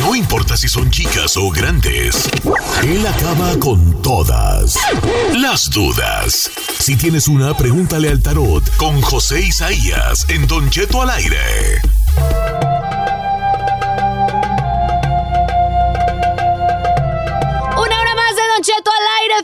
No 0.00 0.14
importa 0.14 0.56
si 0.56 0.68
son 0.68 0.90
chicas 0.90 1.36
o 1.36 1.50
grandes, 1.50 2.28
él 2.82 3.06
acaba 3.06 3.56
con 3.58 4.02
todas 4.02 4.76
las 5.34 5.70
dudas. 5.70 6.50
Si 6.78 6.96
tienes 6.96 7.28
una, 7.28 7.54
pregúntale 7.56 8.08
al 8.08 8.22
tarot 8.22 8.64
con 8.76 9.00
José 9.00 9.40
Isaías 9.40 10.26
en 10.28 10.46
Don 10.46 10.70
Cheto 10.70 11.02
al 11.02 11.10
aire. 11.10 11.82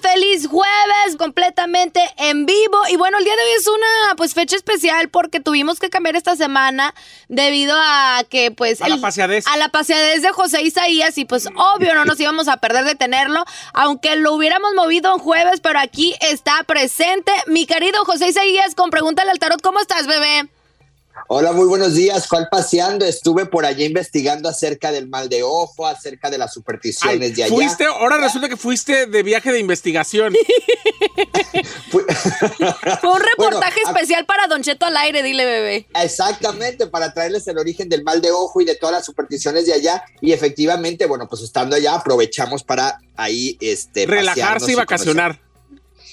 Feliz 0.00 0.46
jueves, 0.46 1.16
completamente 1.18 2.00
en 2.16 2.46
vivo. 2.46 2.78
Y 2.90 2.96
bueno, 2.96 3.18
el 3.18 3.24
día 3.24 3.34
de 3.36 3.42
hoy 3.42 3.50
es 3.58 3.66
una 3.66 4.16
pues 4.16 4.34
fecha 4.34 4.56
especial 4.56 5.08
porque 5.08 5.40
tuvimos 5.40 5.78
que 5.78 5.90
cambiar 5.90 6.16
esta 6.16 6.36
semana 6.36 6.94
debido 7.28 7.76
a 7.78 8.22
que 8.28 8.50
pues... 8.50 8.80
A 8.82 8.88
la 8.88 8.98
paseadez. 8.98 9.46
A 9.46 9.56
la 9.56 9.68
paseadez 9.68 10.22
de 10.22 10.30
José 10.30 10.62
Isaías 10.62 11.18
y 11.18 11.24
pues 11.24 11.48
obvio 11.56 11.94
no 11.94 12.04
nos 12.04 12.18
íbamos 12.20 12.48
a 12.48 12.58
perder 12.58 12.84
de 12.84 12.94
tenerlo, 12.94 13.44
aunque 13.72 14.16
lo 14.16 14.34
hubiéramos 14.34 14.74
movido 14.74 15.12
en 15.12 15.18
jueves, 15.18 15.60
pero 15.60 15.78
aquí 15.78 16.14
está 16.20 16.62
presente 16.64 17.32
mi 17.46 17.66
querido 17.66 18.04
José 18.04 18.28
Isaías 18.28 18.74
con 18.74 18.90
Pregúntale 18.90 19.30
al 19.30 19.38
Tarot. 19.38 19.60
¿Cómo 19.60 19.80
estás, 19.80 20.06
bebé? 20.06 20.48
Hola, 21.26 21.52
muy 21.52 21.66
buenos 21.66 21.94
días. 21.94 22.26
¿Cuál 22.28 22.48
paseando? 22.50 23.04
Estuve 23.04 23.46
por 23.46 23.66
allá 23.66 23.84
investigando 23.84 24.48
acerca 24.48 24.92
del 24.92 25.08
mal 25.08 25.28
de 25.28 25.42
ojo, 25.42 25.86
acerca 25.86 26.30
de 26.30 26.38
las 26.38 26.52
supersticiones 26.52 27.36
de 27.36 27.44
allá. 27.44 27.54
Fuiste, 27.54 27.84
ahora 27.84 28.18
resulta 28.18 28.48
que 28.48 28.56
fuiste 28.56 29.06
de 29.06 29.22
viaje 29.22 29.52
de 29.52 29.58
investigación. 29.58 30.34
Fue 31.90 33.10
un 33.10 33.20
reportaje 33.20 33.80
especial 33.84 34.24
para 34.26 34.46
Don 34.46 34.62
Cheto 34.62 34.86
al 34.86 34.96
aire, 34.96 35.22
dile 35.22 35.44
bebé. 35.44 35.86
Exactamente, 35.94 36.86
para 36.86 37.12
traerles 37.12 37.46
el 37.48 37.58
origen 37.58 37.88
del 37.88 38.04
mal 38.04 38.20
de 38.20 38.30
ojo 38.30 38.60
y 38.60 38.64
de 38.64 38.76
todas 38.76 38.96
las 38.96 39.04
supersticiones 39.04 39.66
de 39.66 39.74
allá. 39.74 40.04
Y 40.20 40.32
efectivamente, 40.32 41.06
bueno, 41.06 41.28
pues 41.28 41.42
estando 41.42 41.76
allá 41.76 41.94
aprovechamos 41.94 42.62
para 42.62 43.00
ahí 43.16 43.56
este 43.60 44.06
relajarse 44.06 44.72
y 44.72 44.74
vacacionar. 44.74 45.40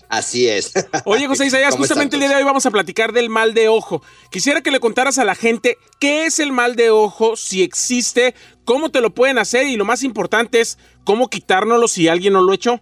Así 0.10 0.48
es. 0.48 0.74
Oye, 1.06 1.28
José 1.28 1.46
Isaías, 1.48 1.76
justamente 1.76 2.16
el 2.16 2.22
día 2.22 2.30
de 2.30 2.36
hoy 2.36 2.44
vamos 2.44 2.66
a 2.66 2.72
platicar 2.72 3.12
del 3.12 3.30
mal 3.30 3.54
de 3.54 3.70
ojo. 3.70 4.02
Quisiera 4.32 4.62
que 4.62 4.72
le 4.72 4.80
contaras 4.80 5.18
a 5.18 5.26
la 5.26 5.36
gente 5.36 5.78
qué 6.00 6.26
es 6.26 6.40
el 6.40 6.52
mal 6.52 6.76
de 6.76 6.90
ojo, 6.92 7.36
si 7.36 7.64
existe, 7.64 8.36
cómo 8.64 8.90
te 8.90 9.02
lo 9.02 9.14
pueden 9.14 9.38
hacer 9.38 9.68
y 9.68 9.78
lo 9.78 9.86
más 9.86 10.04
importante 10.04 10.62
es 10.62 10.78
cómo 11.04 11.30
quitárnoslo 11.30 11.88
si 11.88 12.08
alguien 12.08 12.34
no 12.34 12.42
lo 12.42 12.54
echó. 12.54 12.82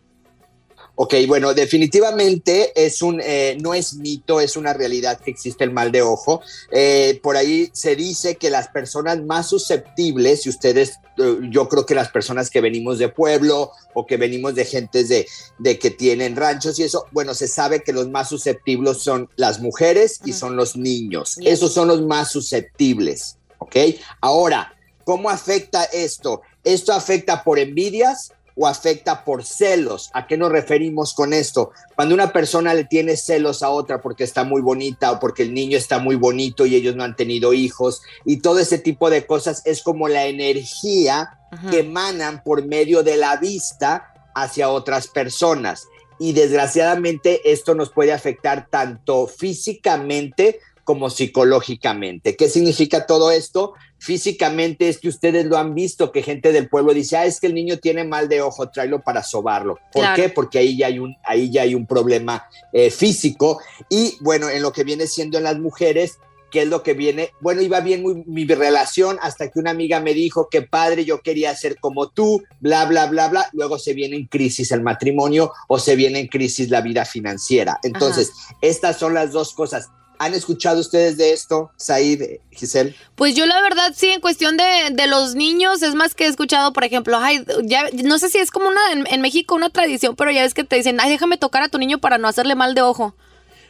Ok, 0.95 1.15
bueno, 1.27 1.55
definitivamente 1.55 2.71
es 2.75 3.01
un, 3.01 3.19
eh, 3.19 3.57
no 3.59 3.73
es 3.73 3.95
mito, 3.95 4.39
es 4.39 4.55
una 4.55 4.73
realidad 4.73 5.19
que 5.19 5.31
existe 5.31 5.63
el 5.63 5.71
mal 5.71 5.91
de 5.91 6.03
ojo. 6.03 6.41
Eh, 6.71 7.19
por 7.23 7.35
ahí 7.35 7.71
se 7.73 7.95
dice 7.95 8.35
que 8.35 8.51
las 8.51 8.67
personas 8.67 9.23
más 9.23 9.49
susceptibles, 9.49 10.45
y 10.45 10.49
ustedes, 10.49 10.99
eh, 11.17 11.37
yo 11.49 11.67
creo 11.67 11.87
que 11.87 11.95
las 11.95 12.09
personas 12.09 12.51
que 12.51 12.61
venimos 12.61 12.99
de 12.99 13.09
pueblo 13.09 13.71
o 13.95 14.05
que 14.05 14.17
venimos 14.17 14.53
de 14.53 14.65
gentes 14.65 15.09
de, 15.09 15.25
de 15.57 15.79
que 15.79 15.89
tienen 15.89 16.35
ranchos 16.35 16.77
y 16.77 16.83
eso, 16.83 17.07
bueno, 17.11 17.33
se 17.33 17.47
sabe 17.47 17.81
que 17.81 17.91
los 17.91 18.09
más 18.09 18.29
susceptibles 18.29 18.99
son 18.99 19.29
las 19.35 19.61
mujeres 19.61 20.19
y 20.23 20.33
son 20.33 20.55
los 20.55 20.75
niños. 20.75 21.37
Esos 21.43 21.73
son 21.73 21.87
los 21.87 22.03
más 22.03 22.31
susceptibles, 22.31 23.37
¿ok? 23.57 23.77
Ahora, 24.21 24.75
¿cómo 25.05 25.31
afecta 25.31 25.85
esto? 25.85 26.43
Esto 26.63 26.93
afecta 26.93 27.43
por 27.43 27.57
envidias, 27.57 28.31
o 28.55 28.67
afecta 28.67 29.23
por 29.23 29.45
celos. 29.45 30.09
¿A 30.13 30.27
qué 30.27 30.37
nos 30.37 30.51
referimos 30.51 31.13
con 31.13 31.33
esto? 31.33 31.71
Cuando 31.95 32.15
una 32.15 32.31
persona 32.31 32.73
le 32.73 32.85
tiene 32.85 33.17
celos 33.17 33.63
a 33.63 33.69
otra 33.69 34.01
porque 34.01 34.23
está 34.23 34.43
muy 34.43 34.61
bonita 34.61 35.11
o 35.11 35.19
porque 35.19 35.43
el 35.43 35.53
niño 35.53 35.77
está 35.77 35.99
muy 35.99 36.15
bonito 36.15 36.65
y 36.65 36.75
ellos 36.75 36.95
no 36.95 37.03
han 37.03 37.15
tenido 37.15 37.53
hijos 37.53 38.01
y 38.25 38.37
todo 38.37 38.59
ese 38.59 38.77
tipo 38.77 39.09
de 39.09 39.25
cosas 39.25 39.61
es 39.65 39.81
como 39.81 40.07
la 40.07 40.25
energía 40.25 41.39
que 41.69 41.79
emanan 41.79 42.41
por 42.43 42.65
medio 42.65 43.03
de 43.03 43.17
la 43.17 43.37
vista 43.37 44.13
hacia 44.33 44.69
otras 44.69 45.07
personas. 45.07 45.87
Y 46.19 46.33
desgraciadamente 46.33 47.51
esto 47.51 47.75
nos 47.75 47.91
puede 47.91 48.13
afectar 48.13 48.67
tanto 48.69 49.27
físicamente 49.27 50.59
como 50.83 51.09
psicológicamente. 51.09 52.35
¿Qué 52.35 52.49
significa 52.49 53.05
todo 53.05 53.31
esto? 53.31 53.73
Físicamente 54.03 54.89
es 54.89 54.97
que 54.97 55.07
ustedes 55.07 55.45
lo 55.45 55.57
han 55.57 55.73
visto, 55.73 56.11
que 56.11 56.21
gente 56.21 56.51
del 56.51 56.67
pueblo 56.67 56.93
dice, 56.93 57.15
ah, 57.15 57.25
es 57.25 57.39
que 57.39 57.47
el 57.47 57.53
niño 57.53 57.77
tiene 57.77 58.03
mal 58.03 58.27
de 58.27 58.41
ojo, 58.41 58.67
tráelo 58.69 59.01
para 59.01 59.23
sobarlo. 59.23 59.79
¿Por 59.93 60.03
qué? 60.13 60.27
Porque 60.27 60.59
ahí 60.59 60.75
ya 60.75 60.87
hay 60.87 60.99
un, 60.99 61.15
ahí 61.23 61.49
ya 61.49 61.61
hay 61.61 61.73
un 61.73 61.85
problema 61.85 62.43
eh, 62.73 62.91
físico. 62.91 63.61
Y 63.87 64.17
bueno, 64.19 64.49
en 64.49 64.61
lo 64.61 64.73
que 64.73 64.83
viene 64.83 65.07
siendo 65.07 65.37
en 65.37 65.45
las 65.45 65.57
mujeres, 65.57 66.17
¿qué 66.51 66.63
es 66.63 66.67
lo 66.67 66.83
que 66.83 66.95
viene? 66.95 67.31
Bueno, 67.39 67.61
iba 67.61 67.79
bien 67.79 68.25
mi 68.27 68.45
relación 68.45 69.19
hasta 69.21 69.49
que 69.49 69.59
una 69.59 69.71
amiga 69.71 70.01
me 70.01 70.13
dijo 70.13 70.49
que 70.49 70.63
padre, 70.63 71.05
yo 71.05 71.21
quería 71.21 71.55
ser 71.55 71.77
como 71.79 72.09
tú, 72.09 72.43
bla, 72.59 72.83
bla, 72.83 73.05
bla, 73.05 73.29
bla. 73.29 73.47
Luego 73.53 73.79
se 73.79 73.93
viene 73.93 74.17
en 74.17 74.25
crisis 74.27 74.73
el 74.73 74.81
matrimonio 74.81 75.53
o 75.69 75.79
se 75.79 75.95
viene 75.95 76.19
en 76.19 76.27
crisis 76.27 76.69
la 76.69 76.81
vida 76.81 77.05
financiera. 77.05 77.79
Entonces, 77.83 78.33
estas 78.59 78.99
son 78.99 79.13
las 79.13 79.31
dos 79.31 79.53
cosas 79.53 79.87
¿Han 80.23 80.33
escuchado 80.33 80.79
ustedes 80.79 81.17
de 81.17 81.33
esto, 81.33 81.71
Said, 81.75 82.39
Giselle? 82.51 82.95
Pues 83.15 83.35
yo 83.35 83.45
la 83.45 83.61
verdad 83.61 83.91
sí, 83.93 84.07
en 84.07 84.21
cuestión 84.21 84.55
de, 84.55 85.07
los 85.07 85.35
niños, 85.35 85.83
es 85.83 85.95
más 85.95 86.15
que 86.15 86.23
he 86.23 86.27
escuchado, 86.27 86.71
por 86.71 86.85
ejemplo, 86.85 87.17
ay, 87.17 87.43
ya, 87.63 87.89
no 88.05 88.17
sé 88.19 88.29
si 88.29 88.37
es 88.37 88.49
como 88.49 88.69
una 88.69 88.79
en, 89.05 89.21
México 89.21 89.53
una 89.53 89.69
tradición, 89.69 90.15
pero 90.15 90.31
ya 90.31 90.43
ves 90.43 90.53
que 90.53 90.63
te 90.63 90.77
dicen, 90.77 91.01
ay, 91.01 91.09
déjame 91.09 91.37
tocar 91.37 91.61
a 91.61 91.67
tu 91.67 91.77
niño 91.77 91.97
para 91.97 92.17
no 92.17 92.29
hacerle 92.29 92.55
mal 92.55 92.73
de 92.73 92.81
ojo. 92.81 93.15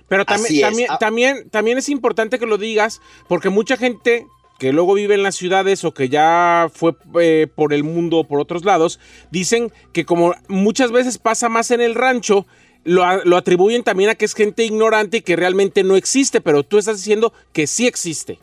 Pero 0.08 0.26
también, 0.26 0.62
también, 0.62 0.88
ah. 0.92 0.98
también, 1.00 1.50
también 1.50 1.78
es 1.80 1.90
importante 1.90 2.38
que 2.38 2.46
lo 2.46 2.60
digas, 2.60 3.02
porque 3.28 3.50
mucha 3.50 3.76
gente 3.76 4.28
que 4.60 4.72
luego 4.72 4.94
vive 4.94 5.16
en 5.16 5.24
las 5.24 5.36
ciudades 5.36 5.84
o 5.84 5.94
que 5.94 6.08
ya 6.08 6.70
fue 6.72 6.96
eh, 7.20 7.48
por 7.54 7.74
el 7.74 7.84
mundo 7.84 8.20
o 8.20 8.28
por 8.28 8.40
otros 8.40 8.64
lados, 8.64 9.00
dicen 9.32 9.72
que 9.92 10.06
como 10.06 10.36
muchas 10.48 10.92
veces 10.92 11.18
pasa 11.18 11.50
más 11.50 11.72
en 11.72 11.82
el 11.82 11.96
rancho, 11.96 12.46
lo, 12.84 13.38
atribuyen 13.38 13.84
también 13.84 14.10
a 14.10 14.16
que 14.16 14.26
es 14.26 14.34
gente 14.34 14.64
ignorante 14.64 15.18
y 15.18 15.22
que 15.22 15.36
realmente 15.36 15.84
no 15.84 15.96
existe, 15.96 16.42
pero 16.42 16.64
tú 16.64 16.78
estás 16.78 16.98
diciendo 16.98 17.34
que 17.52 17.68
sí 17.68 17.88
existe. 17.88 18.40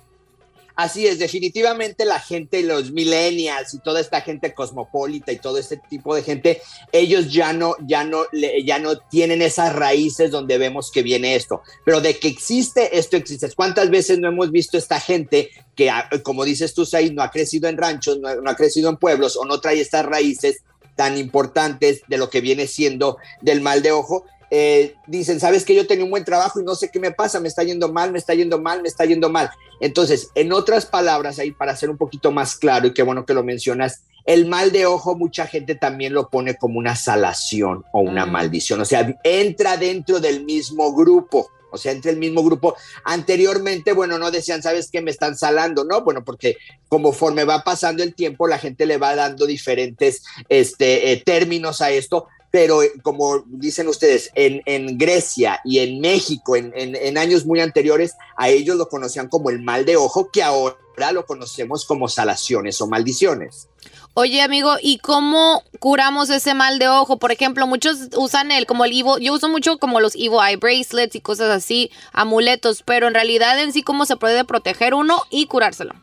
Así 0.76 1.06
es, 1.06 1.18
definitivamente 1.18 2.06
la 2.06 2.20
gente, 2.20 2.62
los 2.62 2.90
millennials 2.90 3.74
y 3.74 3.80
toda 3.80 4.00
esta 4.00 4.22
gente 4.22 4.54
cosmopolita 4.54 5.30
y 5.30 5.38
todo 5.38 5.58
este 5.58 5.76
tipo 5.90 6.14
de 6.14 6.22
gente, 6.22 6.62
ellos 6.90 7.30
ya 7.30 7.52
no, 7.52 7.74
ya 7.86 8.02
no, 8.02 8.22
ya 8.64 8.78
no 8.78 8.96
tienen 8.96 9.42
esas 9.42 9.74
raíces 9.74 10.30
donde 10.30 10.56
vemos 10.56 10.90
que 10.90 11.02
viene 11.02 11.34
esto. 11.34 11.60
Pero 11.84 12.00
de 12.00 12.18
que 12.18 12.28
existe, 12.28 12.96
esto 12.96 13.18
existe. 13.18 13.50
¿Cuántas 13.54 13.90
veces 13.90 14.20
no 14.20 14.28
hemos 14.28 14.50
visto 14.52 14.78
esta 14.78 15.00
gente 15.00 15.50
que, 15.76 15.90
como 16.22 16.44
dices 16.44 16.72
tú, 16.72 16.86
Said, 16.86 17.12
no 17.12 17.22
ha 17.22 17.30
crecido 17.30 17.68
en 17.68 17.76
ranchos, 17.76 18.18
no 18.18 18.50
ha 18.50 18.56
crecido 18.56 18.88
en 18.88 18.96
pueblos 18.96 19.36
o 19.36 19.44
no 19.44 19.60
trae 19.60 19.80
estas 19.82 20.06
raíces 20.06 20.62
tan 21.00 21.16
importantes 21.16 22.02
de 22.08 22.18
lo 22.18 22.28
que 22.28 22.42
viene 22.42 22.66
siendo 22.66 23.16
del 23.40 23.62
mal 23.62 23.80
de 23.80 23.90
ojo. 23.90 24.26
Eh, 24.50 24.96
dicen, 25.06 25.40
sabes 25.40 25.64
que 25.64 25.74
yo 25.74 25.86
tenía 25.86 26.04
un 26.04 26.10
buen 26.10 26.26
trabajo 26.26 26.60
y 26.60 26.62
no 26.62 26.74
sé 26.74 26.90
qué 26.90 27.00
me 27.00 27.10
pasa, 27.10 27.40
me 27.40 27.48
está 27.48 27.62
yendo 27.62 27.90
mal, 27.90 28.12
me 28.12 28.18
está 28.18 28.34
yendo 28.34 28.60
mal, 28.60 28.82
me 28.82 28.88
está 28.88 29.06
yendo 29.06 29.30
mal. 29.30 29.50
Entonces, 29.80 30.28
en 30.34 30.52
otras 30.52 30.84
palabras, 30.84 31.38
ahí 31.38 31.52
para 31.52 31.74
ser 31.74 31.88
un 31.88 31.96
poquito 31.96 32.32
más 32.32 32.54
claro 32.54 32.86
y 32.86 32.92
qué 32.92 33.02
bueno 33.02 33.24
que 33.24 33.32
lo 33.32 33.42
mencionas, 33.42 34.02
el 34.26 34.44
mal 34.46 34.72
de 34.72 34.84
ojo 34.84 35.16
mucha 35.16 35.46
gente 35.46 35.74
también 35.74 36.12
lo 36.12 36.28
pone 36.28 36.56
como 36.56 36.78
una 36.78 36.94
salación 36.96 37.82
o 37.94 38.00
una 38.00 38.26
mm. 38.26 38.30
maldición, 38.30 38.78
o 38.82 38.84
sea, 38.84 39.18
entra 39.24 39.78
dentro 39.78 40.20
del 40.20 40.44
mismo 40.44 40.92
grupo 40.94 41.48
o 41.70 41.78
sea, 41.78 41.92
entre 41.92 42.10
el 42.10 42.16
mismo 42.16 42.42
grupo. 42.42 42.76
Anteriormente, 43.04 43.92
bueno, 43.92 44.18
no 44.18 44.30
decían, 44.30 44.62
¿sabes 44.62 44.90
qué? 44.90 45.00
Me 45.00 45.10
están 45.10 45.36
salando, 45.36 45.84
¿no? 45.84 46.02
Bueno, 46.02 46.24
porque 46.24 46.56
conforme 46.88 47.44
va 47.44 47.62
pasando 47.62 48.02
el 48.02 48.14
tiempo, 48.14 48.46
la 48.46 48.58
gente 48.58 48.86
le 48.86 48.98
va 48.98 49.14
dando 49.14 49.46
diferentes 49.46 50.22
este, 50.48 51.12
eh, 51.12 51.22
términos 51.24 51.80
a 51.80 51.90
esto, 51.90 52.26
pero 52.50 52.82
eh, 52.82 52.92
como 53.02 53.44
dicen 53.46 53.88
ustedes, 53.88 54.30
en, 54.34 54.62
en 54.66 54.98
Grecia 54.98 55.60
y 55.64 55.78
en 55.78 56.00
México, 56.00 56.56
en, 56.56 56.72
en, 56.74 57.18
años 57.18 57.46
muy 57.46 57.60
anteriores, 57.60 58.14
a 58.36 58.48
ellos 58.48 58.76
lo 58.76 58.88
conocían 58.88 59.28
como 59.28 59.50
el 59.50 59.62
mal 59.62 59.84
de 59.84 59.96
ojo, 59.96 60.30
que 60.30 60.42
ahora 60.42 60.76
lo 61.12 61.24
conocemos 61.24 61.84
como 61.84 62.08
salaciones 62.08 62.80
o 62.80 62.86
maldiciones. 62.86 63.68
Oye, 64.14 64.42
amigo, 64.42 64.74
¿y 64.82 64.98
cómo 64.98 65.62
curamos 65.78 66.30
ese 66.30 66.52
mal 66.52 66.80
de 66.80 66.88
ojo? 66.88 67.18
Por 67.18 67.30
ejemplo, 67.30 67.66
muchos 67.68 68.08
usan 68.16 68.50
el 68.50 68.66
como 68.66 68.84
el 68.84 68.98
Evo, 68.98 69.18
yo 69.18 69.32
uso 69.32 69.48
mucho 69.48 69.78
como 69.78 70.00
los 70.00 70.14
Evo 70.16 70.44
Eye 70.44 70.56
Bracelets 70.56 71.14
y 71.14 71.20
cosas 71.20 71.50
así, 71.50 71.90
amuletos, 72.12 72.82
pero 72.84 73.06
en 73.06 73.14
realidad 73.14 73.60
en 73.60 73.72
sí 73.72 73.82
cómo 73.82 74.06
se 74.06 74.16
puede 74.16 74.44
proteger 74.44 74.94
uno 74.94 75.22
y 75.30 75.46
curárselo. 75.46 75.94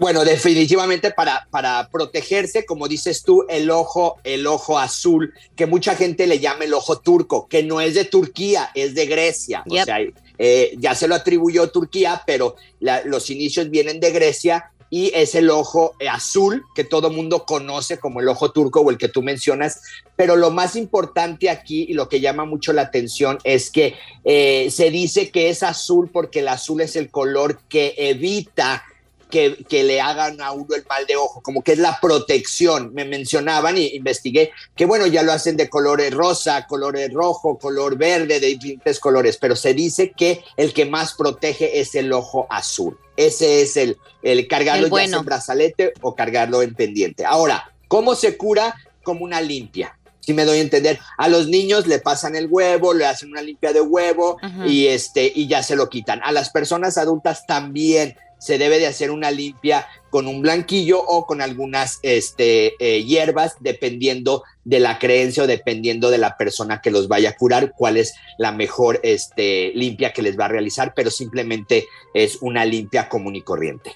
Bueno, 0.00 0.24
definitivamente 0.24 1.10
para, 1.10 1.48
para 1.50 1.88
protegerse, 1.90 2.64
como 2.64 2.86
dices 2.86 3.22
tú, 3.22 3.44
el 3.48 3.70
ojo, 3.70 4.18
el 4.24 4.46
ojo 4.46 4.78
azul, 4.78 5.32
que 5.56 5.66
mucha 5.66 5.96
gente 5.96 6.26
le 6.26 6.38
llama 6.38 6.64
el 6.64 6.74
ojo 6.74 7.00
turco, 7.00 7.48
que 7.48 7.62
no 7.62 7.80
es 7.80 7.94
de 7.94 8.04
Turquía, 8.04 8.70
es 8.74 8.94
de 8.94 9.06
Grecia. 9.06 9.64
O 9.68 9.84
sea, 9.84 9.98
eh, 10.38 10.76
ya 10.78 10.94
se 10.94 11.08
lo 11.08 11.16
atribuyó 11.16 11.70
Turquía, 11.70 12.22
pero 12.26 12.54
los 12.80 13.30
inicios 13.30 13.70
vienen 13.70 13.98
de 13.98 14.12
Grecia 14.12 14.70
y 14.90 15.12
es 15.14 15.34
el 15.34 15.50
ojo 15.50 15.94
eh, 15.98 16.08
azul 16.08 16.64
que 16.74 16.84
todo 16.84 17.10
mundo 17.10 17.44
conoce 17.44 17.98
como 17.98 18.20
el 18.20 18.28
ojo 18.28 18.50
turco 18.50 18.80
o 18.80 18.90
el 18.90 18.98
que 18.98 19.08
tú 19.08 19.22
mencionas. 19.22 19.82
Pero 20.16 20.36
lo 20.36 20.50
más 20.50 20.76
importante 20.76 21.50
aquí 21.50 21.86
y 21.88 21.94
lo 21.94 22.08
que 22.08 22.20
llama 22.20 22.44
mucho 22.44 22.72
la 22.72 22.82
atención 22.82 23.38
es 23.44 23.70
que 23.70 23.94
eh, 24.24 24.68
se 24.70 24.90
dice 24.90 25.30
que 25.30 25.50
es 25.50 25.62
azul 25.62 26.10
porque 26.12 26.40
el 26.40 26.48
azul 26.48 26.80
es 26.80 26.96
el 26.96 27.10
color 27.10 27.60
que 27.68 27.94
evita 27.96 28.84
que, 29.30 29.64
que, 29.68 29.84
le 29.84 30.00
hagan 30.00 30.40
a 30.40 30.52
uno 30.52 30.74
el 30.74 30.84
mal 30.88 31.06
de 31.06 31.16
ojo, 31.16 31.40
como 31.42 31.62
que 31.62 31.72
es 31.72 31.78
la 31.78 31.98
protección. 32.00 32.92
Me 32.94 33.04
mencionaban 33.04 33.78
y 33.78 33.86
investigué 33.94 34.52
que 34.76 34.86
bueno, 34.86 35.06
ya 35.06 35.22
lo 35.22 35.32
hacen 35.32 35.56
de 35.56 35.68
colores 35.68 36.12
rosa, 36.12 36.66
colores 36.66 37.12
rojo, 37.12 37.58
color 37.58 37.96
verde, 37.96 38.40
de 38.40 38.48
diferentes 38.48 39.00
colores, 39.00 39.36
pero 39.36 39.56
se 39.56 39.74
dice 39.74 40.12
que 40.16 40.42
el 40.56 40.72
que 40.72 40.86
más 40.86 41.14
protege 41.14 41.80
es 41.80 41.94
el 41.94 42.12
ojo 42.12 42.46
azul. 42.50 42.98
Ese 43.16 43.62
es 43.62 43.76
el, 43.76 43.96
el 44.22 44.46
cargarlo 44.46 44.88
ya 44.88 45.04
en 45.04 45.24
brazalete 45.24 45.92
o 46.00 46.14
cargarlo 46.14 46.62
en 46.62 46.74
pendiente. 46.74 47.24
Ahora, 47.24 47.72
¿cómo 47.88 48.14
se 48.14 48.36
cura? 48.36 48.74
Como 49.02 49.24
una 49.24 49.40
limpia 49.40 49.98
si 50.28 50.34
me 50.34 50.44
doy 50.44 50.58
a 50.58 50.60
entender. 50.60 50.98
A 51.16 51.26
los 51.26 51.48
niños 51.48 51.86
le 51.86 52.00
pasan 52.00 52.36
el 52.36 52.48
huevo, 52.50 52.92
le 52.92 53.06
hacen 53.06 53.30
una 53.30 53.40
limpia 53.40 53.72
de 53.72 53.80
huevo 53.80 54.36
y 54.66 54.88
este 54.88 55.32
y 55.34 55.46
ya 55.46 55.62
se 55.62 55.74
lo 55.74 55.88
quitan. 55.88 56.20
A 56.22 56.32
las 56.32 56.50
personas 56.50 56.98
adultas 56.98 57.46
también 57.46 58.14
se 58.38 58.58
debe 58.58 58.78
de 58.78 58.86
hacer 58.86 59.10
una 59.10 59.30
limpia 59.30 59.86
con 60.10 60.26
un 60.26 60.40
blanquillo 60.40 61.00
o 61.00 61.26
con 61.26 61.40
algunas 61.40 61.98
este, 62.02 62.74
eh, 62.78 63.04
hierbas, 63.04 63.56
dependiendo 63.60 64.42
de 64.64 64.80
la 64.80 64.98
creencia 64.98 65.42
o 65.42 65.46
dependiendo 65.46 66.10
de 66.10 66.18
la 66.18 66.36
persona 66.36 66.80
que 66.80 66.90
los 66.90 67.08
vaya 67.08 67.30
a 67.30 67.36
curar, 67.36 67.74
cuál 67.76 67.96
es 67.96 68.14
la 68.38 68.52
mejor 68.52 69.00
este, 69.02 69.72
limpia 69.74 70.12
que 70.12 70.22
les 70.22 70.38
va 70.38 70.46
a 70.46 70.48
realizar, 70.48 70.92
pero 70.94 71.10
simplemente 71.10 71.86
es 72.14 72.38
una 72.40 72.64
limpia 72.64 73.08
común 73.08 73.36
y 73.36 73.42
corriente. 73.42 73.94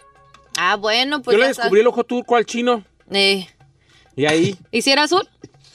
Ah, 0.56 0.76
bueno, 0.76 1.22
pues. 1.22 1.36
Yo 1.36 1.40
le 1.40 1.48
descubrí 1.48 1.80
el 1.80 1.86
ojo 1.86 2.04
turco 2.04 2.36
al 2.36 2.44
chino. 2.44 2.84
Eh. 3.10 3.46
Y 4.16 4.26
ahí. 4.26 4.56
¿Y 4.70 4.82
si 4.82 4.90
era 4.90 5.04
azul? 5.04 5.28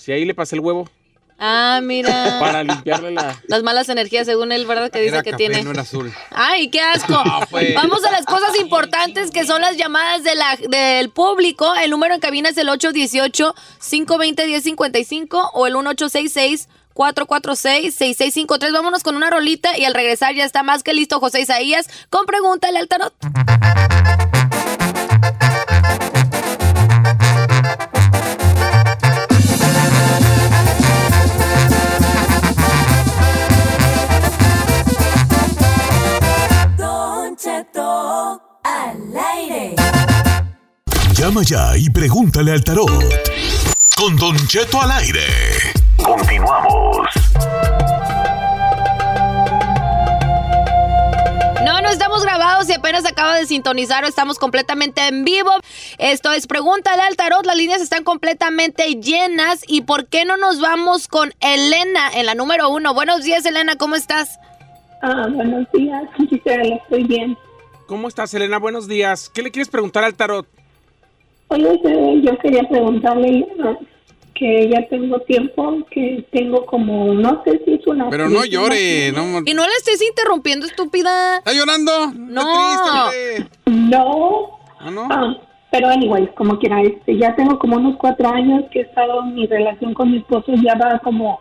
Y 0.06 0.12
ahí 0.12 0.24
le 0.24 0.34
pasé 0.34 0.56
el 0.56 0.62
huevo. 0.62 0.88
Ah, 1.40 1.82
mira. 1.84 2.40
Para 2.40 2.64
limpiarle 2.64 3.12
la... 3.12 3.40
las 3.48 3.62
malas 3.62 3.90
energías, 3.90 4.26
según 4.26 4.52
él, 4.52 4.66
¿verdad? 4.66 4.90
Que 4.90 5.02
dice 5.02 5.22
que 5.22 5.34
tiene. 5.34 5.62
No 5.64 5.70
era 5.72 5.84
azul. 5.84 6.12
Ay, 6.32 6.70
qué 6.70 6.82
asco. 6.82 7.16
Pues. 7.50 7.74
Vamos 7.76 8.04
a 8.04 8.12
las 8.12 8.26
cosas 8.26 8.60
importantes 8.60 9.32
que 9.32 9.46
son 9.46 9.62
las 9.62 9.78
llamadas 9.78 10.22
de 10.24 10.36
la, 10.36 10.58
del 10.70 11.10
público. 11.10 11.74
El 11.76 11.92
número 11.92 12.14
en 12.14 12.20
cabina 12.20 12.50
es 12.50 12.58
el 12.58 12.68
818-520-1055 12.70 15.52
o 15.54 15.68
el 15.68 15.74
1866. 15.74 16.68
446-6653. 16.94 18.74
Vámonos 18.74 19.04
con 19.04 19.16
una 19.16 19.30
rolita 19.30 19.78
y 19.78 19.86
al 19.86 19.94
regresar 19.94 20.34
ya 20.34 20.44
está 20.46 20.64
más 20.64 20.82
que 20.82 20.96
listo 20.96 21.20
José 21.20 21.42
Isaías 21.42 21.88
con 22.10 22.26
Pregúntale 22.26 22.80
al 22.80 22.88
Tarot. 22.88 23.14
Llama 41.18 41.42
ya 41.42 41.76
y 41.76 41.90
pregúntale 41.90 42.52
al 42.52 42.64
tarot. 42.64 42.92
Con 43.98 44.16
Don 44.18 44.38
Cheto 44.48 44.80
al 44.80 44.92
aire. 44.92 45.26
Continuamos. 45.98 47.08
No, 51.66 51.82
no 51.82 51.90
estamos 51.90 52.24
grabados 52.24 52.70
y 52.70 52.74
apenas 52.74 53.04
acaba 53.08 53.36
de 53.36 53.48
sintonizar 53.48 54.04
o 54.04 54.08
estamos 54.08 54.38
completamente 54.38 55.08
en 55.08 55.26
vivo. 55.26 55.50
Esto 55.98 56.32
es 56.32 56.46
Pregúntale 56.46 57.02
al 57.02 57.16
Tarot. 57.16 57.48
Las 57.48 57.58
líneas 57.58 57.82
están 57.82 58.04
completamente 58.04 58.84
llenas. 59.02 59.64
¿Y 59.68 59.82
por 59.82 60.06
qué 60.06 60.24
no 60.24 60.38
nos 60.38 60.62
vamos 60.62 61.08
con 61.08 61.34
Elena 61.40 62.12
en 62.14 62.28
la 62.28 62.36
número 62.36 62.70
uno? 62.70 62.94
Buenos 62.94 63.24
días, 63.24 63.44
Elena, 63.48 63.76
¿cómo 63.76 63.96
estás? 63.96 64.38
Ah, 65.02 65.26
buenos 65.34 65.66
días, 65.74 66.04
estoy 66.20 67.04
bien. 67.06 67.36
¿Cómo 67.88 68.08
estás, 68.08 68.32
Elena? 68.36 68.60
Buenos 68.60 68.88
días. 68.88 69.30
¿Qué 69.34 69.42
le 69.42 69.50
quieres 69.50 69.70
preguntar 69.70 70.04
al 70.04 70.14
tarot? 70.14 70.48
Oye, 71.50 72.22
yo 72.24 72.38
quería 72.40 72.64
preguntarle 72.64 73.48
ah, 73.64 73.78
que 74.34 74.70
ya 74.70 74.88
tengo 74.90 75.20
tiempo, 75.22 75.80
que 75.90 76.26
tengo 76.32 76.66
como, 76.66 77.14
no 77.14 77.42
sé 77.44 77.62
si 77.66 77.74
es 77.74 77.88
una... 77.88 78.10
Pero 78.10 78.30
no 78.30 78.46
llore, 78.46 79.12
no... 79.12 79.42
Y 79.46 79.54
no 79.54 79.64
le 79.64 79.74
estés 79.78 80.02
interrumpiendo, 80.02 80.66
estúpida. 80.66 81.38
¿Está 81.38 81.54
llorando? 81.54 82.12
No. 82.14 83.10
no. 83.66 84.60
¿Ah, 84.80 84.92
no? 84.92 85.08
Ah, 85.10 85.38
pero 85.72 85.88
anyways, 85.90 86.30
como 86.36 86.60
quiera, 86.60 86.82
este, 86.82 87.18
ya 87.18 87.36
tengo 87.36 87.58
como 87.60 87.78
unos 87.78 87.98
cuatro 87.98 88.30
años 88.30 88.66
que 88.72 88.80
he 88.80 88.84
estado, 88.84 89.24
mi 89.24 89.48
relación 89.48 89.94
con 89.94 90.12
mi 90.12 90.18
esposo 90.18 90.54
ya 90.64 90.76
va 90.76 91.00
como 91.00 91.40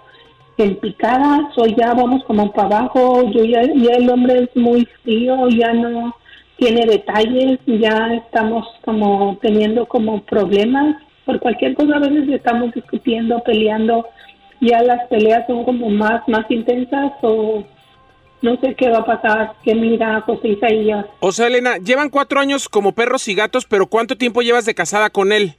en 0.57 0.77
picada, 0.77 1.51
soy 1.55 1.75
ya 1.77 1.93
vamos 1.93 2.25
como 2.25 2.51
para 2.53 2.79
abajo, 2.79 3.31
yo 3.31 3.45
ya, 3.45 3.63
ya 3.63 3.97
el 3.97 4.09
hombre 4.09 4.45
es 4.45 4.57
muy 4.57 4.89
frío, 5.03 5.49
ya 5.51 5.73
no 5.75 6.15
tiene 6.57 6.87
detalles, 6.87 7.59
ya 7.67 8.15
estamos 8.15 8.67
como 8.85 9.39
teniendo 9.43 9.87
como 9.87 10.23
problemas 10.23 10.97
por 11.25 11.41
cualquier 11.41 11.75
cosa, 11.75 11.97
a 11.97 12.01
veces 12.01 12.29
estamos 12.29 12.73
discutiendo, 12.73 13.43
peleando, 13.43 14.07
ya 14.61 14.81
las 14.83 15.07
peleas 15.09 15.45
son 15.47 15.65
como 15.65 15.91
más, 15.91 16.27
más 16.29 16.49
intensas 16.51 17.13
o 17.23 17.65
no 18.43 18.57
sé 18.61 18.75
qué 18.77 18.89
va 18.89 18.99
a 18.99 19.05
pasar, 19.05 19.55
qué 19.65 19.75
mira 19.75 20.21
José 20.23 20.49
Isaías. 20.49 21.05
O 21.21 21.33
sea, 21.33 21.49
Elena, 21.49 21.79
llevan 21.79 22.11
cuatro 22.11 22.41
años 22.41 22.69
como 22.69 22.93
perros 22.93 23.27
y 23.29 23.35
gatos, 23.35 23.67
pero 23.67 23.87
¿cuánto 23.87 24.17
tiempo 24.17 24.41
llevas 24.41 24.65
de 24.65 24.75
casada 24.75 25.11
con 25.11 25.33
él? 25.33 25.57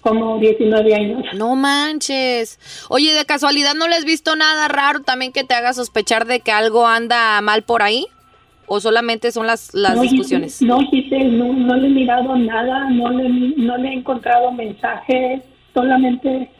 Como 0.00 0.38
19 0.38 0.94
años. 0.94 1.24
No 1.34 1.54
manches. 1.56 2.58
Oye, 2.88 3.12
¿de 3.12 3.24
casualidad 3.24 3.74
no 3.74 3.88
le 3.88 3.96
has 3.96 4.04
visto 4.04 4.36
nada 4.36 4.68
raro 4.68 5.00
también 5.00 5.32
que 5.32 5.44
te 5.44 5.54
haga 5.54 5.72
sospechar 5.72 6.26
de 6.26 6.40
que 6.40 6.52
algo 6.52 6.86
anda 6.86 7.40
mal 7.42 7.62
por 7.62 7.82
ahí? 7.82 8.06
O 8.66 8.80
solamente 8.80 9.30
son 9.32 9.46
las, 9.46 9.74
las 9.74 10.00
discusiones? 10.00 10.62
No, 10.62 10.78
Giselle, 10.90 11.30
no, 11.30 11.52
no 11.52 11.76
le 11.76 11.86
he 11.88 11.90
mirado 11.90 12.36
nada, 12.36 12.90
no 12.90 13.10
le, 13.10 13.28
no 13.28 13.76
le 13.76 13.88
he 13.88 13.92
encontrado 13.92 14.52
mensajes, 14.52 15.42
solamente 15.72 16.50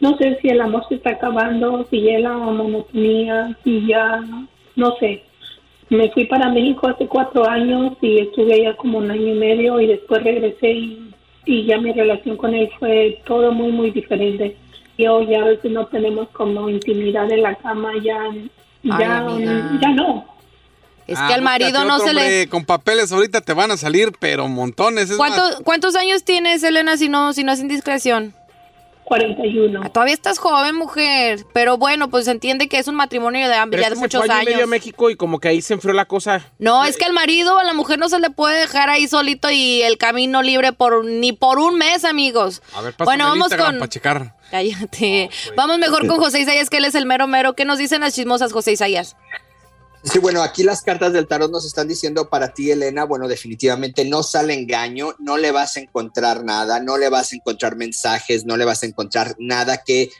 no 0.00 0.16
sé 0.16 0.38
si 0.40 0.48
el 0.48 0.60
amor 0.60 0.84
se 0.88 0.94
está 0.94 1.10
acabando, 1.10 1.86
si 1.90 2.00
ya 2.00 2.18
la 2.18 2.32
monotonía, 2.32 3.56
si 3.62 3.86
ya, 3.86 4.24
no 4.74 4.96
sé. 4.96 5.22
Me 5.90 6.10
fui 6.10 6.24
para 6.24 6.48
México 6.48 6.88
hace 6.88 7.06
cuatro 7.06 7.46
años 7.46 7.96
y 8.00 8.18
estuve 8.18 8.54
allá 8.54 8.76
como 8.76 8.98
un 8.98 9.10
año 9.10 9.34
y 9.34 9.38
medio 9.38 9.78
y 9.80 9.88
después 9.88 10.22
regresé 10.22 10.72
y, 10.72 11.10
y 11.44 11.64
ya 11.66 11.78
mi 11.78 11.92
relación 11.92 12.36
con 12.36 12.54
él 12.54 12.70
fue 12.78 13.20
todo 13.26 13.52
muy, 13.52 13.72
muy 13.72 13.90
diferente. 13.90 14.56
Y 14.96 15.06
hoy 15.06 15.26
ya 15.26 15.42
a 15.42 15.46
veces 15.46 15.70
no 15.70 15.86
tenemos 15.86 16.28
como 16.28 16.68
intimidad 16.70 17.30
en 17.30 17.42
la 17.42 17.54
cama, 17.56 17.92
ya, 18.02 18.30
ya, 18.82 19.26
ya 19.80 19.88
no. 19.90 20.24
Es 21.10 21.18
que 21.18 21.34
al 21.34 21.40
ah, 21.40 21.42
marido 21.42 21.84
no 21.84 21.98
se 21.98 22.14
le. 22.14 22.48
Con 22.48 22.64
papeles 22.64 23.12
ahorita 23.12 23.40
te 23.40 23.52
van 23.52 23.70
a 23.70 23.76
salir, 23.76 24.12
pero 24.18 24.48
montones. 24.48 25.10
¿Cuántos 25.64 25.96
años 25.96 26.24
tienes, 26.24 26.62
Elena, 26.62 26.96
si 26.96 27.08
no, 27.08 27.32
si 27.32 27.44
no 27.44 27.52
es 27.52 27.60
indiscreción? 27.60 28.34
41. 29.10 29.80
Ah, 29.82 29.88
todavía 29.88 30.14
estás 30.14 30.38
joven, 30.38 30.76
mujer. 30.76 31.44
Pero 31.52 31.76
bueno, 31.76 32.10
pues 32.10 32.26
se 32.26 32.30
entiende 32.30 32.68
que 32.68 32.78
es 32.78 32.86
un 32.86 32.94
matrimonio 32.94 33.48
de, 33.48 33.54
ya 33.54 33.90
de 33.90 33.96
muchos 33.96 34.22
años. 34.30 34.44
medio 34.44 34.62
a 34.62 34.66
México 34.68 35.10
y 35.10 35.16
como 35.16 35.40
que 35.40 35.48
ahí 35.48 35.60
se 35.62 35.74
enfrió 35.74 35.92
la 35.92 36.04
cosa. 36.04 36.46
No, 36.60 36.84
es 36.84 36.96
que 36.96 37.06
al 37.06 37.12
marido 37.12 37.58
a 37.58 37.64
la 37.64 37.74
mujer 37.74 37.98
no 37.98 38.08
se 38.08 38.20
le 38.20 38.30
puede 38.30 38.60
dejar 38.60 38.88
ahí 38.88 39.08
solito 39.08 39.50
y 39.50 39.82
el 39.82 39.98
camino 39.98 40.42
libre 40.42 40.72
por 40.72 41.04
ni 41.04 41.32
por 41.32 41.58
un 41.58 41.76
mes, 41.76 42.04
amigos. 42.04 42.62
A 42.72 42.82
ver, 42.82 42.94
bueno, 42.98 43.24
vamos 43.24 43.48
con. 43.48 43.78
Para 43.78 43.88
checar. 43.88 44.36
Cállate. 44.52 45.28
vamos 45.56 45.78
mejor 45.78 46.06
con 46.06 46.18
José 46.18 46.42
Isaías, 46.42 46.70
que 46.70 46.76
él 46.76 46.84
es 46.84 46.94
el 46.94 47.04
mero 47.04 47.26
mero. 47.26 47.54
¿Qué 47.54 47.64
nos 47.64 47.78
dicen 47.78 48.02
las 48.02 48.14
chismosas, 48.14 48.52
José 48.52 48.70
Isaías? 48.70 49.16
Sí, 50.02 50.18
bueno, 50.18 50.42
aquí 50.42 50.62
las 50.62 50.80
cartas 50.80 51.12
del 51.12 51.26
tarot 51.26 51.50
nos 51.50 51.66
están 51.66 51.86
diciendo 51.86 52.30
para 52.30 52.54
ti, 52.54 52.70
Elena, 52.70 53.04
bueno, 53.04 53.28
definitivamente 53.28 54.04
no 54.06 54.22
sale 54.22 54.54
engaño, 54.54 55.14
no 55.18 55.36
le 55.36 55.50
vas 55.50 55.76
a 55.76 55.80
encontrar 55.80 56.42
nada, 56.42 56.80
no 56.80 56.96
le 56.96 57.10
vas 57.10 57.32
a 57.32 57.36
encontrar 57.36 57.76
mensajes, 57.76 58.46
no 58.46 58.56
le 58.56 58.64
vas 58.64 58.82
a 58.82 58.86
encontrar 58.86 59.36
nada 59.38 59.82
que 59.84 60.10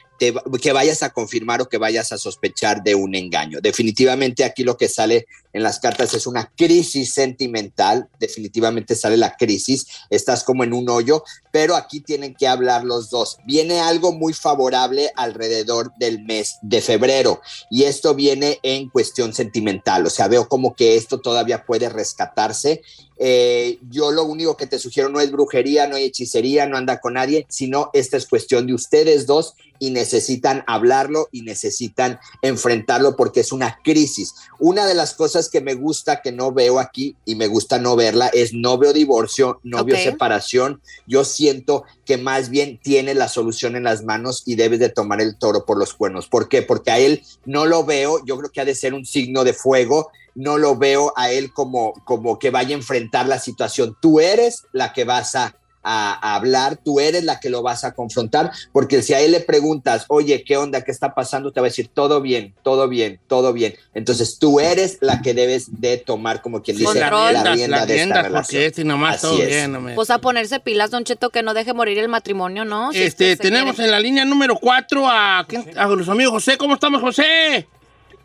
que 0.61 0.73
vayas 0.73 1.03
a 1.03 1.11
confirmar 1.11 1.63
o 1.63 1.69
que 1.69 1.79
vayas 1.79 2.13
a 2.13 2.19
sospechar 2.19 2.83
de 2.83 2.95
un 2.95 3.15
engaño. 3.15 3.61
Definitivamente 3.63 4.45
aquí 4.45 4.65
lo 4.65 4.77
que 4.77 4.89
sale 4.89 5.27
en 5.53 5.63
las 5.63 5.81
cartas 5.81 6.15
es 6.15 6.27
una 6.27 6.53
crisis 6.57 7.13
sentimental, 7.13 8.09
definitivamente 8.19 8.95
sale 8.95 9.17
la 9.17 9.37
crisis, 9.37 9.87
estás 10.11 10.45
como 10.45 10.65
en 10.65 10.73
un 10.73 10.89
hoyo, 10.89 11.25
pero 11.53 11.77
aquí 11.77 12.01
tienen 12.01 12.35
que 12.35 12.49
hablar 12.49 12.85
los 12.85 13.11
dos. 13.11 13.39
Viene 13.45 13.81
algo 13.81 14.13
muy 14.13 14.33
favorable 14.33 15.11
alrededor 15.17 15.93
del 15.99 16.23
mes 16.23 16.59
de 16.63 16.81
febrero 16.81 17.41
y 17.71 17.85
esto 17.85 18.15
viene 18.15 18.61
en 18.63 18.89
cuestión 18.89 19.33
sentimental, 19.33 20.07
o 20.07 20.11
sea, 20.11 20.29
veo 20.29 20.49
como 20.49 20.75
que 20.75 20.97
esto 20.97 21.21
todavía 21.21 21.65
puede 21.65 21.89
rescatarse 21.89 22.83
eh, 23.23 23.79
yo 23.91 24.13
lo 24.13 24.25
único 24.25 24.57
que 24.57 24.67
te 24.67 24.79
sugiero 24.79 25.11
no 25.11 25.21
es 25.21 25.31
brujería, 25.31 25.87
no 25.87 25.97
hay 25.97 26.05
hechicería, 26.05 26.67
no 26.67 26.79
anda 26.79 27.01
con 27.01 27.15
nadie, 27.15 27.45
sino 27.51 27.91
esta 27.93 28.17
es 28.17 28.27
cuestión 28.27 28.67
de 28.67 28.73
ustedes 28.73 29.27
dos 29.27 29.57
y 29.79 29.91
necesitan 29.91 30.65
hablarlo 30.67 31.29
y 31.31 31.43
necesitan 31.43 32.19
enfrentarlo 32.41 33.17
porque 33.17 33.41
es 33.41 33.53
una 33.53 33.79
crisis. 33.85 34.35
Una 34.59 34.87
de 34.87 34.95
las 34.95 35.13
cosas 35.13 35.40
que 35.49 35.61
me 35.61 35.75
gusta 35.75 36.21
que 36.23 36.33
no 36.33 36.53
veo 36.53 36.79
aquí 36.79 37.17
y 37.25 37.35
me 37.35 37.47
gusta 37.47 37.79
no 37.79 37.97
verla 37.97 38.29
es 38.29 38.53
no 38.53 38.79
veo 38.79 38.93
divorcio, 38.93 39.61
no 39.63 39.85
veo 39.85 39.97
separación. 39.97 40.81
Yo 41.07 41.25
siento 41.25 41.85
que 42.05 42.19
más 42.19 42.51
bien 42.51 42.79
tiene 42.83 43.15
la 43.15 43.29
solución 43.29 43.77
en 43.77 43.85
las 43.85 44.05
manos 44.05 44.43
y 44.47 44.57
debes 44.57 44.81
de 44.81 44.89
tomar 44.89 45.21
el 45.21 45.39
toro 45.39 45.65
por 45.65 45.79
los 45.79 45.95
cuernos. 45.95 46.29
¿Por 46.29 46.49
qué? 46.49 46.63
Porque 46.63 46.91
a 46.91 46.99
él 46.99 47.23
no 47.45 47.67
lo 47.67 47.85
veo, 47.85 48.25
yo 48.25 48.37
creo 48.37 48.51
que 48.51 48.61
ha 48.61 48.65
de 48.65 48.75
ser 48.75 48.95
un 48.95 49.07
signo 49.07 49.45
de 49.45 49.53
fuego 49.53 50.11
no 50.35 50.59
lo 50.59 50.77
veo 50.77 51.13
a 51.17 51.31
él 51.31 51.53
como, 51.53 51.93
como 52.05 52.39
que 52.39 52.51
vaya 52.51 52.75
a 52.75 52.79
enfrentar 52.79 53.27
la 53.27 53.39
situación. 53.39 53.97
Tú 54.01 54.21
eres 54.21 54.65
la 54.73 54.93
que 54.93 55.05
vas 55.05 55.35
a 55.35 55.57
a, 55.83 56.35
hablar, 56.35 56.77
tú 56.77 57.01
eres 57.01 57.25
la 57.25 57.41
que 57.41 57.51
lo 57.51 57.63
vas 57.63 57.85
a 57.85 57.93
confrontar, 57.93 58.51
porque 58.73 59.03
si 59.03 59.15
a 59.15 59.21
él 59.21 59.33
le 59.33 59.41
preguntas, 59.41 60.05
oye, 60.09 60.45
¿qué 60.45 60.57
onda? 60.57 60.83
¿Qué 60.83 60.91
está 60.91 61.15
pasando? 61.15 61.53
Te 61.53 61.61
va 61.61 61.67
a 61.67 61.71
decir, 61.71 61.89
todo 61.93 62.21
bien, 62.21 62.55
todo 62.63 62.89
bien, 62.89 63.21
todo 63.27 63.53
bien. 63.53 63.75
Entonces 63.95 64.39
tú 64.39 64.61
eres 64.61 64.99
la 65.01 65.23
que 65.23 65.35
debes 65.35 65.81
de 65.81 65.97
tomar, 65.99 66.43
como 66.43 66.63
quien 66.63 66.77
dice, 66.77 66.99
la 66.99 67.11
rienda 67.55 67.87
de 67.87 68.03
esta 68.03 68.23
relación. 68.23 68.63
Este, 68.63 68.85
nomás 68.85 69.21
todo 69.21 69.37
bien, 69.37 69.95
Pues 69.95 70.11
a 70.11 70.19
ponerse 70.19 70.61
pilas, 70.61 70.91
Don 70.91 71.05
Cheto, 71.05 71.31
que 71.31 71.43
no 71.43 71.55
deje 71.55 71.73
morir 71.73 71.99
el 71.99 72.09
matrimonio, 72.09 72.65
¿no? 72.65 72.91
este, 72.93 73.37
tenemos 73.37 73.79
en 73.79 73.91
la 73.91 74.01
línea 74.01 74.25
número 74.25 74.57
4 74.57 75.09
a, 75.09 75.41
a 75.41 75.87
los 75.89 76.09
amigos 76.09 76.33
José. 76.33 76.57
¿Cómo 76.57 76.75
estamos, 76.75 77.01
José? 77.01 77.67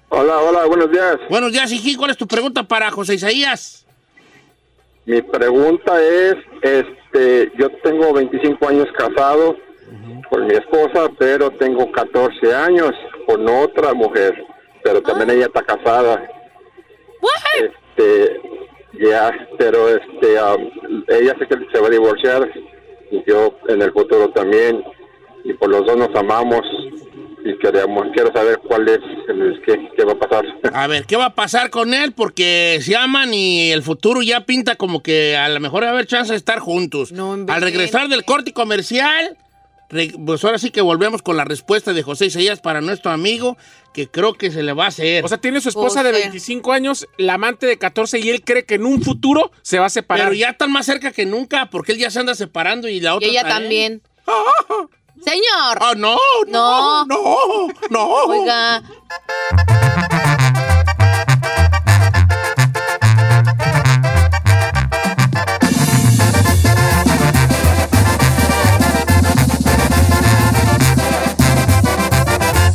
Hola, 0.09 0.37
hola, 0.37 0.65
buenos 0.65 0.91
días. 0.91 1.17
Buenos 1.29 1.51
días, 1.51 1.71
Hijí. 1.71 1.95
¿Cuál 1.95 2.11
es 2.11 2.17
tu 2.17 2.27
pregunta 2.27 2.63
para 2.63 2.91
José 2.91 3.15
Isaías? 3.15 3.85
Mi 5.05 5.21
pregunta 5.21 6.01
es, 6.01 6.35
este, 6.61 6.97
yo 7.57 7.69
tengo 7.83 8.13
25 8.13 8.67
años 8.67 8.87
casado 8.97 9.55
con 10.29 10.47
mi 10.47 10.53
esposa, 10.53 11.09
pero 11.17 11.51
tengo 11.51 11.91
14 11.91 12.53
años 12.53 12.91
con 13.27 13.47
otra 13.47 13.93
mujer, 13.93 14.43
pero 14.83 15.01
también 15.01 15.31
ella 15.31 15.45
está 15.45 15.61
casada. 15.61 16.29
Este, 17.57 18.41
ya, 18.93 19.31
pero 19.57 19.89
este, 19.89 20.41
um, 20.41 21.03
ella 21.07 21.35
sé 21.39 21.47
que 21.47 21.55
se 21.71 21.79
va 21.79 21.87
a 21.87 21.91
divorciar 21.91 22.49
y 23.11 23.23
yo 23.25 23.57
en 23.67 23.81
el 23.81 23.91
futuro 23.91 24.29
también, 24.29 24.83
y 25.43 25.53
por 25.53 25.69
los 25.69 25.85
dos 25.85 25.97
nos 25.97 26.15
amamos 26.15 26.61
y 27.45 27.55
queremos, 27.59 28.07
quiero 28.11 28.33
saber 28.33 28.59
cuál 28.67 28.89
es, 28.89 28.99
qué, 29.65 30.03
va 30.03 30.13
a 30.13 30.19
pasar. 30.19 30.45
A 30.73 30.87
ver, 30.87 31.05
¿qué 31.05 31.15
va 31.15 31.25
a 31.25 31.35
pasar 31.35 31.69
con 31.69 31.93
él? 31.93 32.11
Porque 32.11 32.79
se 32.81 32.95
aman 32.95 33.35
y 33.35 33.71
el 33.71 33.83
futuro 33.83 34.23
ya 34.23 34.45
pinta 34.47 34.75
como 34.75 35.03
que 35.03 35.37
a 35.37 35.47
lo 35.49 35.59
mejor 35.59 35.83
va 35.83 35.89
a 35.89 35.91
haber 35.91 36.07
chance 36.07 36.31
de 36.31 36.37
estar 36.37 36.57
juntos. 36.57 37.13
Al 37.47 37.61
regresar 37.61 38.07
del 38.07 38.25
corte 38.25 38.51
comercial, 38.51 39.37
pues 40.25 40.43
ahora 40.43 40.57
sí 40.57 40.71
que 40.71 40.81
volvemos 40.81 41.21
con 41.21 41.37
la 41.37 41.45
respuesta 41.45 41.93
de 41.93 42.01
José 42.01 42.25
Isaías 42.25 42.61
para 42.61 42.81
nuestro 42.81 43.11
amigo, 43.11 43.57
que 43.93 44.07
creo 44.07 44.33
que 44.33 44.49
se 44.49 44.63
le 44.63 44.73
va 44.73 44.85
a 44.85 44.87
hacer. 44.87 45.23
O 45.23 45.27
sea, 45.27 45.37
tiene 45.37 45.61
su 45.61 45.69
esposa 45.69 46.01
de 46.01 46.11
25 46.11 46.71
años, 46.71 47.07
la 47.19 47.35
amante 47.35 47.67
de 47.67 47.77
14, 47.77 48.19
y 48.21 48.29
él 48.31 48.41
cree 48.43 48.65
que 48.65 48.75
en 48.75 48.87
un 48.87 49.03
futuro 49.03 49.51
se 49.61 49.77
va 49.77 49.85
a 49.85 49.89
separar. 49.89 50.29
Pero 50.29 50.35
ya 50.35 50.49
están 50.49 50.71
más 50.71 50.87
cerca 50.87 51.11
que 51.11 51.27
nunca, 51.27 51.69
porque 51.69 51.91
él 51.91 51.99
ya 51.99 52.09
se 52.09 52.19
anda 52.19 52.33
separando 52.33 52.87
y 52.87 52.99
la 53.01 53.13
otra. 53.13 53.27
Y 53.27 53.31
ella 53.31 53.47
también. 53.47 54.01
Señor. 55.23 55.77
Ah, 55.81 55.93
no, 55.95 56.17
no, 56.47 57.05
no, 57.05 57.67
no. 57.89 58.05
Oiga. 58.25 58.81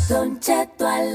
Don 0.08 0.40
Cheto 0.40 0.86
al 0.88 1.14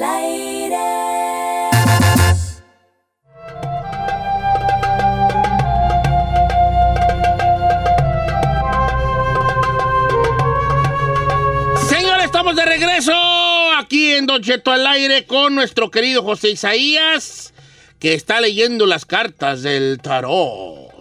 regreso 12.95 13.73
aquí 13.77 14.13
en 14.13 14.25
Don 14.25 14.41
Cheto 14.41 14.71
al 14.71 14.87
aire 14.87 15.25
con 15.25 15.53
nuestro 15.53 15.91
querido 15.91 16.23
José 16.23 16.51
Isaías, 16.51 17.53
que 17.99 18.13
está 18.13 18.39
leyendo 18.39 18.85
las 18.85 19.03
cartas 19.05 19.63
del 19.63 19.99
tarot. 20.01 20.93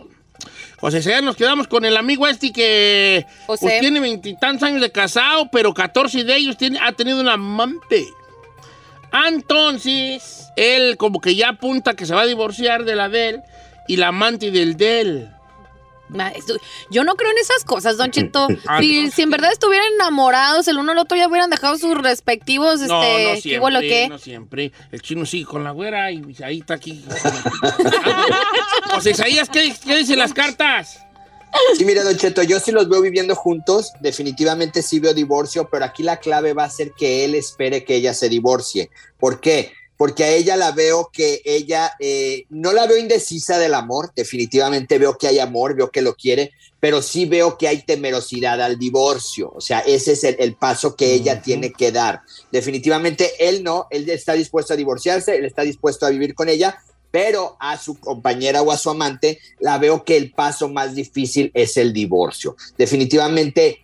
José 0.81 0.99
Isaías, 0.99 1.23
nos 1.23 1.37
quedamos 1.37 1.69
con 1.69 1.85
el 1.85 1.97
amigo 1.97 2.27
este 2.27 2.53
que 2.53 3.25
pues, 3.47 3.61
tiene 3.79 4.01
veintitantos 4.01 4.69
años 4.69 4.81
de 4.81 4.91
casado, 4.91 5.49
pero 5.53 5.73
14 5.73 6.25
de 6.25 6.37
ellos 6.37 6.57
tiene, 6.57 6.81
ha 6.83 6.91
tenido 6.93 7.21
un 7.21 7.29
amante. 7.29 8.05
Entonces, 9.29 10.49
él 10.57 10.97
como 10.97 11.21
que 11.21 11.37
ya 11.37 11.51
apunta 11.51 11.95
que 11.95 12.07
se 12.07 12.15
va 12.15 12.23
a 12.23 12.27
divorciar 12.27 12.85
de 12.85 12.97
la 12.97 13.09
de 13.09 13.29
él 13.29 13.43
y 13.87 13.97
la 13.97 14.09
amante 14.09 14.51
del 14.51 14.77
de 14.77 15.01
él. 15.01 15.34
Yo 16.91 17.05
no 17.05 17.15
creo 17.15 17.31
en 17.31 17.39
esas 17.39 17.65
cosas, 17.65 17.97
Don 17.97 18.11
Cheto. 18.11 18.49
Ah, 18.67 18.81
si, 18.81 19.23
en 19.23 19.31
verdad 19.31 19.53
estuvieran 19.53 19.87
enamorados, 19.95 20.67
el 20.69 20.79
uno 20.79 20.93
al 20.93 20.99
otro 20.99 21.17
ya 21.17 21.29
hubieran 21.29 21.51
dejado 21.51 21.77
sus 21.77 21.97
respectivos, 21.97 22.81
no, 22.81 23.03
este, 23.03 23.35
no 23.35 23.41
siempre, 23.41 24.09
no 24.09 24.19
siempre. 24.19 24.73
El 24.91 25.03
chino 25.03 25.27
sigue 25.27 25.45
con 25.45 25.65
la 25.65 25.71
güera 25.71 26.11
y 26.11 26.23
ahí 26.43 26.61
está 26.61 26.75
aquí. 26.75 27.05
José 28.91 29.11
Isaías, 29.13 29.51
¿qué, 29.51 29.75
¿qué 29.85 29.97
dicen 29.97 30.19
las 30.19 30.33
cartas? 30.33 31.05
Sí, 31.77 31.85
mira, 31.85 32.03
Don 32.03 32.17
Cheto, 32.17 32.43
yo 32.43 32.59
sí 32.59 32.73
los 32.73 32.89
veo 32.89 33.01
viviendo 33.01 33.35
juntos. 33.35 33.93
Definitivamente 34.01 34.83
sí 34.83 35.01
veo 35.01 35.15
divorcio, 35.15 35.69
pero 35.71 35.85
aquí 35.85 36.03
la 36.03 36.19
clave 36.19 36.53
va 36.53 36.65
a 36.65 36.71
ser 36.71 36.93
que 36.93 37.25
él 37.25 37.35
espere 37.35 37.85
que 37.85 37.97
ella 37.97 38.15
se 38.15 38.29
divorcie. 38.29 38.91
¿Por 39.19 39.41
qué? 39.41 39.73
Porque 39.97 40.25
a 40.25 40.33
ella 40.33 40.57
la 40.57 40.73
veo 40.73 41.11
que 41.13 41.41
ella, 41.45 41.93
eh, 42.01 42.47
no 42.51 42.73
la 42.73 42.87
veo 42.87 42.99
indecisa 42.99 43.59
del 43.59 43.75
amor, 43.75 44.13
definitivamente 44.15 44.99
veo 44.99 45.17
que 45.17 45.29
hay 45.29 45.39
amor, 45.39 45.77
veo 45.77 45.91
que 45.91 46.03
lo 46.03 46.15
quiere, 46.15 46.53
pero 46.81 47.01
sí 47.01 47.27
veo 47.27 47.57
que 47.57 47.69
hay 47.69 47.83
temerosidad 47.83 48.61
al 48.61 48.79
divorcio, 48.79 49.53
o 49.55 49.61
sea, 49.61 49.81
ese 49.81 50.13
es 50.13 50.25
el, 50.25 50.55
paso 50.55 50.97
que 50.97 51.15
ella 51.15 51.41
tiene 51.41 51.73
que 51.73 51.93
dar. 51.93 52.23
Definitivamente 52.51 53.33
él 53.39 53.63
no, 53.63 53.87
él 53.91 54.09
está 54.11 54.35
dispuesto 54.35 54.75
a 54.75 54.77
divorciarse, 54.77 55.37
él 55.37 55.45
está 55.45 55.63
dispuesto 55.63 56.05
a 56.05 56.11
vivir 56.11 56.35
con 56.35 56.49
ella, 56.49 56.79
pero 57.11 57.57
a 57.61 57.79
su 57.79 58.01
compañera 58.01 58.61
o 58.61 58.73
a 58.73 58.77
su 58.77 58.91
amante 58.91 59.39
la 59.61 59.79
veo 59.79 60.05
que 60.05 60.17
el 60.17 60.33
paso 60.33 60.69
más 60.69 60.95
difícil 60.97 61.51
es 61.55 61.77
el 61.77 61.93
divorcio. 61.93 62.57
Definitivamente 62.77 63.84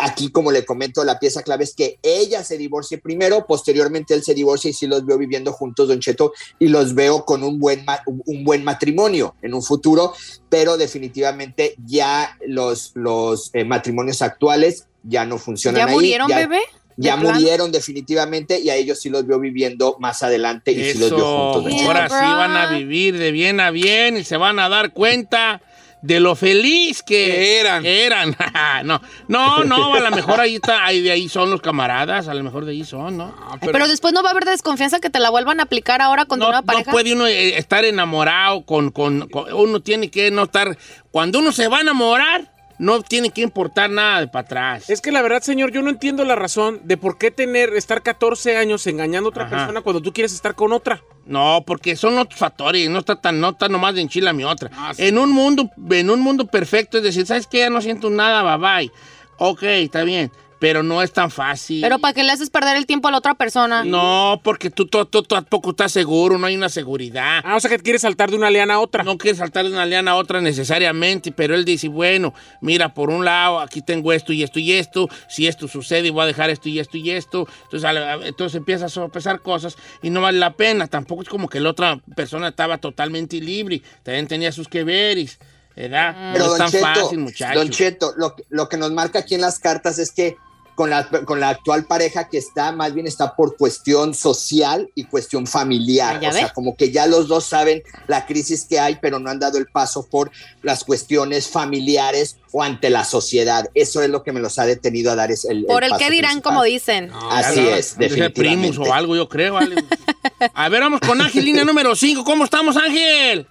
aquí, 0.00 0.30
como 0.30 0.50
le 0.52 0.64
comento, 0.64 1.04
la 1.04 1.18
pieza 1.18 1.42
clave 1.42 1.64
es 1.64 1.74
que 1.74 1.98
ella 2.02 2.44
se 2.44 2.58
divorcie 2.58 2.98
primero, 2.98 3.46
posteriormente 3.46 4.14
él 4.14 4.22
se 4.22 4.34
divorcia 4.34 4.70
y 4.70 4.72
sí 4.72 4.86
los 4.86 5.04
veo 5.04 5.18
viviendo 5.18 5.52
juntos, 5.52 5.88
Don 5.88 6.00
Cheto, 6.00 6.32
y 6.58 6.68
los 6.68 6.94
veo 6.94 7.24
con 7.24 7.42
un 7.42 7.58
buen, 7.58 7.84
un 8.06 8.44
buen 8.44 8.64
matrimonio 8.64 9.34
en 9.42 9.54
un 9.54 9.62
futuro, 9.62 10.14
pero 10.48 10.76
definitivamente 10.76 11.74
ya 11.86 12.36
los, 12.46 12.92
los 12.94 13.50
eh, 13.52 13.64
matrimonios 13.64 14.22
actuales 14.22 14.86
ya 15.02 15.24
no 15.24 15.38
funcionan. 15.38 15.86
¿Ya 15.86 15.92
murieron, 15.92 16.28
bebé? 16.28 16.60
Ya 16.96 17.16
murieron 17.16 17.72
definitivamente 17.72 18.60
y 18.60 18.68
a 18.68 18.74
ellos 18.74 19.00
sí 19.00 19.08
los 19.08 19.26
veo 19.26 19.40
viviendo 19.40 19.96
más 20.00 20.22
adelante 20.22 20.72
y 20.72 20.92
sí 20.92 20.98
los 20.98 21.10
veo 21.10 21.54
juntos. 21.54 21.72
Ahora 21.82 22.08
sí 22.08 22.14
van 22.14 22.56
a 22.56 22.72
vivir 22.72 23.16
de 23.16 23.32
bien 23.32 23.58
a 23.60 23.70
bien 23.70 24.18
y 24.18 24.24
se 24.24 24.36
van 24.36 24.58
a 24.58 24.68
dar 24.68 24.92
cuenta 24.92 25.62
de 26.02 26.20
lo 26.20 26.34
feliz 26.34 27.02
que, 27.02 27.60
eran. 27.60 27.84
eran. 27.84 28.36
no, 28.84 29.00
no, 29.28 29.64
no, 29.64 29.94
a 29.94 30.00
lo 30.00 30.10
mejor 30.10 30.40
ahí 30.40 30.56
está, 30.56 30.84
ahí 30.84 31.00
de 31.00 31.10
ahí 31.10 31.28
son 31.28 31.50
los 31.50 31.60
camaradas, 31.60 32.28
a 32.28 32.34
lo 32.34 32.42
mejor 32.42 32.64
de 32.64 32.72
ahí 32.72 32.84
son, 32.84 33.18
¿no? 33.18 33.34
pero, 33.60 33.86
después 33.88 34.14
no 34.14 34.22
va 34.22 34.30
a 34.30 34.32
haber 34.32 34.44
desconfianza 34.44 35.00
que 35.00 35.10
te 35.10 35.20
la 35.20 35.30
vuelvan 35.30 35.60
a 35.60 35.64
aplicar 35.64 36.00
ahora 36.00 36.24
con 36.24 36.42
una 36.42 36.62
pareja. 36.62 36.90
No 36.90 36.92
puede 36.92 37.12
uno 37.12 37.26
eh, 37.26 37.58
estar 37.58 37.84
enamorado 37.84 38.64
con, 38.64 38.90
con, 38.90 39.28
uno 39.52 39.80
tiene 39.80 40.10
que 40.10 40.30
no 40.30 40.44
estar, 40.44 40.76
cuando 41.10 41.38
uno 41.38 41.52
se 41.52 41.68
va 41.68 41.78
a 41.78 41.80
enamorar, 41.82 42.49
no 42.80 43.02
tiene 43.02 43.28
que 43.28 43.42
importar 43.42 43.90
nada 43.90 44.20
de 44.20 44.28
para 44.28 44.40
atrás. 44.40 44.88
Es 44.88 45.02
que 45.02 45.12
la 45.12 45.20
verdad, 45.20 45.42
señor, 45.42 45.70
yo 45.70 45.82
no 45.82 45.90
entiendo 45.90 46.24
la 46.24 46.34
razón 46.34 46.80
de 46.84 46.96
por 46.96 47.18
qué 47.18 47.30
tener, 47.30 47.74
estar 47.74 48.02
14 48.02 48.56
años 48.56 48.86
engañando 48.86 49.28
a 49.28 49.30
otra 49.30 49.50
persona 49.50 49.82
cuando 49.82 50.00
tú 50.00 50.14
quieres 50.14 50.32
estar 50.32 50.54
con 50.54 50.72
otra. 50.72 51.02
No, 51.26 51.62
porque 51.66 51.94
son 51.94 52.16
otros 52.16 52.40
factores, 52.40 52.88
no 52.88 53.00
está 53.00 53.16
tan, 53.16 53.38
no 53.38 53.50
está 53.50 53.68
nomás 53.68 53.94
de 53.94 54.00
enchila 54.00 54.32
mi 54.32 54.44
otra. 54.44 54.70
Ah, 54.72 54.92
en 54.96 55.18
un 55.18 55.30
mundo, 55.30 55.70
en 55.90 56.08
un 56.08 56.20
mundo 56.20 56.46
perfecto, 56.46 56.96
es 56.96 57.04
decir, 57.04 57.26
¿sabes 57.26 57.46
qué? 57.46 57.58
Ya 57.58 57.70
no 57.70 57.82
siento 57.82 58.08
nada, 58.08 58.56
bye 58.56 58.86
bye. 58.86 58.92
Ok, 59.36 59.62
está 59.62 60.02
bien 60.02 60.32
pero 60.60 60.82
no 60.82 61.02
es 61.02 61.10
tan 61.12 61.30
fácil. 61.30 61.80
¿Pero 61.80 61.98
para 61.98 62.12
qué 62.12 62.22
le 62.22 62.30
haces 62.30 62.50
perder 62.50 62.76
el 62.76 62.84
tiempo 62.84 63.08
a 63.08 63.10
la 63.10 63.18
otra 63.18 63.34
persona? 63.34 63.82
No, 63.82 64.40
porque 64.44 64.70
tú, 64.70 64.86
tampoco 64.86 65.70
estás 65.70 65.90
seguro, 65.90 66.36
no 66.38 66.46
hay 66.46 66.54
una 66.54 66.68
seguridad. 66.68 67.40
Ah, 67.44 67.56
o 67.56 67.60
sea 67.60 67.70
que 67.70 67.78
quieres 67.78 68.02
saltar 68.02 68.30
de 68.30 68.36
una 68.36 68.50
liana 68.50 68.74
a 68.74 68.78
otra. 68.78 69.02
No 69.02 69.16
quieres 69.16 69.38
saltar 69.38 69.64
de 69.64 69.72
una 69.72 69.86
liana 69.86 70.12
a 70.12 70.16
otra 70.16 70.42
necesariamente, 70.42 71.32
pero 71.32 71.54
él 71.54 71.64
dice, 71.64 71.88
bueno, 71.88 72.34
mira, 72.60 72.92
por 72.92 73.08
un 73.08 73.24
lado, 73.24 73.58
aquí 73.58 73.80
tengo 73.80 74.12
esto 74.12 74.34
y 74.34 74.42
esto 74.42 74.58
y 74.58 74.72
esto, 74.72 75.08
si 75.30 75.46
esto 75.46 75.66
sucede, 75.66 76.10
voy 76.10 76.24
a 76.24 76.26
dejar 76.26 76.50
esto 76.50 76.68
y 76.68 76.78
esto 76.78 76.98
y 76.98 77.10
esto. 77.10 77.48
Entonces, 77.64 77.90
entonces 78.26 78.56
empiezas 78.56 78.92
a 78.92 78.94
sopesar 78.94 79.40
cosas 79.40 79.78
y 80.02 80.10
no 80.10 80.20
vale 80.20 80.38
la 80.38 80.52
pena. 80.52 80.88
Tampoco 80.88 81.22
es 81.22 81.28
como 81.30 81.48
que 81.48 81.58
la 81.58 81.70
otra 81.70 81.98
persona 82.14 82.48
estaba 82.48 82.76
totalmente 82.76 83.40
libre, 83.40 83.80
también 84.02 84.28
tenía 84.28 84.52
sus 84.52 84.68
que 84.68 84.84
veres. 84.84 85.38
¿verdad? 85.74 86.32
Pero 86.34 86.46
no 86.46 86.52
es 86.52 86.58
tan 86.58 86.72
fácil, 86.72 87.18
muchacho. 87.20 87.58
Don 87.58 87.70
Cheto, 87.70 88.12
lo, 88.18 88.34
lo 88.50 88.68
que 88.68 88.76
nos 88.76 88.92
marca 88.92 89.20
aquí 89.20 89.34
en 89.34 89.40
las 89.40 89.58
cartas 89.58 89.98
es 89.98 90.10
que 90.10 90.36
con 90.74 90.90
la, 90.90 91.08
con 91.08 91.40
la 91.40 91.50
actual 91.50 91.84
pareja 91.84 92.28
que 92.28 92.38
está, 92.38 92.72
más 92.72 92.94
bien 92.94 93.06
está 93.06 93.34
por 93.36 93.56
cuestión 93.56 94.14
social 94.14 94.90
y 94.94 95.04
cuestión 95.04 95.46
familiar. 95.46 96.20
¿Ya 96.20 96.30
o 96.30 96.32
sea, 96.32 96.52
como 96.52 96.76
que 96.76 96.90
ya 96.90 97.06
los 97.06 97.28
dos 97.28 97.44
saben 97.44 97.82
la 98.06 98.26
crisis 98.26 98.64
que 98.64 98.80
hay, 98.80 98.98
pero 99.00 99.18
no 99.18 99.30
han 99.30 99.38
dado 99.38 99.58
el 99.58 99.66
paso 99.66 100.06
por 100.08 100.30
las 100.62 100.84
cuestiones 100.84 101.48
familiares 101.48 102.38
o 102.52 102.62
ante 102.62 102.90
la 102.90 103.04
sociedad. 103.04 103.68
Eso 103.74 104.02
es 104.02 104.10
lo 104.10 104.22
que 104.22 104.32
me 104.32 104.40
los 104.40 104.58
ha 104.58 104.66
detenido 104.66 105.12
a 105.12 105.16
dar 105.16 105.30
es 105.30 105.44
el, 105.44 105.64
Por 105.66 105.84
el 105.84 105.92
que 105.96 106.10
dirán, 106.10 106.32
principal. 106.32 106.42
como 106.42 106.64
dicen. 106.64 107.10
Así 107.30 107.60
es, 107.60 107.96
definitivamente. 107.96 108.40
primos 108.40 108.78
o 108.78 108.92
algo, 108.92 109.16
yo 109.16 109.28
creo. 109.28 109.54
¿vale? 109.54 109.76
A 110.54 110.68
ver, 110.68 110.80
vamos 110.80 111.00
con 111.00 111.20
Ángel, 111.20 111.44
línea 111.44 111.64
número 111.64 111.94
5. 111.94 112.24
¿Cómo 112.24 112.44
estamos, 112.44 112.76
Ángel? 112.76 113.46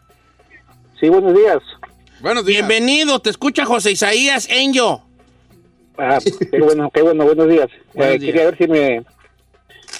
Sí, 0.99 1.07
buenos 1.09 1.35
días. 1.35 1.57
Buenos 2.21 2.45
días. 2.45 2.67
Bienvenido, 2.67 3.19
te 3.19 3.29
escucha 3.29 3.65
José 3.65 3.91
Isaías 3.91 4.47
Enyo. 4.49 5.08
Ah, 5.99 6.19
qué 6.51 6.59
bueno, 6.59 6.89
qué 6.93 7.01
bueno, 7.01 7.25
buenos 7.25 7.47
días. 7.47 7.67
Buenos 7.93 8.15
Eh, 8.15 8.19
días. 8.19 8.33
Quería 8.33 8.45
ver 8.49 8.57
si 8.57 8.67
me... 8.67 9.03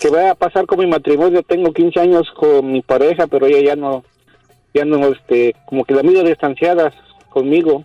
¿Qué 0.02 0.10
va 0.10 0.32
a 0.32 0.36
pasar 0.36 0.66
con 0.66 0.80
mi 0.80 0.88
matrimonio? 0.88 1.44
Tengo 1.44 1.74
15 1.74 2.00
años 2.00 2.28
con 2.36 2.72
mi 2.72 2.82
pareja, 2.82 3.28
pero 3.28 3.46
ella 3.48 3.60
ya 3.62 3.76
no, 3.76 4.06
ya 4.74 4.86
no, 4.86 5.08
este, 5.10 5.56
como 5.66 5.84
que 5.84 5.94
la 5.94 6.04
miro 6.04 6.24
distanciada 6.24 6.94
conmigo. 7.30 7.84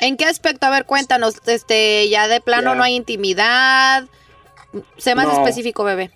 ¿En 0.00 0.16
qué 0.16 0.24
aspecto? 0.24 0.66
A 0.66 0.70
ver, 0.70 0.86
cuéntanos. 0.86 1.36
Este, 1.46 2.08
ya 2.08 2.26
de 2.26 2.40
plano 2.40 2.72
Ya. 2.72 2.74
no 2.74 2.82
hay 2.82 2.94
intimidad. 2.96 4.04
Sé 4.96 5.14
más 5.14 5.26
No. 5.26 5.32
específico, 5.34 5.84
bebé. 5.84 6.10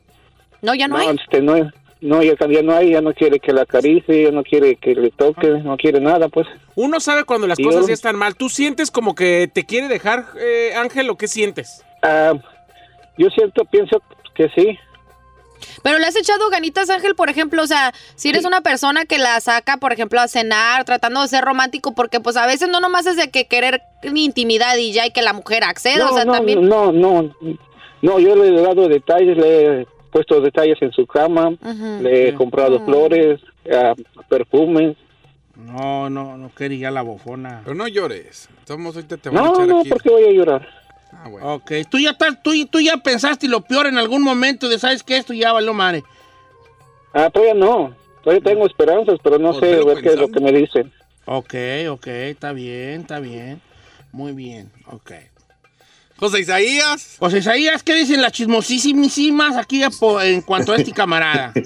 No, 0.63 0.75
ya 0.75 0.89
no, 0.89 0.97
hay. 0.97 1.17
este, 1.17 1.41
no, 1.41 1.55
no, 2.01 2.23
ya, 2.23 2.35
ya 2.49 2.63
no 2.63 2.73
hay, 2.75 2.93
ya 2.93 3.01
no 3.01 3.13
quiere 3.13 3.41
que 3.41 3.53
la 3.53 3.63
acaricie, 3.63 4.25
ya 4.25 4.31
no 4.31 4.43
quiere 4.43 4.77
que 4.77 4.95
le 4.95 5.11
toque, 5.11 5.49
no 5.49 5.77
quiere 5.77 6.01
nada, 6.01 6.29
pues. 6.29 6.47
Uno 6.75 7.01
sabe 7.01 7.25
cuando 7.25 7.47
las 7.47 7.59
Y 7.59 7.65
cosas 7.65 7.83
yo- 7.83 7.89
ya 7.89 7.95
están 7.95 8.17
mal. 8.17 8.37
¿Tú 8.37 8.49
sientes 8.49 8.91
como 8.91 9.15
que 9.15 9.51
te 9.53 9.65
quiere 9.65 9.89
dejar, 9.89 10.25
eh, 10.41 10.73
Ángel, 10.77 11.11
o 11.11 11.17
qué 11.17 11.27
sientes? 11.29 11.85
Ah, 12.03 12.35
yo 13.17 13.29
siento, 13.31 13.65
pienso 13.65 14.01
que 14.35 14.49
sí. 14.55 14.79
Pero 15.83 15.99
le 15.99 16.07
has 16.07 16.15
echado 16.15 16.49
ganitas, 16.51 16.89
Ángel, 16.89 17.17
por 17.17 17.31
ejemplo, 17.31 17.63
o 17.63 17.67
sea, 17.67 17.93
si 18.15 18.29
eres 18.29 18.45
una 18.45 18.61
persona 18.61 19.07
que 19.07 19.19
la 19.19 19.41
saca, 19.41 19.77
por 19.79 19.93
ejemplo, 19.93 20.21
a 20.21 20.29
cenar, 20.29 20.85
tratando 20.85 21.21
de 21.21 21.27
ser 21.27 21.43
romántico, 21.45 21.95
porque 21.97 22.21
pues 22.21 22.37
a 22.37 22.47
veces 22.47 22.69
no 22.69 22.79
nomás 22.79 23.07
es 23.07 23.17
de 23.17 23.31
que 23.31 23.47
querer 23.47 23.83
intimidad 24.15 24.77
y 24.77 24.93
ya 24.93 25.05
y 25.07 25.11
que 25.11 25.23
la 25.23 25.33
mujer 25.33 25.65
acceda, 25.65 26.05
no, 26.05 26.11
o 26.13 26.15
sea, 26.15 26.25
no, 26.25 26.33
también... 26.33 26.69
no, 26.69 26.93
no, 26.93 27.35
no, 28.03 28.19
yo 28.21 28.37
le 28.37 28.49
he 28.57 28.63
dado 28.63 28.89
detalles, 28.89 29.37
le 29.37 29.81
he 29.81 29.87
puesto 30.11 30.41
detalles 30.41 30.81
en 30.81 30.93
su 30.93 31.07
cama, 31.07 31.53
le 32.01 32.29
he 32.29 32.35
comprado 32.35 32.85
flores, 32.85 33.41
ah, 33.73 33.95
perfumes. 34.29 34.97
No, 35.57 36.09
no, 36.09 36.37
no 36.37 36.55
quería 36.55 36.91
la 36.91 37.03
bofona. 37.03 37.63
Pero 37.65 37.75
no 37.75 37.89
llores. 37.89 38.49
Somos 38.65 38.95
ahorita 38.95 39.17
te 39.17 39.29
van 39.29 39.39
a 39.39 39.43
No, 39.43 39.55
echar 39.55 39.67
no, 39.69 39.81
aquí. 39.81 39.89
¿por 39.89 40.03
qué 40.03 40.11
voy 40.11 40.25
a 40.25 40.33
llorar? 40.33 40.69
Ah, 41.13 41.29
bueno. 41.29 41.55
Ok, 41.55 41.73
tú 41.91 41.99
ya, 41.99 42.11
estás, 42.11 42.41
tú, 42.43 42.53
tú 42.71 42.81
ya 42.81 42.97
pensaste 42.99 43.49
lo 43.49 43.63
peor 43.63 43.87
en 43.87 43.99
algún 43.99 44.23
momento 44.23 44.69
de, 44.69 44.79
¿sabes 44.79 45.03
qué? 45.03 45.17
Esto 45.17 45.33
ya 45.33 45.53
valió 45.53 45.75
madre. 45.75 46.05
Ah, 47.13 47.29
todavía 47.31 47.55
no, 47.55 47.95
todavía 48.23 48.45
tengo 48.45 48.67
esperanzas, 48.67 49.19
pero 49.23 49.39
no 49.39 49.51
Pues 49.53 49.61
sé 49.61 49.85
ver 49.85 50.01
qué 50.03 50.11
es 50.11 50.17
lo 50.21 50.29
que 50.29 50.41
me 50.41 50.53
dicen. 50.53 50.93
Ok, 51.25 51.55
ok, 51.91 52.07
está 52.07 52.53
bien, 52.53 53.01
está 53.01 53.19
bien. 53.19 53.61
Muy 54.13 54.33
bien, 54.33 54.71
ok. 54.87 55.13
José 56.19 56.41
Isaías. 56.41 57.17
José 57.21 57.39
Isaías, 57.39 57.85
¿qué 57.85 57.95
dicen 57.95 58.21
las 58.21 58.33
chismosísimas 58.33 59.57
aquí 59.57 59.83
en 60.23 60.43
cuanto 60.43 60.73
a 60.73 60.77
este 60.77 60.93
camarada? 60.93 61.53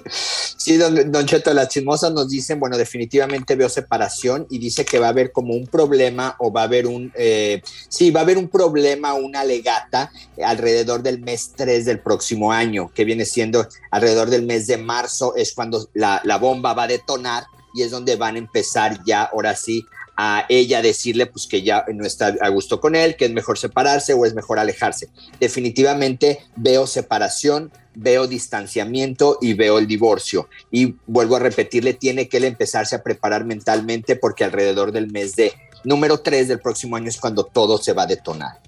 Sí, 0.63 0.77
don, 0.77 1.11
don 1.11 1.27
Cheto, 1.27 1.53
las 1.53 1.71
chismosas 1.71 2.13
nos 2.13 2.29
dicen, 2.29 2.61
bueno, 2.61 2.77
definitivamente 2.77 3.57
veo 3.57 3.69
separación 3.69 4.47
y 4.49 4.61
dice 4.61 4.85
que 4.85 5.01
va 5.01 5.07
a 5.07 5.11
haber 5.11 5.33
como 5.33 5.55
un 5.55 5.67
problema 5.67 6.37
o 6.39 6.53
va 6.53 6.61
a 6.61 6.65
haber 6.65 6.87
un, 6.87 7.13
eh, 7.17 7.61
sí, 7.89 8.13
va 8.13 8.21
a 8.21 8.23
haber 8.23 8.39
un 8.39 8.49
problema, 8.49 9.15
una 9.15 9.43
legata 9.43 10.13
alrededor 10.45 11.03
del 11.03 11.19
mes 11.19 11.51
3 11.57 11.85
del 11.85 11.99
próximo 11.99 12.53
año, 12.53 12.93
que 12.95 13.05
viene 13.05 13.25
siendo 13.25 13.67
alrededor 13.91 14.31
del 14.31 14.45
mes 14.45 14.69
de 14.69 14.77
marzo, 14.77 15.35
es 15.35 15.53
cuando 15.53 15.89
la, 15.95 16.21
la 16.23 16.39
bomba 16.39 16.75
va 16.75 16.85
a 16.85 16.89
detonar 16.89 17.43
y 17.75 17.83
es 17.83 17.91
donde 17.91 18.15
van 18.15 18.37
a 18.37 18.39
empezar 18.39 19.01
ya, 19.05 19.25
ahora 19.25 19.57
sí, 19.57 19.85
a 20.17 20.45
ella 20.49 20.83
decirle 20.83 21.27
pues 21.27 21.47
que 21.47 21.63
ya 21.63 21.85
no 21.93 22.05
está 22.05 22.37
a 22.41 22.49
gusto 22.49 22.81
con 22.81 22.95
él, 22.95 23.17
que 23.17 23.25
es 23.25 23.33
mejor 23.33 23.59
separarse 23.59 24.15
o 24.15 24.25
es 24.27 24.35
mejor 24.35 24.59
alejarse. 24.59 25.09
Definitivamente 25.41 26.41
veo 26.57 26.87
separación, 26.87 27.73
veo 27.95 28.27
distanciamiento 28.27 29.39
y 29.41 29.55
veo 29.55 29.79
el 29.79 29.87
divorcio. 29.87 30.49
Y 30.71 30.97
vuelvo 31.07 31.37
a 31.37 31.41
repetirle, 31.41 31.95
tiene 31.95 32.29
que 32.29 32.39
él 32.39 32.45
empezarse 32.45 32.97
a 32.97 33.03
preparar 33.03 33.45
mentalmente 33.45 34.17
porque 34.17 34.45
alrededor 34.45 34.93
del 34.93 35.11
mes 35.11 35.35
de 35.37 35.53
número 35.85 36.21
3 36.21 36.49
del 36.49 36.61
próximo 36.61 36.97
año 36.97 37.09
es 37.09 37.19
cuando 37.19 37.45
todo 37.45 37.79
se 37.79 37.93
va 37.93 38.03
a 38.03 38.07
detonar. 38.07 38.61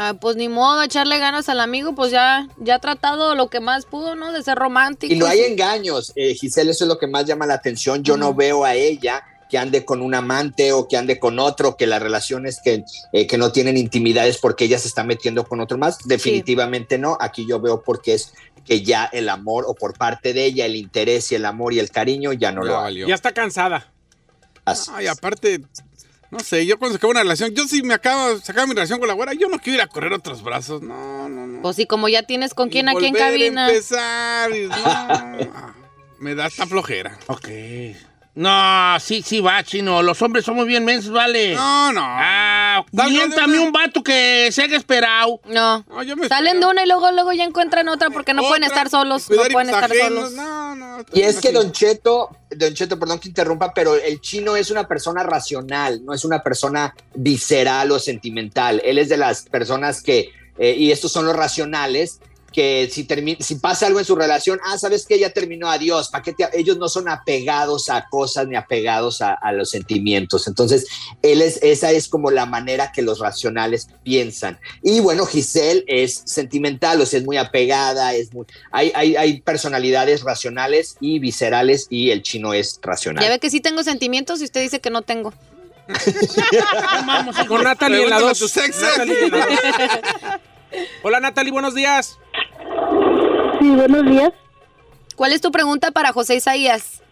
Ah, 0.00 0.14
pues 0.14 0.36
ni 0.36 0.48
modo, 0.48 0.80
echarle 0.82 1.18
ganas 1.18 1.48
al 1.48 1.58
amigo, 1.58 1.92
pues 1.96 2.12
ya, 2.12 2.46
ya 2.58 2.76
ha 2.76 2.78
tratado 2.78 3.34
lo 3.34 3.48
que 3.48 3.58
más 3.58 3.84
pudo, 3.84 4.14
¿no? 4.14 4.32
De 4.32 4.44
ser 4.44 4.56
romántico. 4.56 5.12
Y 5.12 5.18
no 5.18 5.26
hay 5.26 5.40
engaños, 5.40 6.12
eh, 6.14 6.34
Giselle, 6.34 6.70
eso 6.70 6.84
es 6.84 6.88
lo 6.88 6.98
que 6.98 7.08
más 7.08 7.24
llama 7.24 7.46
la 7.46 7.54
atención. 7.54 8.04
Yo 8.04 8.16
no 8.16 8.32
veo 8.32 8.64
a 8.64 8.76
ella 8.76 9.24
que 9.48 9.58
ande 9.58 9.84
con 9.84 10.02
un 10.02 10.14
amante 10.14 10.72
o 10.72 10.88
que 10.88 10.96
ande 10.96 11.18
con 11.18 11.38
otro, 11.38 11.76
que 11.76 11.86
las 11.86 12.02
relaciones 12.02 12.60
que, 12.62 12.84
eh, 13.12 13.26
que 13.26 13.38
no 13.38 13.52
tienen 13.52 13.76
intimidades 13.76 14.38
porque 14.38 14.64
ella 14.64 14.78
se 14.78 14.88
está 14.88 15.04
metiendo 15.04 15.44
con 15.44 15.60
otro 15.60 15.78
más. 15.78 15.98
Definitivamente 16.06 16.98
no. 16.98 17.16
Aquí 17.20 17.46
yo 17.46 17.60
veo 17.60 17.82
porque 17.82 18.14
es 18.14 18.34
que 18.64 18.82
ya 18.82 19.06
el 19.06 19.28
amor 19.28 19.64
o 19.66 19.74
por 19.74 19.96
parte 19.96 20.32
de 20.34 20.44
ella 20.44 20.66
el 20.66 20.76
interés 20.76 21.32
y 21.32 21.34
el 21.34 21.46
amor 21.46 21.72
y 21.72 21.78
el 21.78 21.90
cariño 21.90 22.32
ya 22.32 22.52
no 22.52 22.62
Ya 22.64 22.70
lo 22.70 22.76
valió. 22.76 23.08
Ya 23.08 23.14
está 23.14 23.32
cansada. 23.32 23.90
Así 24.64 24.90
Ay, 24.94 25.06
es. 25.06 25.12
aparte, 25.12 25.62
no 26.30 26.40
sé, 26.40 26.66
yo 26.66 26.78
cuando 26.78 26.92
se 26.92 26.96
acaba 26.98 27.12
una 27.12 27.22
relación, 27.22 27.54
yo 27.54 27.66
si 27.66 27.82
me 27.82 27.94
acabo, 27.94 28.38
se 28.38 28.52
acaba 28.52 28.66
mi 28.66 28.74
relación 28.74 28.98
con 28.98 29.08
la 29.08 29.14
güera, 29.14 29.32
yo 29.32 29.48
no 29.48 29.58
quiero 29.58 29.76
ir 29.76 29.80
a 29.80 29.86
correr 29.86 30.12
otros 30.12 30.42
brazos. 30.42 30.82
No, 30.82 31.28
no, 31.30 31.46
no. 31.46 31.62
Pues 31.62 31.76
sí, 31.76 31.86
como 31.86 32.08
ya 32.10 32.24
tienes 32.24 32.52
con 32.52 32.68
quién 32.68 32.86
Y 32.86 32.90
aquí 32.90 33.06
en 33.06 33.14
cabina. 33.14 33.68
empezar, 33.68 34.54
y 34.54 34.66
no, 34.66 34.74
ah, 34.84 35.74
me 36.18 36.34
da 36.34 36.46
esta 36.46 36.66
flojera. 36.66 37.18
Ok. 37.28 37.48
No, 38.38 39.00
sí, 39.00 39.20
sí 39.26 39.40
va, 39.40 39.64
chino. 39.64 40.00
Los 40.00 40.22
hombres 40.22 40.44
somos 40.44 40.64
bien 40.64 40.84
mensos, 40.84 41.10
vale. 41.10 41.56
No, 41.56 41.92
no. 41.92 42.04
Ah, 42.04 42.84
miéntame 42.92 43.58
un 43.58 43.72
vato 43.72 44.00
que 44.00 44.48
se 44.52 44.62
haya 44.62 44.76
esperado. 44.76 45.40
No. 45.46 45.84
No, 45.88 46.02
yo 46.04 46.14
me 46.16 46.28
Salen 46.28 46.60
de 46.60 46.66
una 46.66 46.84
y 46.84 46.86
luego, 46.86 47.10
luego 47.10 47.32
ya 47.32 47.42
encuentran 47.42 47.88
otra 47.88 48.10
porque 48.10 48.34
no 48.34 48.42
pueden 48.42 48.62
estar 48.62 48.90
solos. 48.90 49.28
No 49.28 49.42
pueden 49.50 49.70
estar 49.70 49.90
ajenos, 49.90 50.30
solos. 50.30 50.32
No, 50.34 50.76
no. 50.76 51.04
Y 51.12 51.22
es 51.22 51.40
que. 51.40 51.50
Don 51.50 51.72
Cheto, 51.72 52.30
Don 52.50 52.72
Cheto, 52.74 52.96
perdón 52.96 53.18
que 53.18 53.26
interrumpa, 53.26 53.74
pero 53.74 53.96
el 53.96 54.20
chino 54.20 54.54
es 54.54 54.70
una 54.70 54.86
persona 54.86 55.24
racional, 55.24 56.04
no 56.04 56.14
es 56.14 56.24
una 56.24 56.40
persona 56.40 56.94
visceral 57.14 57.90
o 57.90 57.98
sentimental. 57.98 58.80
Él 58.84 58.98
es 58.98 59.08
de 59.08 59.16
las 59.16 59.42
personas 59.46 60.00
que, 60.00 60.30
eh, 60.58 60.76
y 60.78 60.92
estos 60.92 61.10
son 61.10 61.26
los 61.26 61.34
racionales, 61.34 62.20
que 62.52 62.88
si, 62.90 63.06
si 63.40 63.54
pasa 63.56 63.86
algo 63.86 63.98
en 63.98 64.04
su 64.04 64.16
relación, 64.16 64.58
ah, 64.64 64.78
sabes 64.78 65.06
que 65.06 65.18
ya 65.18 65.30
terminó, 65.30 65.70
adiós, 65.70 66.08
¿para 66.08 66.22
qué 66.22 66.32
te- 66.32 66.48
Ellos 66.58 66.78
no 66.78 66.88
son 66.88 67.08
apegados 67.08 67.90
a 67.90 68.06
cosas 68.08 68.46
ni 68.48 68.56
apegados 68.56 69.20
a, 69.20 69.34
a 69.34 69.52
los 69.52 69.70
sentimientos. 69.70 70.48
Entonces, 70.48 70.86
él 71.22 71.42
es, 71.42 71.58
esa 71.62 71.90
es 71.90 72.08
como 72.08 72.30
la 72.30 72.46
manera 72.46 72.90
que 72.92 73.02
los 73.02 73.18
racionales 73.18 73.88
piensan. 74.02 74.58
Y 74.82 75.00
bueno, 75.00 75.26
Giselle 75.26 75.84
es 75.86 76.22
sentimental, 76.24 77.00
o 77.00 77.06
sea, 77.06 77.18
es 77.20 77.26
muy 77.26 77.36
apegada, 77.36 78.14
es 78.14 78.32
muy, 78.32 78.46
hay, 78.72 78.92
hay, 78.94 79.16
hay 79.16 79.40
personalidades 79.40 80.22
racionales 80.22 80.96
y 81.00 81.18
viscerales 81.18 81.86
y 81.90 82.10
el 82.10 82.22
chino 82.22 82.54
es 82.54 82.78
racional. 82.82 83.22
Ya 83.22 83.30
ve 83.30 83.38
que 83.38 83.50
sí 83.50 83.60
tengo 83.60 83.82
sentimientos 83.82 84.40
y 84.40 84.44
usted 84.44 84.62
dice 84.62 84.80
que 84.80 84.90
no 84.90 85.02
tengo. 85.02 85.32
Vamos. 87.06 87.36
Con 87.48 87.64
Natalie 87.64 88.04
en 88.04 88.10
la 88.10 88.18
Pregúntale 88.18 88.34
a 89.02 90.00
2. 90.32 90.40
Hola 91.02 91.20
Natalie, 91.20 91.52
buenos 91.52 91.74
días. 91.74 92.18
Sí, 93.60 93.70
buenos 93.70 94.04
días. 94.06 94.32
¿Cuál 95.16 95.32
es 95.32 95.40
tu 95.40 95.50
pregunta 95.50 95.90
para 95.90 96.12
José 96.12 96.36
Isaías? 96.36 97.02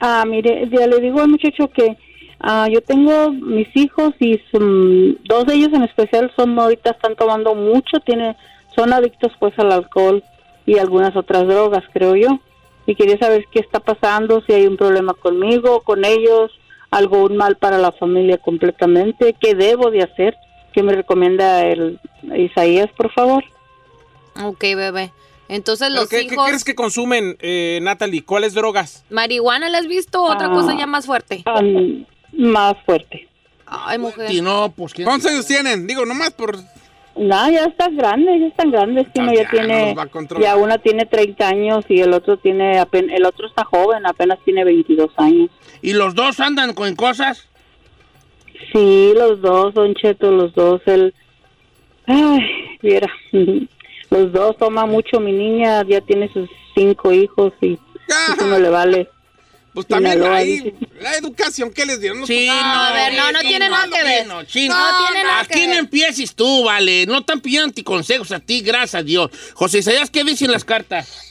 Ah, 0.00 0.24
mire, 0.26 0.68
ya 0.70 0.86
le 0.86 0.98
digo 1.00 1.20
al 1.20 1.28
muchacho 1.28 1.68
que 1.68 1.96
ah, 2.40 2.66
yo 2.72 2.80
tengo 2.80 3.30
mis 3.30 3.68
hijos 3.76 4.14
y 4.18 4.40
son- 4.50 5.18
dos 5.24 5.46
de 5.46 5.54
ellos 5.54 5.70
en 5.72 5.82
especial 5.84 6.32
son 6.36 6.58
ahorita 6.58 6.90
están 6.90 7.14
tomando 7.16 7.54
mucho, 7.54 8.00
tiene, 8.04 8.36
son 8.74 8.92
adictos 8.92 9.32
pues 9.38 9.52
al 9.58 9.70
alcohol 9.72 10.24
y 10.66 10.78
algunas 10.78 11.14
otras 11.16 11.46
drogas, 11.46 11.84
creo 11.92 12.16
yo. 12.16 12.40
Y 12.86 12.94
quería 12.94 13.18
saber 13.18 13.44
qué 13.52 13.60
está 13.60 13.78
pasando, 13.78 14.42
si 14.46 14.52
hay 14.54 14.66
un 14.66 14.76
problema 14.76 15.12
conmigo, 15.14 15.82
con 15.82 16.04
ellos, 16.04 16.50
algo 16.90 17.24
un 17.24 17.36
mal 17.36 17.56
para 17.56 17.78
la 17.78 17.92
familia 17.92 18.38
completamente, 18.38 19.36
qué 19.38 19.54
debo 19.54 19.90
de 19.90 20.02
hacer, 20.02 20.36
qué 20.72 20.82
me 20.82 20.92
recomienda 20.92 21.62
el 21.66 21.98
Isaías, 22.36 22.88
por 22.96 23.12
favor. 23.12 23.44
Ok, 24.42 24.60
bebé. 24.60 25.12
Entonces 25.48 25.88
¿Pero 25.88 26.00
los 26.00 26.08
¿Qué, 26.08 26.26
qué 26.28 26.34
hijos... 26.34 26.46
crees 26.46 26.64
que 26.64 26.74
consumen, 26.76 27.36
eh, 27.40 27.80
Natalie? 27.82 28.24
¿Cuáles 28.24 28.54
drogas? 28.54 29.04
¿Marihuana 29.10 29.68
la 29.68 29.78
has 29.78 29.86
visto 29.88 30.22
o 30.22 30.32
otra 30.32 30.46
Ah. 30.46 30.50
cosa 30.52 30.76
ya 30.78 30.86
más 30.86 31.06
fuerte? 31.06 31.42
Más 32.32 32.74
fuerte. 32.86 33.28
Ay, 33.66 33.98
mujer. 33.98 34.30
Sí, 34.30 34.40
no, 34.40 34.72
pues 34.76 34.92
¿quién- 34.94 35.06
¿Cuántos 35.06 35.30
años 35.30 35.46
tienen? 35.46 35.86
Digo, 35.86 36.04
nomás 36.06 36.30
por... 36.30 36.56
No, 37.16 37.50
ya 37.50 37.64
están 37.64 37.96
grandes, 37.96 38.40
ya 38.40 38.46
están 38.46 38.70
grandes. 38.70 39.06
Uno 39.16 39.32
Ya, 39.32 39.42
ya 39.42 39.44
no 39.44 39.50
tiene, 39.50 39.86
los 39.88 39.98
va 39.98 40.02
a 40.04 40.06
controlar. 40.06 40.42
ya 40.48 40.56
una 40.56 40.78
tiene 40.78 41.04
30 41.06 41.48
años 41.48 41.84
y 41.88 42.00
el 42.00 42.12
otro 42.14 42.38
tiene, 42.38 42.80
apen- 42.80 43.10
el 43.12 43.26
otro 43.26 43.48
está 43.48 43.64
joven, 43.64 44.06
apenas 44.06 44.38
tiene 44.44 44.64
22 44.64 45.10
años. 45.16 45.50
¿Y 45.82 45.92
los 45.94 46.14
dos 46.14 46.38
andan 46.40 46.72
con 46.74 46.94
cosas? 46.94 47.48
Sí, 48.72 49.12
los 49.14 49.40
dos, 49.40 49.74
Don 49.74 49.94
Cheto, 49.94 50.30
los 50.30 50.54
dos. 50.54 50.80
Él, 50.86 51.14
Ay, 52.06 52.40
viera. 52.82 53.12
Los 54.10 54.32
dos 54.32 54.56
toma 54.56 54.86
mucho. 54.86 55.20
Mi 55.20 55.30
niña 55.30 55.84
ya 55.86 56.00
tiene 56.00 56.28
sus 56.32 56.50
cinco 56.74 57.12
hijos 57.12 57.52
y 57.60 57.78
eso 58.34 58.46
no 58.46 58.58
le 58.58 58.68
vale. 58.68 59.08
Pues 59.72 59.86
también 59.86 60.20
ahí, 60.24 60.74
la 61.00 61.14
educación, 61.14 61.70
¿qué 61.72 61.86
les 61.86 62.00
dieron? 62.00 62.26
Sí, 62.26 62.48
no, 62.48 62.52
a 62.52 62.92
ver, 62.92 63.14
no, 63.14 63.30
no 63.30 63.40
tiene 63.40 63.68
nada 63.68 63.86
que 63.86 64.02
ver. 64.02 64.26
No, 64.26 64.42
chino. 64.42 64.74
No 64.74 65.06
tiene 65.06 65.22
nada 65.22 65.40
Aquí 65.42 65.60
que 65.60 65.66
no 65.68 65.74
ver. 65.74 65.78
empieces 65.78 66.34
tú, 66.34 66.64
vale. 66.64 67.06
No 67.06 67.18
están 67.18 67.40
pidiendo 67.40 67.66
anticonsejos 67.66 68.32
a 68.32 68.40
ti, 68.40 68.62
gracias 68.62 68.96
a 68.96 69.02
Dios. 69.04 69.30
José 69.54 69.78
Isaías, 69.78 70.10
¿qué 70.10 70.24
dicen 70.24 70.50
las 70.50 70.64
cartas? 70.64 71.29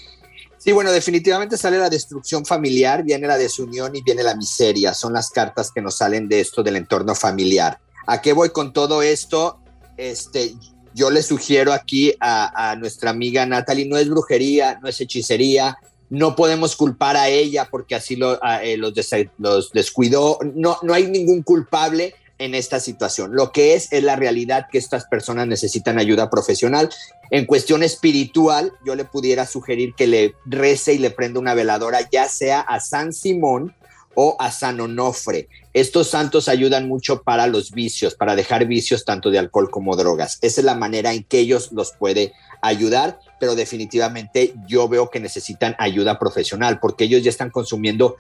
Sí, 0.60 0.74
bueno, 0.74 0.92
definitivamente 0.92 1.56
sale 1.58 1.78
la 1.78 1.90
destrucción 1.90 2.46
familiar, 2.46 3.02
viene 3.04 3.28
la 3.28 3.38
desunión 3.38 3.96
y 3.96 4.02
viene 4.02 4.24
la 4.24 4.36
miseria. 4.36 4.94
Son 4.94 5.14
las 5.14 5.30
cartas 5.30 5.72
que 5.72 5.82
nos 5.82 5.96
salen 5.96 6.28
de 6.28 6.42
esto 6.42 6.62
del 6.62 6.76
entorno 6.76 7.16
familiar. 7.16 7.80
¿A 8.06 8.22
qué 8.22 8.34
voy 8.34 8.50
con 8.50 8.74
todo 8.74 9.02
esto? 9.02 9.60
Este, 9.96 10.54
yo 10.94 11.10
le 11.12 11.24
sugiero 11.24 11.72
aquí 11.72 12.14
a, 12.20 12.76
nuestra 12.78 13.10
amiga 13.12 13.46
Natalie, 13.46 13.86
no 13.88 13.98
es 13.98 14.10
brujería, 14.10 14.80
no 14.82 14.90
es 14.90 15.00
hechicería, 15.00 15.78
no 16.10 16.36
podemos 16.36 16.76
culpar 16.76 17.16
a 17.16 17.30
ella 17.30 17.68
porque 17.72 17.96
así 17.96 18.18
lo, 18.18 18.38
eh, 18.62 18.76
los, 18.76 18.94
des- 18.94 19.30
los 19.38 19.72
descuidó. 19.72 20.40
No, 20.56 20.78
no 20.82 20.94
hay 20.94 21.08
ningún 21.08 21.42
culpable 21.42 22.16
en 22.40 22.56
esta 22.56 22.80
situación. 22.80 23.36
Lo 23.36 23.52
que 23.52 23.76
es 23.76 23.92
es 23.92 24.04
la 24.04 24.16
realidad 24.16 24.68
que 24.72 24.78
estas 24.78 25.06
personas 25.06 25.48
necesitan 25.48 26.00
ayuda 26.00 26.30
profesional. 26.30 26.90
En 27.30 27.46
cuestión 27.46 27.84
espiritual, 27.84 28.74
yo 28.86 28.96
le 28.96 29.06
pudiera 29.06 29.46
sugerir 29.46 29.94
que 29.94 30.08
le 30.08 30.36
rece 30.46 30.94
y 30.94 30.98
le 30.98 31.12
prenda 31.12 31.40
una 31.40 31.54
veladora, 31.54 32.00
ya 32.12 32.28
sea 32.28 32.62
a 32.62 32.80
San 32.80 33.14
Simón 33.14 33.76
o 34.16 34.36
a 34.40 34.52
San 34.52 34.80
Onofre. 34.82 35.48
Estos 35.74 36.10
santos 36.10 36.50
ayudan 36.50 36.88
mucho 36.88 37.22
para 37.22 37.48
los 37.48 37.72
vicios, 37.72 38.16
para 38.16 38.36
dejar 38.36 38.66
vicios 38.66 39.06
tanto 39.06 39.30
de 39.30 39.40
alcohol 39.40 39.70
como 39.70 39.96
drogas. 39.96 40.40
Esa 40.42 40.62
es 40.62 40.66
la 40.66 40.76
manera 40.76 41.14
en 41.14 41.24
que 41.24 41.40
ellos 41.40 41.72
los 41.72 41.92
puede 41.92 42.34
ayudar, 42.62 43.20
pero 43.40 43.56
definitivamente 43.56 44.54
yo 44.68 44.90
veo 44.90 45.10
que 45.10 45.20
necesitan 45.20 45.76
ayuda 45.78 46.20
profesional 46.20 46.80
porque 46.80 47.06
ellos 47.06 47.24
ya 47.24 47.30
están 47.30 47.52
consumiendo 47.52 48.18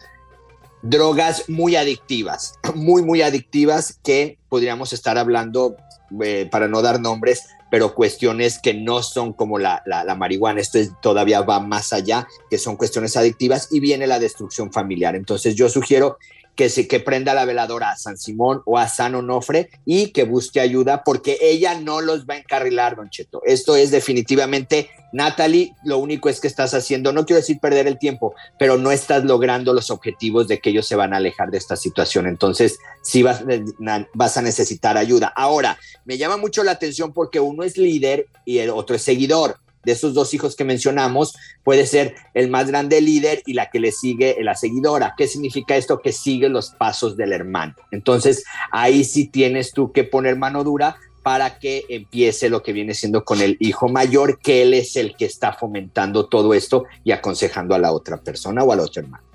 drogas 0.81 1.49
muy 1.49 1.75
adictivas, 1.75 2.53
muy, 2.75 3.01
muy 3.01 3.21
adictivas 3.21 3.99
que 4.03 4.37
podríamos 4.49 4.93
estar 4.93 5.17
hablando, 5.17 5.75
eh, 6.23 6.47
para 6.51 6.67
no 6.67 6.81
dar 6.81 6.99
nombres, 6.99 7.43
pero 7.69 7.93
cuestiones 7.93 8.57
que 8.57 8.73
no 8.73 9.03
son 9.03 9.31
como 9.33 9.59
la, 9.59 9.83
la, 9.85 10.03
la 10.03 10.15
marihuana, 10.15 10.59
esto 10.59 10.79
es- 10.79 10.91
todavía 11.01 11.41
va 11.41 11.59
más 11.59 11.93
allá, 11.93 12.27
que 12.49 12.57
son 12.57 12.75
cuestiones 12.77 13.15
adictivas 13.15 13.67
y 13.71 13.79
viene 13.79 14.07
la 14.07 14.17
destrucción 14.19 14.71
familiar. 14.73 15.15
Entonces 15.15 15.53
yo 15.53 15.69
sugiero 15.69 16.17
que 16.59 16.67
se 16.67 16.89
que 16.89 16.99
prenda 16.99 17.33
la 17.33 17.45
veladora 17.45 17.89
a 17.91 17.95
San 17.95 18.17
Simón 18.17 18.61
o 18.65 18.77
a 18.77 18.89
San 18.89 19.15
Onofre 19.15 19.69
y 19.85 20.07
que 20.11 20.25
busque 20.25 20.59
ayuda 20.59 21.03
porque 21.05 21.37
ella 21.39 21.79
no 21.79 22.01
los 22.01 22.25
va 22.25 22.33
a 22.33 22.37
encarrilar, 22.39 22.97
Don 22.97 23.09
Cheto. 23.09 23.41
Esto 23.45 23.77
es 23.77 23.91
definitivamente, 23.91 24.89
Natalie, 25.13 25.73
lo 25.85 25.99
único 25.99 26.27
es 26.27 26.41
que 26.41 26.49
estás 26.49 26.73
haciendo, 26.73 27.13
no 27.13 27.25
quiero 27.25 27.39
decir 27.39 27.61
perder 27.61 27.87
el 27.87 27.97
tiempo, 27.97 28.35
pero 28.59 28.77
no 28.77 28.91
estás 28.91 29.23
logrando 29.23 29.73
los 29.73 29.89
objetivos 29.89 30.49
de 30.49 30.59
que 30.59 30.71
ellos 30.71 30.85
se 30.85 30.97
van 30.97 31.13
a 31.13 31.17
alejar 31.17 31.49
de 31.49 31.57
esta 31.59 31.77
situación. 31.77 32.27
Entonces, 32.27 32.77
sí 33.03 33.23
vas, 33.23 33.41
na- 33.79 34.09
vas 34.13 34.35
a 34.35 34.41
necesitar 34.41 34.97
ayuda. 34.97 35.31
Ahora, 35.37 35.79
me 36.03 36.17
llama 36.17 36.35
mucho 36.35 36.65
la 36.65 36.71
atención 36.71 37.13
porque 37.13 37.39
uno 37.39 37.63
es 37.63 37.77
líder 37.77 38.27
y 38.43 38.57
el 38.57 38.69
otro 38.69 38.97
es 38.97 39.01
seguidor. 39.01 39.59
De 39.89 39.93
esos 39.93 40.13
dos 40.13 40.35
hijos 40.35 40.55
que 40.55 40.65
mencionamos, 40.65 41.35
puede 41.63 41.87
ser 41.87 42.13
el 42.35 42.47
más 42.47 42.67
grande 42.67 43.01
líder 43.01 43.41
y 43.47 43.53
la 43.53 43.71
que 43.71 43.79
le 43.79 43.91
sigue 43.91 44.37
la 44.43 44.53
seguidora. 44.53 45.15
¿Qué 45.17 45.25
significa 45.25 45.75
esto? 45.77 45.99
Que 45.99 46.11
sigue 46.11 46.47
los 46.47 46.69
pasos 46.69 47.17
del 47.17 47.33
hermano. 47.33 47.73
Entonces, 47.89 48.43
ahí 48.71 49.03
sí 49.03 49.29
tienes 49.29 49.71
tú 49.71 49.91
que 49.91 50.03
poner 50.03 50.35
mano 50.35 50.63
dura 50.63 50.97
para 51.23 51.57
que 51.57 51.85
empiece 51.89 52.51
lo 52.51 52.61
que 52.61 52.71
viene 52.71 52.93
siendo 52.93 53.25
con 53.25 53.41
el 53.41 53.57
hijo 53.59 53.89
mayor, 53.89 54.37
que 54.37 54.61
él 54.61 54.75
es 54.75 54.95
el 54.95 55.15
que 55.15 55.25
está 55.25 55.53
fomentando 55.53 56.27
todo 56.27 56.53
esto 56.53 56.85
y 57.03 57.11
aconsejando 57.11 57.73
a 57.73 57.79
la 57.79 57.91
otra 57.91 58.17
persona 58.17 58.63
o 58.63 58.71
al 58.71 58.81
otro 58.81 59.01
hermano. 59.01 59.28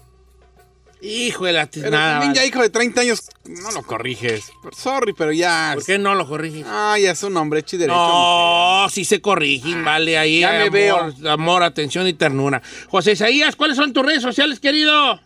Hijo 1.04 1.44
de 1.44 1.52
la 1.52 1.66
Pero 1.66 1.90
nada, 1.90 2.12
también 2.12 2.32
vale. 2.32 2.40
ya 2.40 2.46
hijo 2.46 2.62
de 2.62 2.70
30 2.70 3.00
años, 3.02 3.22
no 3.44 3.70
lo 3.72 3.82
corriges. 3.82 4.50
Sorry, 4.76 5.12
pero 5.12 5.32
ya. 5.32 5.72
¿Por 5.74 5.84
qué 5.84 5.98
no 5.98 6.14
lo 6.14 6.26
corriges? 6.26 6.64
Ah, 6.66 6.96
ya 6.98 7.10
es 7.10 7.22
un 7.22 7.36
hombre 7.36 7.60
hecho 7.60 7.76
y 7.76 7.80
derecho. 7.80 7.96
No, 7.96 8.86
sí 8.90 9.04
se 9.04 9.20
corrigen, 9.20 9.84
vale. 9.84 10.16
Ahí 10.16 10.40
ya 10.40 10.66
me 10.70 10.88
amor, 10.90 11.14
amor, 11.28 11.62
atención 11.62 12.06
y 12.06 12.14
ternura. 12.14 12.62
José 12.88 13.12
Isaías, 13.12 13.54
¿cuáles 13.54 13.76
son 13.76 13.92
tus 13.92 14.04
redes 14.04 14.22
sociales, 14.22 14.60
querido? 14.60 15.20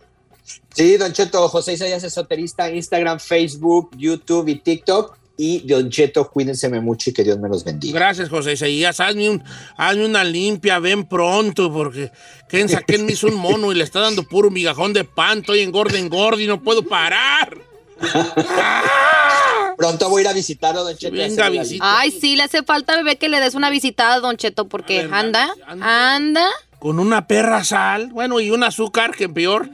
Sí, 0.75 0.97
Don 0.97 1.13
Cheto, 1.13 1.49
José 1.49 1.75
Isaías 1.75 2.03
Esoterista, 2.05 2.71
Instagram, 2.71 3.21
Facebook, 3.21 3.91
YouTube 3.97 4.49
y 4.49 4.57
TikTok. 4.57 5.17
Y 5.41 5.61
Don 5.61 5.89
Cheto, 5.89 6.29
cuídense 6.29 6.69
mucho 6.69 7.11
y 7.11 7.13
que 7.13 7.23
Dios 7.23 7.39
me 7.39 7.49
los 7.49 7.63
bendiga. 7.63 7.97
Gracias, 7.97 8.29
José 8.29 8.55
Isaías. 8.55 8.99
Hazme, 8.99 9.31
un, 9.31 9.45
hazme 9.77 10.05
una 10.05 10.25
limpia, 10.25 10.81
ven 10.81 11.05
pronto, 11.05 11.73
porque 11.73 12.11
Ken 12.49 12.69
Saquen 12.69 13.07
me 13.07 13.13
hizo 13.13 13.29
un 13.29 13.37
mono 13.37 13.71
y 13.71 13.77
le 13.77 13.85
está 13.85 14.01
dando 14.01 14.25
puro 14.25 14.51
migajón 14.51 14.93
de 14.93 15.05
pan. 15.05 15.39
Estoy 15.39 15.61
engorde, 15.61 16.01
engorde 16.01 16.43
y 16.43 16.49
no 16.49 16.61
puedo 16.61 16.83
parar. 16.83 17.57
Pronto 19.77 20.09
voy 20.09 20.21
a 20.21 20.25
ir 20.25 20.29
a 20.29 20.33
visitarlo, 20.33 20.83
Don 20.83 20.97
Cheto. 20.97 21.17
Venga, 21.17 21.49
visita. 21.51 22.01
Ay, 22.01 22.11
sí, 22.11 22.35
le 22.35 22.43
hace 22.43 22.65
falta, 22.65 22.97
bebé, 22.97 23.17
que 23.17 23.29
le 23.29 23.39
des 23.39 23.55
una 23.55 23.71
visitada 23.71 24.15
a 24.15 24.21
Don 24.21 24.37
Cheto, 24.37 24.69
porque 24.69 25.09
anda, 25.13 25.55
anda. 25.69 26.49
Con 26.81 26.99
una 26.99 27.29
perra 27.29 27.63
sal, 27.63 28.09
bueno, 28.09 28.41
y 28.41 28.51
un 28.51 28.65
azúcar, 28.65 29.13
que 29.13 29.29
peor. 29.29 29.71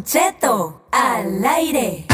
Don 0.00 0.06
Cheto, 0.06 0.80
al 0.92 1.44
aire. 1.44 2.06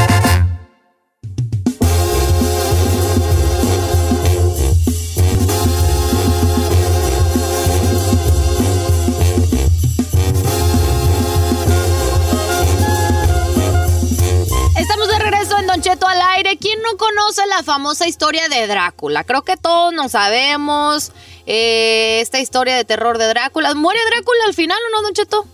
Estamos 14.76 15.08
de 15.08 15.18
regreso 15.20 15.56
en 15.58 15.68
Don 15.68 15.80
Cheto 15.80 16.08
al 16.08 16.20
aire. 16.20 16.58
¿Quién 16.58 16.82
no 16.82 16.96
conoce 16.96 17.46
la 17.46 17.62
famosa 17.62 18.08
historia 18.08 18.48
de 18.48 18.66
Drácula? 18.66 19.22
Creo 19.22 19.42
que 19.42 19.56
todos 19.56 19.92
nos 19.92 20.10
sabemos 20.10 21.12
eh, 21.46 22.18
esta 22.20 22.40
historia 22.40 22.74
de 22.74 22.84
terror 22.84 23.18
de 23.18 23.28
Drácula. 23.28 23.74
¿Muere 23.76 24.00
Drácula 24.10 24.44
al 24.46 24.54
final 24.54 24.78
o 24.88 24.96
no, 24.96 25.02
Don 25.02 25.12
Cheto? 25.12 25.46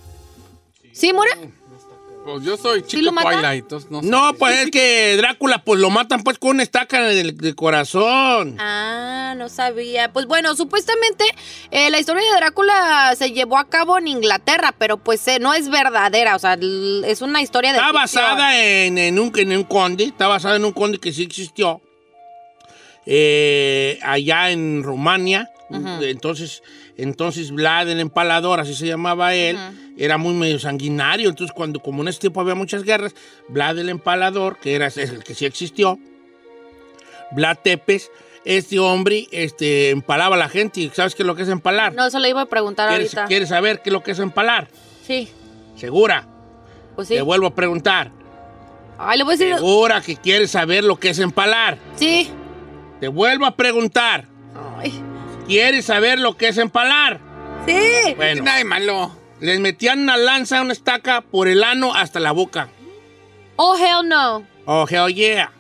¿Sí 0.95 1.13
muere? 1.13 1.62
Pues 2.25 2.45
yo 2.45 2.57
soy 2.57 2.85
¿Sí 2.87 2.99
lo 3.03 3.11
chico 3.11 3.13
mata? 3.15 3.31
Twilight. 3.33 3.63
entonces 3.65 3.91
no 3.91 4.01
sé. 4.01 4.09
No, 4.09 4.33
pues 4.35 4.57
es 4.61 4.71
que 4.71 5.17
Drácula, 5.17 5.59
pues 5.65 5.81
lo 5.81 5.91
matan 5.91 6.23
pues 6.23 6.39
con 6.39 6.51
una 6.51 6.63
estaca 6.63 7.03
del, 7.03 7.37
del 7.37 7.55
corazón. 7.57 8.57
Ah, 8.61 9.35
no 9.37 9.49
sabía. 9.49 10.13
Pues 10.13 10.27
bueno, 10.27 10.55
supuestamente 10.55 11.25
eh, 11.73 11.91
la 11.91 11.99
historia 11.99 12.23
de 12.23 12.37
Drácula 12.37 13.13
se 13.19 13.33
llevó 13.33 13.59
a 13.59 13.69
cabo 13.69 13.99
en 13.99 14.07
Inglaterra, 14.07 14.73
pero 14.79 14.99
pues 14.99 15.27
eh, 15.27 15.39
no 15.41 15.53
es 15.53 15.69
verdadera. 15.69 16.37
O 16.37 16.39
sea, 16.39 16.57
es 17.07 17.23
una 17.23 17.43
historia 17.43 17.73
de. 17.73 17.79
Está 17.79 17.89
ficción. 17.91 18.23
basada 18.25 18.59
en, 18.65 18.99
en 18.99 19.19
un, 19.19 19.33
en 19.37 19.57
un 19.57 19.65
conde, 19.65 20.05
está 20.05 20.29
basada 20.29 20.55
en 20.57 20.65
un 20.65 20.73
conde 20.73 20.99
que 20.99 21.13
sí 21.13 21.25
existió. 21.25 21.81
eh, 23.07 23.99
allá 24.03 24.51
en 24.51 24.83
Rumania. 24.83 25.51
Entonces, 26.03 26.63
entonces 26.99 27.51
Vlad 27.51 27.89
el 27.89 27.99
Empalador, 27.99 28.61
así 28.61 28.75
se 28.75 28.87
llamaba 28.87 29.35
él, 29.35 29.57
era 29.97 30.19
muy 30.19 30.35
medio 30.35 30.59
sanguinario. 30.59 31.29
Entonces, 31.29 31.55
cuando 31.55 31.81
como 31.81 32.03
en 32.03 32.09
ese 32.09 32.21
tiempo 32.21 32.41
había 32.41 32.55
muchas 32.55 32.83
guerras, 32.83 33.15
Vlad 33.49 33.79
el 33.79 33.89
Empalador, 33.89 34.59
que 34.59 34.75
era 34.75 34.87
el 34.89 35.25
que 35.25 35.35
sí 35.35 35.45
existió, 35.47 35.99
Vlad 37.33 37.59
Tepes, 37.63 38.11
este 38.45 38.79
hombre 38.79 39.29
este, 39.31 39.91
empalaba 39.91 40.37
a 40.37 40.39
la 40.39 40.49
gente. 40.49 40.81
¿Y 40.81 40.91
sabes 40.91 41.15
qué 41.15 41.23
es 41.23 41.27
lo 41.27 41.35
que 41.35 41.43
es 41.43 41.49
empalar? 41.49 41.95
No, 41.95 42.07
eso 42.07 42.19
le 42.19 42.29
iba 42.29 42.43
a 42.43 42.47
preguntar 42.47 42.89
¿Quieres, 42.89 43.15
ahorita. 43.15 43.29
¿Quieres 43.29 43.49
saber 43.49 43.81
qué 43.83 43.91
es 43.91 43.93
lo 43.93 44.03
que 44.03 44.13
es 44.13 44.19
empalar? 44.19 44.69
Sí, 45.07 45.29
¿Segura? 45.77 46.29
pues 46.95 47.09
sí. 47.09 47.15
Te 47.15 47.23
vuelvo 47.23 47.47
a 47.47 47.55
preguntar. 47.55 48.11
Ay, 48.99 49.19
le 49.19 49.25
voy 49.25 49.35
a 49.35 49.37
decir. 49.37 49.55
¿Segura 49.57 50.01
que 50.01 50.17
quieres 50.17 50.51
saber 50.51 50.85
lo 50.85 50.97
que 50.97 51.11
es 51.11 51.19
empalar? 51.19 51.79
Sí. 51.97 52.31
Te 53.01 53.09
vuelvo 53.09 53.47
a 53.47 53.57
preguntar. 53.57 54.27
Ay. 54.79 54.93
¿Quieres 55.47 55.87
saber 55.87 56.19
lo 56.19 56.37
que 56.37 56.49
es 56.49 56.59
empalar? 56.59 57.21
Sí. 57.67 58.11
No 58.11 58.17
Bueno, 58.17 58.45
nada 58.45 58.59
de 58.59 58.65
malo. 58.65 59.22
Les 59.43 59.59
metían 59.59 59.99
una 59.99 60.17
lanza, 60.17 60.63
una 60.63 60.73
estaca 60.73 61.21
por 61.21 61.49
el 61.49 61.65
ano 61.65 61.95
hasta 61.95 62.21
la 62.21 62.31
boca. 62.31 62.69
Oh, 63.57 63.77
hell 63.77 64.09
no. 64.09 64.47
Oh, 64.67 64.87
hell 64.89 65.13
yeah. 65.13 65.53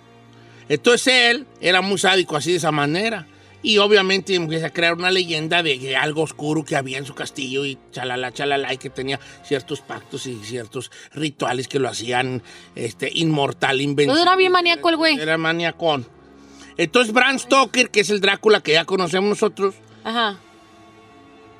Entonces 0.68 1.12
él 1.12 1.46
era 1.60 1.80
muy 1.80 1.98
sádico 1.98 2.36
así 2.36 2.52
de 2.52 2.58
esa 2.58 2.70
manera. 2.70 3.26
Y 3.60 3.78
obviamente 3.78 4.36
empieza 4.36 4.68
a 4.68 4.70
crear 4.70 4.94
una 4.94 5.10
leyenda 5.10 5.64
de 5.64 5.96
algo 5.96 6.22
oscuro 6.22 6.64
que 6.64 6.76
había 6.76 6.98
en 6.98 7.06
su 7.06 7.14
castillo 7.14 7.64
y 7.64 7.76
chalala, 7.90 8.32
chalala, 8.32 8.72
y 8.72 8.78
que 8.78 8.88
tenía 8.88 9.18
ciertos 9.44 9.80
pactos 9.80 10.26
y 10.26 10.36
ciertos 10.44 10.92
rituales 11.12 11.66
que 11.66 11.80
lo 11.80 11.88
hacían 11.88 12.42
este, 12.76 13.10
inmortal, 13.12 13.80
invencible. 13.80 14.14
Pues 14.14 14.22
era 14.22 14.36
bien 14.36 14.52
maníaco 14.52 14.90
el 14.90 14.96
güey. 14.96 15.18
Era 15.18 15.38
maniacón. 15.38 16.06
Entonces 16.76 17.12
Bram 17.12 17.38
Stoker, 17.38 17.90
que 17.90 18.00
es 18.00 18.10
el 18.10 18.20
Drácula 18.20 18.62
que 18.62 18.72
ya 18.72 18.84
conocemos 18.84 19.28
nosotros, 19.28 19.74
Ajá. 20.04 20.38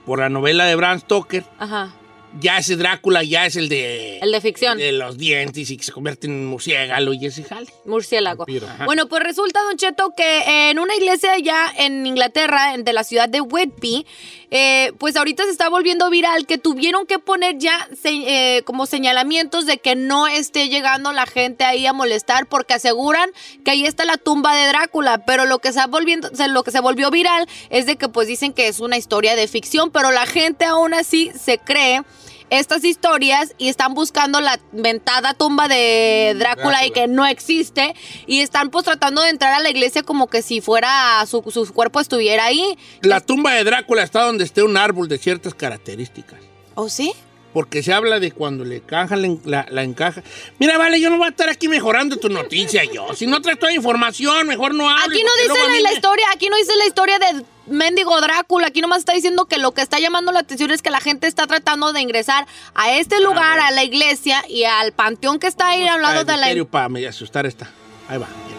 por 0.07 0.21
la 0.21 0.29
novela 0.29 0.65
de 0.65 0.75
Bram 0.77 1.01
Stoker, 1.01 1.45
Ajá. 1.59 1.95
Ya 2.41 2.59
ese 2.59 2.77
Drácula 2.77 3.23
ya 3.23 3.47
es 3.47 3.57
el 3.57 3.69
de... 3.69 4.19
El 4.19 4.33
de 4.33 4.41
ficción. 4.41 4.79
De 4.79 4.93
los 4.93 5.19
dientes 5.19 5.71
y 5.71 5.77
que 5.77 5.85
se 5.85 5.93
convierte 5.93 6.27
en 6.27 6.47
murciélago 6.47 7.13
y 7.13 7.27
ese 7.27 7.45
jale. 7.45 7.67
Murciélago. 7.85 8.47
Bueno, 8.85 9.09
pues 9.09 9.23
resulta, 9.23 9.61
Don 9.63 9.77
Cheto, 9.77 10.15
que 10.17 10.71
en 10.71 10.79
una 10.79 10.95
iglesia 10.97 11.39
ya 11.39 11.73
en 11.77 12.07
Inglaterra, 12.07 12.75
de 12.79 12.93
la 12.93 13.05
ciudad 13.05 13.29
de 13.29 13.41
Whitby, 13.41 14.07
eh, 14.51 14.93
pues 14.99 15.17
ahorita 15.17 15.45
se 15.45 15.51
está 15.51 15.69
volviendo 15.69 16.09
viral 16.11 16.47
que 16.47 16.59
tuvieron 16.59 17.07
que 17.07 17.19
poner 17.19 17.57
ya 17.59 17.89
se- 18.01 18.57
eh, 18.59 18.63
como 18.65 18.87
señalamientos 18.87 19.65
de 19.67 19.79
que 19.79 19.95
no 19.95 20.27
esté 20.27 20.69
llegando 20.69 21.13
la 21.13 21.27
gente 21.27 21.65
ahí 21.65 21.87
a 21.87 21.93
molestar 21.93 22.47
porque 22.47 22.75
aseguran 22.75 23.31
que 23.65 23.71
ahí 23.71 23.87
está 23.87 24.05
la 24.05 24.17
tumba 24.19 24.55
de 24.55 24.67
Drácula, 24.69 25.25
pero 25.25 25.47
lo 25.47 25.59
que 25.59 25.69
ha 25.69 25.87
volviendo, 25.87 26.31
lo 26.49 26.63
que 26.65 26.71
se 26.71 26.81
volvió 26.81 27.11
viral 27.11 27.47
es 27.71 27.87
de 27.87 27.97
que 27.97 28.09
pues 28.09 28.29
dicen 28.29 28.53
que 28.53 28.69
es 28.69 28.81
una 28.81 28.97
historia 28.99 29.37
de 29.37 29.49
ficción, 29.49 29.91
pero 29.91 30.11
la 30.11 30.27
gente 30.27 30.65
aún 30.67 30.93
así 30.93 31.31
se 31.39 31.59
cree 31.59 32.03
estas 32.53 32.85
historias 32.85 33.55
y 33.57 33.69
están 33.69 33.95
buscando 33.95 34.43
la 34.43 34.61
ventada 34.73 35.33
tumba 35.33 35.69
de 35.69 36.37
Drácula, 36.39 36.85
y 36.85 36.91
que 36.91 37.09
no 37.09 37.27
existe 37.27 37.95
y 38.27 38.41
están 38.41 38.69
pues 38.71 38.85
tratando 38.85 39.23
de 39.23 39.31
entrar 39.31 39.55
a 39.55 39.61
la 39.61 39.71
iglesia 39.71 40.03
como 40.03 40.27
que 40.27 40.43
si 40.43 40.61
fuera 40.61 41.25
su, 41.27 41.43
su 41.51 41.73
cuerpo 41.73 41.99
estuviera 41.99 42.45
ahí. 42.45 42.77
La 43.01 43.21
tumba 43.21 43.53
de 43.55 43.65
Drácula 43.65 44.03
está 44.03 44.25
donde 44.25 44.45
esté 44.45 44.63
un 44.63 44.77
árbol 44.77 45.09
de 45.09 45.17
ciertas 45.17 45.55
características. 45.55 46.41
¿O 46.75 46.91
sí? 46.91 47.15
Porque 47.53 47.83
se 47.83 47.93
habla 47.93 48.19
de 48.19 48.33
cuando 48.33 48.65
le 48.65 48.77
encaja 48.77 49.15
la, 49.17 49.83
encaja. 49.83 50.23
Mira, 50.59 50.79
vale, 50.79 51.01
yo 51.01 51.11
no 51.11 51.19
voy 51.19 51.27
a 51.27 51.31
estar 51.31 51.51
aquí 51.51 51.69
mejorando 51.69 52.17
tu 52.17 52.29
noticia 52.31 52.83
yo. 52.85 53.15
Si 53.15 53.27
no 53.27 53.43
traes 53.43 53.59
toda 53.59 53.73
información, 53.73 54.47
mejor 54.47 54.75
no 54.75 54.89
hables. 54.89 55.19
Aquí 55.19 55.23
no 55.23 55.55
dice 55.55 55.83
la, 55.83 55.93
historia, 55.93 56.27
aquí 56.33 56.49
no 56.49 56.57
dice 56.57 56.73
la 56.77 56.87
historia 56.87 57.19
de 57.19 57.45
mendigo 57.67 58.19
Drácula, 58.21 58.69
aquí 58.69 58.81
nomás 58.81 59.01
está 59.01 59.13
diciendo 59.13 59.45
que 59.45 59.59
lo 59.59 59.73
que 59.73 59.83
está 59.83 59.99
llamando 59.99 60.33
la 60.33 60.41
atención 60.41 60.71
es 60.71 60.81
que 60.81 60.91
la 60.91 61.01
gente 61.01 61.27
está 61.27 61.47
tratando 61.47 61.93
de 61.93 62.01
ingresar 62.01 62.47
a 62.75 62.93
este 62.97 63.21
lugar, 63.21 63.61
a, 63.61 63.71
la 63.71 63.85
iglesia 63.85 64.43
y 64.49 64.65
al 64.65 64.93
panteón 64.93 65.39
que 65.39 65.47
está 65.47 65.69
ahí 65.69 65.87
al 65.87 66.01
lado 66.01 66.25
de 66.25 66.37
la... 66.37 66.65
para 66.65 66.89
me 66.89 67.07
asustar 67.07 67.45
esta. 67.47 67.71
Ahí 68.09 68.19
va. 68.19 68.29
mira. 68.47 68.59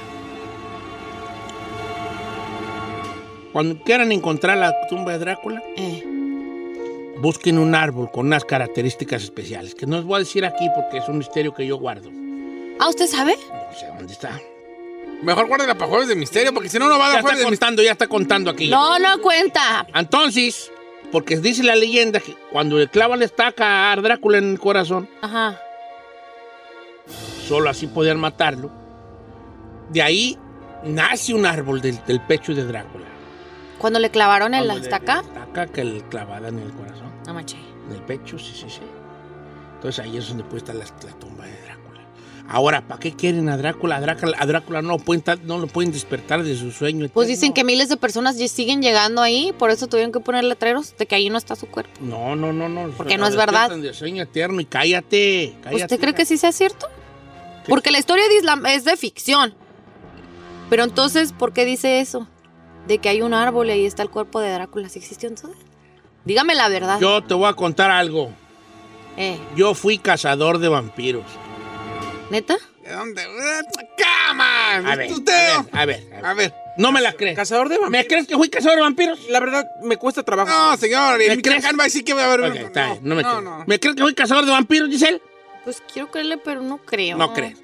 Cuando 3.52 3.84
quieran 3.84 4.12
encontrar 4.12 4.58
la 4.58 4.74
tumba 4.88 5.14
de 5.14 5.20
Drácula, 5.20 5.62
Eh. 5.78 6.23
Busquen 7.24 7.58
un 7.58 7.74
árbol 7.74 8.12
con 8.12 8.28
unas 8.28 8.44
características 8.46 9.24
especiales, 9.24 9.74
que 9.74 9.86
no 9.88 9.98
os 9.98 10.04
voy 10.06 10.18
a 10.18 10.20
decir 10.20 10.46
aquí 10.46 10.68
porque 10.76 10.98
es 10.98 11.08
un 11.08 11.18
misterio 11.18 11.54
que 11.54 11.66
yo 11.66 11.78
guardo. 11.78 12.12
Ah, 12.80 12.90
¿usted 12.90 13.08
sabe? 13.08 13.36
No 13.50 13.80
sé 13.80 13.88
dónde 13.98 14.12
está. 14.14 14.40
Mejor 15.22 15.48
guárdela 15.48 15.76
para 15.78 15.90
jueves 15.90 16.10
de 16.10 16.16
misterio, 16.18 16.54
porque 16.54 16.68
si 16.70 16.78
no, 16.78 16.90
no 16.90 17.00
va 17.00 17.06
a 17.06 17.08
Ya 17.08 17.14
dar 17.14 17.20
está 17.20 17.22
jueves 17.22 17.40
de 17.40 17.50
misterio. 17.50 17.60
contando, 17.60 17.82
ya 17.82 17.92
está 17.94 18.08
contando 18.08 18.52
aquí. 18.52 18.70
No, 18.70 19.00
no 19.00 19.22
cuenta. 19.22 19.88
Entonces, 19.96 20.70
porque 21.14 21.38
dice 21.38 21.64
la 21.64 21.76
leyenda 21.76 22.20
que 22.20 22.36
cuando 22.52 22.78
le 22.78 22.90
clavan 22.90 23.20
la 23.20 23.26
estaca 23.26 23.94
a 23.94 23.96
Drácula 23.96 24.40
en 24.40 24.50
el 24.52 24.60
corazón, 24.60 25.08
Ajá. 25.22 25.58
solo 27.48 27.70
así 27.70 27.88
podían 27.88 28.20
matarlo. 28.20 28.70
De 29.92 30.02
ahí 30.02 30.38
nace 30.84 31.34
un 31.34 31.46
árbol 31.46 31.80
del, 31.80 32.04
del 32.06 32.20
pecho 32.20 32.54
de 32.54 32.66
Drácula. 32.66 33.06
Cuando 33.78 34.00
le 34.00 34.10
clavaron 34.10 34.54
el 34.54 34.66
Cuando 34.66 34.82
le- 34.82 34.94
hasta 34.94 34.96
acá. 34.98 35.24
la 35.34 35.40
estaca 35.44 35.68
que 35.68 35.84
le 35.86 36.02
clavada 36.10 36.50
en 36.50 36.60
el 36.60 36.72
corazón, 36.74 37.13
No 37.26 37.34
manches. 37.34 37.60
en 37.90 37.96
el 37.96 38.02
pecho, 38.02 38.38
sí, 38.38 38.52
sí, 38.54 38.66
sí. 38.70 38.82
Entonces 39.76 40.04
ahí 40.04 40.18
es 40.18 40.28
donde 40.28 40.44
puede 40.44 40.58
estar 40.58 40.76
la, 40.76 40.86
la 40.86 41.20
tumba 41.20 41.46
de 41.46 41.52
Drácula. 41.62 41.84
Ahora, 42.50 42.86
¿para 42.88 43.00
qué 43.00 43.14
quieren 43.14 43.48
a 43.50 43.58
Drácula? 43.58 43.98
A 43.98 44.02
Drácula, 44.02 44.38
a 44.40 44.46
Drácula 44.46 44.82
no, 44.82 44.90
lo 44.90 44.98
pueden, 45.00 45.22
ta- 45.22 45.38
no 45.44 45.58
lo 45.58 45.68
pueden 45.68 45.92
despertar 45.94 46.44
de 46.44 46.56
su 46.56 46.72
sueño. 46.72 47.00
Pues 47.14 47.28
eterno. 47.28 47.28
dicen 47.28 47.54
que 47.54 47.64
miles 47.64 47.90
de 47.90 47.98
personas 47.98 48.38
siguen 48.38 48.82
llegando 48.82 49.22
ahí, 49.22 49.54
por 49.58 49.72
eso 49.72 49.88
tuvieron 49.88 50.12
que 50.12 50.20
poner 50.20 50.44
letreros 50.44 50.96
de 50.98 51.06
que 51.06 51.16
ahí 51.16 51.30
no 51.30 51.38
está 51.38 51.56
su 51.56 51.68
cuerpo. 51.68 51.92
No, 52.02 52.36
no, 52.36 52.52
no, 52.54 52.68
no. 52.70 52.90
Porque 52.92 53.18
no 53.18 53.28
es 53.28 53.36
verdad. 53.36 53.72
De 53.76 53.94
sueño 53.94 54.24
eterno 54.24 54.60
y 54.62 54.66
cállate, 54.66 55.56
cállate. 55.64 55.84
¿Usted 55.84 56.00
cree 56.00 56.14
que 56.14 56.26
sí 56.26 56.38
sea 56.38 56.52
cierto? 56.52 56.88
Porque 57.68 57.92
la 57.92 58.00
historia 58.00 58.28
de 58.28 58.36
Islam 58.38 58.66
es 58.66 58.84
de 58.84 58.98
ficción. 58.98 59.54
Pero 60.70 60.84
entonces, 60.84 61.32
¿por 61.34 61.54
qué 61.54 61.66
dice 61.66 62.00
eso? 62.02 62.28
De 62.88 62.98
que 62.98 63.08
hay 63.10 63.22
un 63.22 63.34
árbol 63.34 63.68
y 63.68 63.72
ahí 63.72 63.86
está 63.86 64.04
el 64.04 64.10
cuerpo 64.10 64.40
de 64.42 64.52
Drácula. 64.52 64.90
¿Sí 64.90 65.00
existió 65.00 65.30
entonces? 65.30 65.58
Dígame 66.26 66.56
la 66.56 66.70
verdad. 66.70 67.00
Yo 67.00 67.22
te 67.24 67.34
voy 67.34 67.48
a 67.50 67.54
contar 67.54 67.92
algo. 67.92 68.32
Eh, 69.18 69.38
Yo 69.56 69.74
fui 69.74 69.98
cazador 69.98 70.58
de 70.60 70.70
vampiros. 70.70 71.26
¿Neta? 72.30 72.58
¿De 72.84 72.92
dónde? 72.92 73.24
¡Cama! 73.98 74.76
A 74.76 74.96
ver, 74.96 75.12
a 75.72 75.86
ver, 75.86 76.02
a 76.24 76.34
ver, 76.34 76.46
a. 76.46 76.54
No 76.78 76.92
me 76.92 77.02
la 77.02 77.14
crees. 77.14 77.36
Cazador 77.36 77.70
de 77.70 77.76
¿Me 77.76 77.82
vampiros. 77.84 78.06
crees 78.08 78.28
que 78.28 78.36
fui 78.36 78.50
cazador 78.50 78.78
de 78.78 78.82
vampiros? 78.82 79.20
La 79.30 79.40
verdad, 79.40 79.66
me 79.84 79.98
cuesta 79.98 80.24
trabajo. 80.24 80.50
No, 80.50 80.76
señor. 80.78 81.20
¿Me 81.20 81.42
crees? 81.42 81.64
Va 81.64 81.70
a 81.82 81.84
decir 81.84 82.04
que 82.04 82.14
va 82.14 82.24
a 82.26 82.34
haber... 82.34 82.50
Ok, 82.50 82.56
está 82.56 82.86
bien, 82.94 83.00
no 83.04 83.16
me 83.16 83.22
no, 83.22 83.30
crees. 83.30 83.44
no. 83.44 83.64
¿Me 83.68 83.80
crees 83.80 83.96
que 83.96 84.02
fui 84.02 84.14
cazador 84.16 84.46
de 84.46 84.52
vampiros, 84.52 84.90
Giselle? 84.90 85.22
Pues 85.64 85.82
quiero 85.92 86.10
creerle, 86.10 86.38
pero 86.38 86.62
no 86.62 86.78
creo. 86.80 87.18
No 87.18 87.34
crees. 87.34 87.60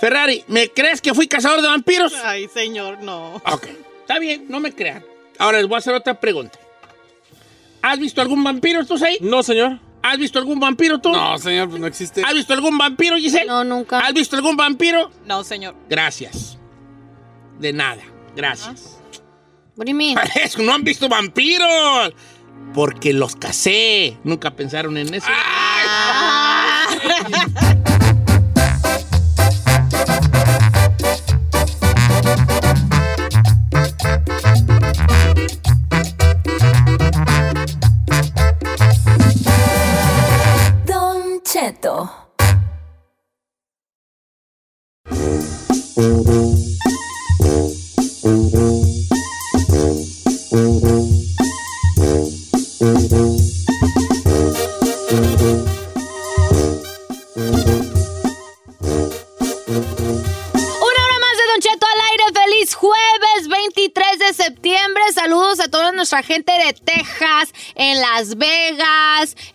Ferrari, 0.00 0.44
¿me 0.46 0.70
crees 0.70 1.00
que 1.00 1.12
fui 1.12 1.26
cazador 1.26 1.60
de 1.60 1.68
vampiros? 1.68 2.14
Ay, 2.24 2.48
señor, 2.54 3.02
no. 3.02 3.34
Ok, 3.44 3.66
está 4.00 4.18
bien, 4.20 4.46
no 4.48 4.60
me 4.60 4.72
crean. 4.72 5.04
Ahora 5.38 5.58
les 5.58 5.66
voy 5.66 5.74
a 5.74 5.78
hacer 5.78 5.92
otra 5.94 6.14
pregunta. 6.20 6.58
¿Has 7.82 7.98
visto 7.98 8.20
algún 8.20 8.42
vampiro 8.44 8.84
tú, 8.84 8.94
ahí? 9.04 9.18
No, 9.20 9.42
señor. 9.42 9.78
¿Has 10.02 10.18
visto 10.18 10.38
algún 10.38 10.60
vampiro 10.60 10.98
tú? 11.00 11.10
No, 11.10 11.38
señor, 11.38 11.68
pues 11.68 11.80
no 11.80 11.86
existe. 11.86 12.22
¿Has 12.24 12.34
visto 12.34 12.52
algún 12.54 12.78
vampiro, 12.78 13.16
Giselle? 13.16 13.46
No, 13.46 13.64
nunca. 13.64 14.00
¿Has 14.00 14.12
visto 14.14 14.36
algún 14.36 14.56
vampiro? 14.56 15.10
No, 15.26 15.44
señor. 15.44 15.74
Gracias. 15.88 16.58
De 17.58 17.72
nada. 17.72 18.02
Gracias. 18.36 19.00
What 19.76 19.86
do 19.86 19.92
you 19.92 19.96
mean? 19.96 20.16
No 20.58 20.72
han 20.72 20.84
visto 20.84 21.08
vampiros. 21.08 22.12
Porque 22.74 23.12
los 23.12 23.36
casé. 23.36 24.16
Nunca 24.24 24.50
pensaron 24.54 24.96
en 24.96 25.14
eso. 25.14 25.26
Ah. 25.30 26.86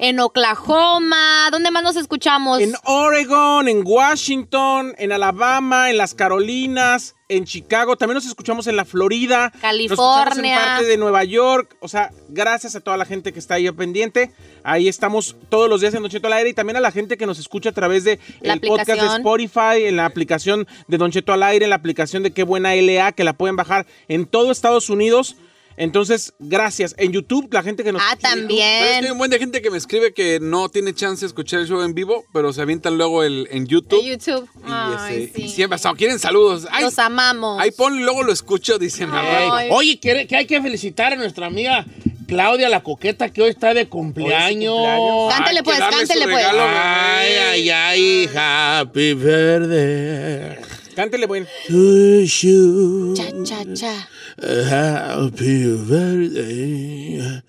En 0.04 0.20
Oklahoma. 0.20 1.48
¿Dónde 1.50 1.72
más 1.72 1.82
nos 1.82 1.96
escuchamos? 1.96 2.60
En 2.60 2.74
Oregon, 2.84 3.70
en 3.70 3.84
Washington, 3.86 4.94
en 4.98 5.14
Alabama, 5.14 5.90
en 5.90 5.98
las 5.98 6.14
Carolinas, 6.14 7.16
en 7.30 7.46
Chicago. 7.46 7.96
También 7.96 8.16
nos 8.16 8.26
escuchamos 8.26 8.68
en 8.68 8.76
la 8.76 8.84
Florida. 8.84 9.52
Nos 9.54 9.62
California. 9.62 10.56
en 10.56 10.66
parte 10.66 10.86
de 10.88 10.98
Nueva 10.98 11.24
York. 11.24 11.78
O 11.80 11.88
sea, 11.88 12.12
gracias 12.28 12.76
a 12.76 12.82
toda 12.82 12.98
la 12.98 13.06
gente 13.06 13.32
que 13.32 13.40
está 13.40 13.54
ahí 13.54 13.72
pendiente. 13.72 14.32
Ahí 14.66 14.90
estamos 14.90 15.38
todos 15.48 15.70
los 15.70 15.80
días 15.80 15.94
en 15.94 16.02
Don 16.02 16.12
Cheto 16.12 16.28
al 16.28 16.34
aire 16.34 16.50
y 16.50 16.54
también 16.54 16.76
a 16.76 16.82
la 16.82 16.92
gente 16.92 17.16
que 17.16 17.26
nos 17.26 17.40
escucha 17.40 17.70
a 17.70 17.74
través 17.74 18.04
de 18.04 18.20
La 18.42 18.56
el 18.56 18.60
podcast 18.60 18.88
de 18.88 18.94
aplicación. 18.96 19.22
Spotify, 19.22 19.86
en 19.86 19.96
la 19.96 20.06
aplicación 20.06 20.68
de 20.90 20.98
Don 20.98 21.12
Cheto 21.12 21.32
al 21.32 21.44
aire, 21.44 21.64
en 21.64 21.70
la 21.70 21.78
aplicación 21.78 22.24
de 22.24 22.32
Qué 22.32 22.44
Buena 22.44 22.76
LA, 22.76 23.14
que 23.14 23.24
la 23.24 23.32
pueden 23.32 23.56
bajar 23.56 23.86
en 24.10 24.26
todo 24.26 24.52
Estados 24.52 24.90
Unidos. 24.90 25.38
Entonces, 25.78 26.34
gracias. 26.40 26.94
En 26.98 27.12
YouTube, 27.12 27.48
la 27.52 27.64
gente 27.64 27.84
que 27.84 27.92
nos 27.92 28.02
Ah, 28.02 28.14
es 28.14 28.20
que 28.20 28.28
hay 28.28 28.34
también. 28.40 29.12
un 29.12 29.18
buen 29.18 29.32
de 29.32 29.40
gente 29.40 29.62
que 29.62 29.72
me 29.72 29.78
escribe 29.78 30.14
que 30.14 30.40
no 30.40 30.70
tiene 30.70 30.94
chance 30.94 31.22
de 31.22 31.28
escuchar 31.28 31.62
el 31.62 31.68
show 31.68 31.82
en 31.82 31.94
vivo, 31.94 32.26
pero 32.34 32.54
se 32.54 32.62
avientan 32.62 32.98
luego 32.98 33.24
el, 33.24 33.48
en 33.52 33.66
YouTube. 33.68 34.00
En 34.02 34.06
YouTube. 34.18 34.50
Y, 34.60 34.62
Ay, 34.66 35.32
y 35.36 35.42
sí. 35.42 35.50
siempre, 35.50 35.76
hasta 35.76 35.94
quieren 35.96 36.20
saludos. 36.20 36.68
Ay, 36.72 36.84
Los 36.84 37.00
amamos. 37.00 37.60
ahí 37.62 37.72
ponlo 37.72 38.00
y 38.00 38.04
luego 38.04 38.24
lo 38.24 38.32
escucho, 38.32 38.78
dicen. 38.78 39.10
Ay. 39.12 39.70
Oye, 39.72 40.00
que, 40.00 40.28
que 40.28 40.36
hay 40.36 40.46
que 40.46 40.62
felicitar 40.62 41.14
a 41.14 41.16
nuestra 41.16 41.48
amiga 41.48 41.86
Claudia 42.28 42.70
la 42.70 42.84
Coqueta, 42.84 43.30
que 43.30 43.42
hoy 43.42 43.50
está 43.50 43.74
de 43.74 43.88
cumpleaños. 43.90 44.74
cumpleaños. 44.76 45.34
Que 45.54 45.64
pues, 45.64 45.80
cántele, 45.80 46.24
pues. 46.24 46.36
regalo, 46.38 46.64
Ay, 46.68 47.34
ay, 47.34 47.70
ay, 47.70 48.30
happy 48.36 49.14
birthday 49.14 50.58
Cántele, 50.96 51.28
you. 51.70 53.14
Cha, 53.16 53.24
cha, 53.44 53.74
cha. 53.74 54.10
Happy 54.38 55.66
birthday 55.88 57.42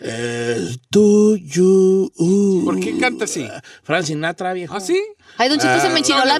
es 0.00 0.78
tuyo. 0.90 2.10
¿Por 2.64 2.78
qué 2.80 2.96
canta 2.98 3.24
así? 3.24 3.48
Frank 3.82 4.04
Sinatra, 4.04 4.52
viejo. 4.52 4.74
¿Ah, 4.76 4.80
sí? 4.80 5.00
Ay, 5.36 5.48
Don 5.48 5.58
Cheto, 5.58 5.80
se 5.80 5.88
me 5.90 5.98
enchinó 5.98 6.22
en 6.22 6.28
la 6.28 6.38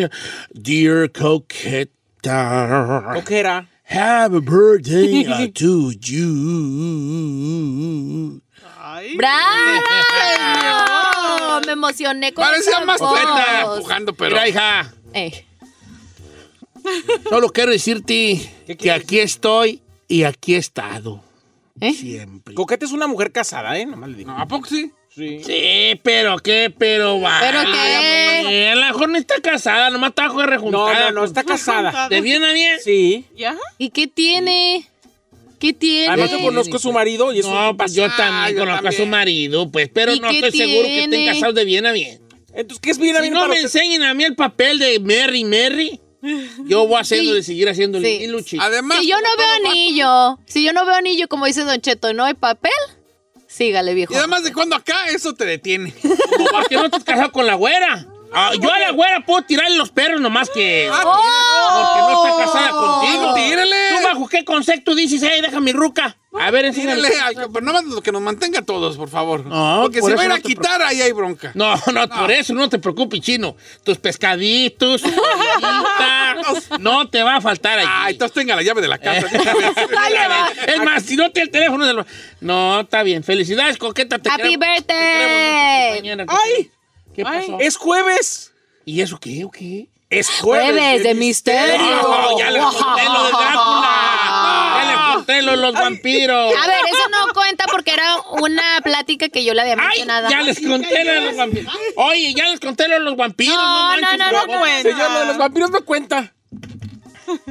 piel. 0.00 0.10
Dear 0.52 1.10
coqueta. 1.12 3.12
Coquera. 3.14 3.66
Have 3.88 4.36
a 4.36 4.40
birthday 4.40 5.50
to 5.54 5.90
you. 5.92 6.20
¡Bravo! 9.16 9.80
Me 11.66 11.72
emocioné 11.72 12.32
con 12.32 12.44
Parecía 12.44 12.84
más 12.84 13.00
voz. 13.00 13.18
teta 13.18 13.62
empujando, 13.62 14.12
pero. 14.14 14.30
Mira, 14.30 14.48
hija, 14.48 14.92
Eh, 15.12 15.44
solo 17.28 17.48
quiero 17.50 17.70
decirte 17.72 18.40
que 18.78 18.90
aquí 18.90 19.18
estoy 19.18 19.82
y 20.08 20.24
aquí 20.24 20.54
he 20.54 20.58
estado. 20.58 21.22
¿Eh? 21.80 21.92
Siempre. 21.94 22.54
Coqueta 22.54 22.84
es 22.84 22.92
una 22.92 23.06
mujer 23.06 23.32
casada, 23.32 23.78
¿eh? 23.78 23.86
Nomás 23.86 24.10
le 24.10 24.16
digo. 24.16 24.30
No, 24.32 24.38
¿A 24.38 24.46
poco 24.46 24.66
sí? 24.66 24.90
Sí. 25.14 25.40
Sí, 25.44 25.98
pero 26.02 26.36
qué, 26.38 26.72
pero 26.76 27.20
va. 27.20 27.38
¿Pero 27.40 27.60
qué? 27.62 28.66
Eh, 28.66 28.70
a 28.70 28.74
lo 28.76 28.82
mejor 28.86 29.08
no 29.08 29.18
está 29.18 29.40
casada, 29.40 29.90
nomás 29.90 30.10
está 30.10 30.26
No, 30.28 30.46
rejuntada. 30.46 31.10
no, 31.10 31.20
no, 31.20 31.24
está 31.24 31.42
casada. 31.42 32.08
¿De 32.10 32.20
bien 32.20 32.44
a 32.44 32.52
bien? 32.52 32.78
Sí. 32.84 33.24
¿Ya? 33.36 33.56
¿Y 33.78 33.90
qué 33.90 34.06
tiene? 34.06 34.86
¿Qué 35.58 35.72
tiene? 35.72 36.08
Además, 36.08 36.30
yo 36.30 36.40
conozco 36.40 36.76
a 36.76 36.80
su 36.80 36.92
marido 36.92 37.32
y 37.32 37.40
es 37.40 37.46
No, 37.46 37.76
pues 37.76 37.94
yo 37.94 38.08
también 38.16 38.56
yo 38.56 38.64
conozco 38.64 38.88
a 38.88 38.92
su 38.92 39.06
marido, 39.06 39.70
pues, 39.70 39.90
pero 39.92 40.14
¿Y 40.14 40.20
no 40.20 40.30
estoy 40.30 40.52
seguro 40.52 40.86
que 40.86 41.04
estén 41.04 41.26
casados 41.26 41.54
de 41.54 41.64
bien 41.64 41.86
a 41.86 41.92
bien. 41.92 42.20
Entonces, 42.54 42.80
¿qué 42.80 42.90
es 42.90 42.98
bien 42.98 43.14
a 43.16 43.18
Si 43.18 43.22
bien 43.24 43.34
no 43.34 43.40
me 43.46 43.54
usted? 43.62 43.64
enseñen 43.64 44.02
a 44.02 44.14
mí 44.14 44.24
el 44.24 44.34
papel 44.36 44.78
de 44.78 44.98
Mary 45.00 45.44
Mary, 45.44 46.00
yo 46.66 46.86
voy 46.86 47.00
haciendo 47.00 47.30
Sí. 47.32 47.36
de 47.36 47.42
seguir 47.42 47.68
haciéndole 47.68 48.08
Sí. 48.18 48.24
y 48.24 48.26
Luchi. 48.26 48.58
Además. 48.60 48.98
Si 49.00 49.08
yo 49.08 49.16
no 49.20 49.28
como 49.36 49.38
veo 49.38 49.70
anillo, 49.70 50.38
si 50.46 50.64
yo 50.64 50.72
no 50.72 50.84
veo 50.84 50.94
anillo, 50.94 51.28
como 51.28 51.46
dice 51.46 51.64
Don 51.64 51.80
Cheto, 51.80 52.12
¿no 52.12 52.24
hay 52.24 52.34
papel? 52.34 52.72
Sígale, 53.46 53.94
viejo. 53.94 54.14
Y 54.14 54.16
además 54.16 54.44
de 54.44 54.52
cuando 54.52 54.76
acá 54.76 55.06
eso 55.08 55.34
te 55.34 55.44
detiene. 55.44 55.92
¿Por 56.52 56.68
qué 56.68 56.76
no 56.76 56.84
estás 56.84 57.02
casado 57.04 57.32
con 57.32 57.46
la 57.46 57.54
güera? 57.54 58.06
Ah, 58.32 58.52
yo 58.60 58.72
a 58.72 58.78
la 58.78 58.90
güera 58.92 59.20
puedo 59.26 59.42
tirarle 59.42 59.76
los 59.76 59.90
perros 59.90 60.20
nomás 60.20 60.48
que... 60.50 60.88
Ah, 60.92 61.02
Porque 61.02 62.00
no 62.00 62.24
está 62.24 62.44
casada 62.44 62.70
contigo. 62.70 63.34
Tírale. 63.34 63.76
¿Tú 63.90 64.04
bajo 64.04 64.28
qué 64.28 64.44
concepto 64.44 64.94
dices, 64.94 65.22
hey, 65.22 65.40
deja 65.40 65.60
mi 65.60 65.72
ruca? 65.72 66.16
A 66.38 66.50
ver, 66.52 66.64
enséñale. 66.66 67.08
Pero 67.34 67.60
no 67.60 67.72
más 67.72 67.84
lo 67.84 68.00
que 68.02 68.12
nos 68.12 68.22
mantenga 68.22 68.62
todos, 68.62 68.96
por 68.96 69.08
favor. 69.08 69.44
No, 69.46 69.80
Porque 69.82 69.98
por 69.98 70.10
si 70.10 70.16
va 70.16 70.22
a 70.22 70.24
ir 70.26 70.28
no 70.28 70.36
a 70.36 70.38
quitar, 70.38 70.80
ahí 70.82 71.00
hay 71.02 71.10
bronca. 71.10 71.50
No, 71.54 71.74
no, 71.92 72.08
por 72.08 72.30
eso 72.30 72.54
no 72.54 72.68
te 72.68 72.78
preocupes, 72.78 73.20
chino. 73.20 73.56
Tus 73.82 73.98
pescaditos, 73.98 75.02
comidita, 75.02 76.36
no 76.78 77.08
te 77.08 77.24
va 77.24 77.36
a 77.36 77.40
faltar 77.40 77.80
allí. 77.80 77.88
Ah, 77.90 78.10
entonces 78.10 78.32
tenga 78.34 78.54
la 78.54 78.62
llave 78.62 78.80
de 78.80 78.88
la 78.88 78.98
casa. 78.98 79.26
Es 80.66 80.78
más, 80.84 81.02
si 81.02 81.16
no 81.16 81.30
te 81.32 81.40
el 81.42 81.50
teléfono 81.50 81.84
del... 81.84 82.04
No, 82.40 82.80
está 82.80 83.02
bien. 83.02 83.24
Felicidades, 83.24 83.76
coqueta. 83.76 84.18
Te 84.18 84.30
Happy 84.30 84.42
queremos- 84.56 84.86
te 84.86 84.92
birthday. 84.94 86.02
queremos, 86.02 86.34
¡Ay! 86.44 86.70
¿Qué 87.24 87.38
pasó? 87.38 87.58
Es 87.60 87.76
jueves. 87.76 88.52
¿Y 88.84 89.00
eso 89.02 89.18
qué 89.18 89.44
o 89.44 89.50
qué? 89.50 89.88
Es 90.08 90.28
jueves. 90.40 90.72
Jueves 90.72 91.02
de 91.04 91.14
misterio. 91.14 91.78
No, 92.02 92.38
ya 92.38 92.50
les 92.50 92.62
conté 92.64 93.04
lo 93.04 93.22
de 93.24 93.30
Drácula. 93.30 94.74
Ya 94.74 94.84
les 94.90 95.14
conté 95.14 95.42
lo 95.42 95.50
de 95.52 95.56
los 95.58 95.72
vampiros. 95.72 96.54
A 96.56 96.66
ver, 96.66 96.80
eso 96.90 97.08
no 97.10 97.32
cuenta 97.32 97.66
porque 97.70 97.92
era 97.92 98.16
una 98.40 98.80
plática 98.82 99.28
que 99.28 99.44
yo 99.44 99.54
le 99.54 99.60
había 99.60 99.74
Ay, 99.74 99.86
mencionado. 99.86 100.28
ya 100.30 100.42
les 100.42 100.60
conté 100.60 101.04
lo 101.04 101.12
de 101.12 101.20
los 101.20 101.36
vampiros. 101.36 101.74
Oye, 101.96 102.34
ya 102.34 102.48
les 102.48 102.58
conté 102.58 102.88
lo 102.88 102.94
de 102.94 103.00
los 103.00 103.16
vampiros. 103.16 103.54
No, 103.56 103.62
no, 103.96 104.02
manches, 104.02 104.18
no, 104.18 104.24
por 104.24 104.32
no 104.32 104.40
favor. 104.52 104.58
cuenta. 104.60 104.90
Señor, 104.90 105.10
lo 105.12 105.20
de 105.20 105.26
los 105.26 105.38
vampiros 105.38 105.70
no 105.70 105.84
cuenta. 105.84 106.32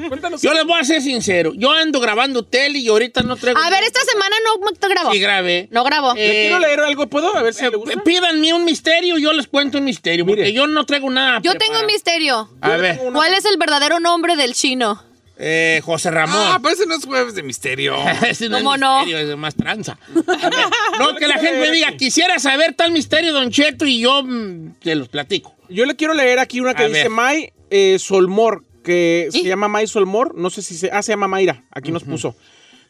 Cuéntanos. 0.08 0.42
Yo 0.42 0.54
les 0.54 0.64
voy 0.66 0.80
a 0.80 0.84
ser 0.84 1.02
sincero. 1.02 1.54
Yo 1.56 1.72
ando 1.72 2.00
grabando 2.00 2.44
tele 2.44 2.80
y 2.80 2.88
ahorita 2.88 3.22
no 3.24 3.36
traigo... 3.36 3.60
A 3.60 3.70
ver, 3.70 3.84
esta 3.84 4.00
semana 4.02 4.36
no 4.62 4.72
te 4.72 4.88
grabó. 4.88 5.12
Sí, 5.12 5.20
grabé. 5.20 5.68
No 5.72 5.84
grabó. 5.84 6.14
Eh, 6.16 6.28
¿Le 6.28 6.42
quiero 6.42 6.60
leer 6.60 6.80
algo? 6.82 7.08
¿Puedo? 7.08 7.36
A 7.36 7.42
ver 7.44 7.54
si 7.54 7.66
Eh, 7.66 7.70
le 7.72 7.78
gusta. 7.78 8.04
pídanme 8.04 8.54
un 8.54 8.66
misterio, 8.66 9.18
yo 9.18 9.34
les 9.34 9.48
cuento 9.48 9.78
un 9.78 9.86
misterio, 9.86 10.26
porque 10.26 10.42
Mire. 10.42 10.54
yo 10.54 10.68
no 10.68 10.86
traigo 10.86 11.10
nada. 11.10 11.40
yo 11.44 11.54
tengo 11.56 11.80
un 11.80 11.86
misterio. 11.86 12.50
A 12.62 12.78
ver, 12.78 13.00
¿Cuál 13.14 13.34
es 13.34 13.46
el 13.46 13.58
verdadero 13.58 14.00
nombre 14.00 14.36
del 14.36 14.54
chino? 14.54 15.04
eh, 15.42 15.82
José 15.86 16.12
Ramón. 16.12 16.36
Ah, 16.38 16.60
pero 16.62 16.74
ese 16.74 16.86
no 16.86 16.96
es 16.96 17.06
jueves 17.06 17.34
de 17.34 17.44
misterio. 17.44 17.96
Ese 18.28 18.50
no 18.50 18.58
es 18.58 18.64
¿Cómo 18.64 18.76
no? 18.76 19.06
misterio, 19.06 19.32
es 19.32 19.38
más 19.38 19.56
tranza. 19.56 19.98
A 20.28 20.50
ver, 20.50 20.60
no, 21.00 21.16
que 21.16 21.28
la 21.28 21.36
gente 21.36 21.60
me 21.60 21.72
diga, 21.72 21.94
quisiera 21.96 22.38
saber 22.40 22.74
tal 22.74 22.92
misterio, 22.92 23.32
Don 23.32 23.50
Cheto, 23.50 23.86
y 23.86 24.02
yo 24.02 24.22
mm, 24.24 24.74
te 24.82 24.96
los 24.96 25.08
platico. 25.08 25.56
Yo 25.70 25.86
le 25.86 25.96
quiero 25.96 26.14
leer 26.14 26.40
aquí 26.40 26.60
una 26.60 26.74
que 26.74 26.84
A 26.84 26.88
dice 26.88 27.04
ver. 27.04 27.10
May 27.10 27.54
eh, 27.70 27.98
Solmor, 28.00 28.66
que 28.84 29.28
¿Sí? 29.32 29.42
se 29.42 29.48
llama 29.48 29.68
May 29.68 29.88
Solmor. 29.88 30.36
No 30.36 30.50
sé 30.50 30.62
si 30.62 30.76
se. 30.78 30.90
Ah, 30.92 31.02
se 31.02 31.12
llama 31.12 31.28
Mayra. 31.28 31.64
Aquí 31.72 31.92
nos 31.92 32.04
puso. 32.04 32.36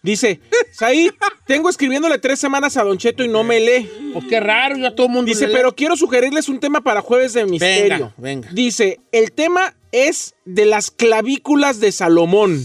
Dice, 0.01 0.39
Said, 0.71 1.11
tengo 1.45 1.69
escribiéndole 1.69 2.19
tres 2.19 2.39
semanas 2.39 2.77
a 2.77 2.83
Don 2.83 2.97
Cheto 2.97 3.21
y 3.23 3.27
no 3.27 3.43
me 3.43 3.59
lee. 3.59 3.89
Pues 4.13 4.25
qué 4.29 4.39
raro, 4.39 4.77
yo 4.77 4.87
a 4.87 4.95
todo 4.95 5.07
el 5.07 5.11
mundo. 5.13 5.27
Dice, 5.29 5.49
pero 5.49 5.75
quiero 5.75 5.97
sugerirles 5.97 6.47
un 6.47 6.59
tema 6.61 6.79
para 6.81 7.01
jueves 7.01 7.33
de 7.33 7.45
misterio. 7.45 8.13
venga. 8.15 8.49
Dice, 8.53 9.01
el 9.11 9.33
tema 9.33 9.75
es 9.91 10.35
de 10.45 10.65
las 10.65 10.89
clavículas 10.89 11.81
de 11.81 11.91
Salomón, 11.91 12.63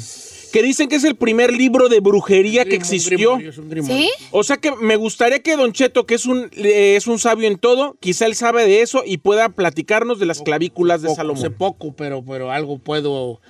que 0.54 0.62
dicen 0.62 0.88
que 0.88 0.94
es 0.94 1.02
el 1.02 1.16
primer 1.16 1.52
libro 1.52 1.88
de 1.88 1.98
brujería 1.98 2.64
que 2.64 2.76
existió. 2.76 3.40
¿Sí? 3.82 4.08
O 4.30 4.44
sea 4.44 4.56
que 4.58 4.70
me 4.76 4.94
gustaría 4.94 5.42
que 5.42 5.56
Don 5.56 5.72
Cheto, 5.72 6.06
que 6.06 6.14
es 6.14 6.26
un, 6.26 6.48
eh, 6.52 6.94
es 6.94 7.08
un 7.08 7.18
sabio 7.18 7.48
en 7.48 7.58
todo, 7.58 7.96
quizá 7.98 8.26
él 8.26 8.36
sabe 8.36 8.64
de 8.64 8.80
eso 8.80 9.02
y 9.04 9.16
pueda 9.16 9.48
platicarnos 9.48 10.20
de 10.20 10.26
las 10.26 10.42
clavículas 10.42 11.02
de 11.02 11.08
Poco, 11.08 11.16
Salomón. 11.16 11.42
Sé 11.42 11.50
poco, 11.50 11.92
pero, 11.96 12.24
pero 12.24 12.52
algo 12.52 12.78
puedo. 12.78 13.40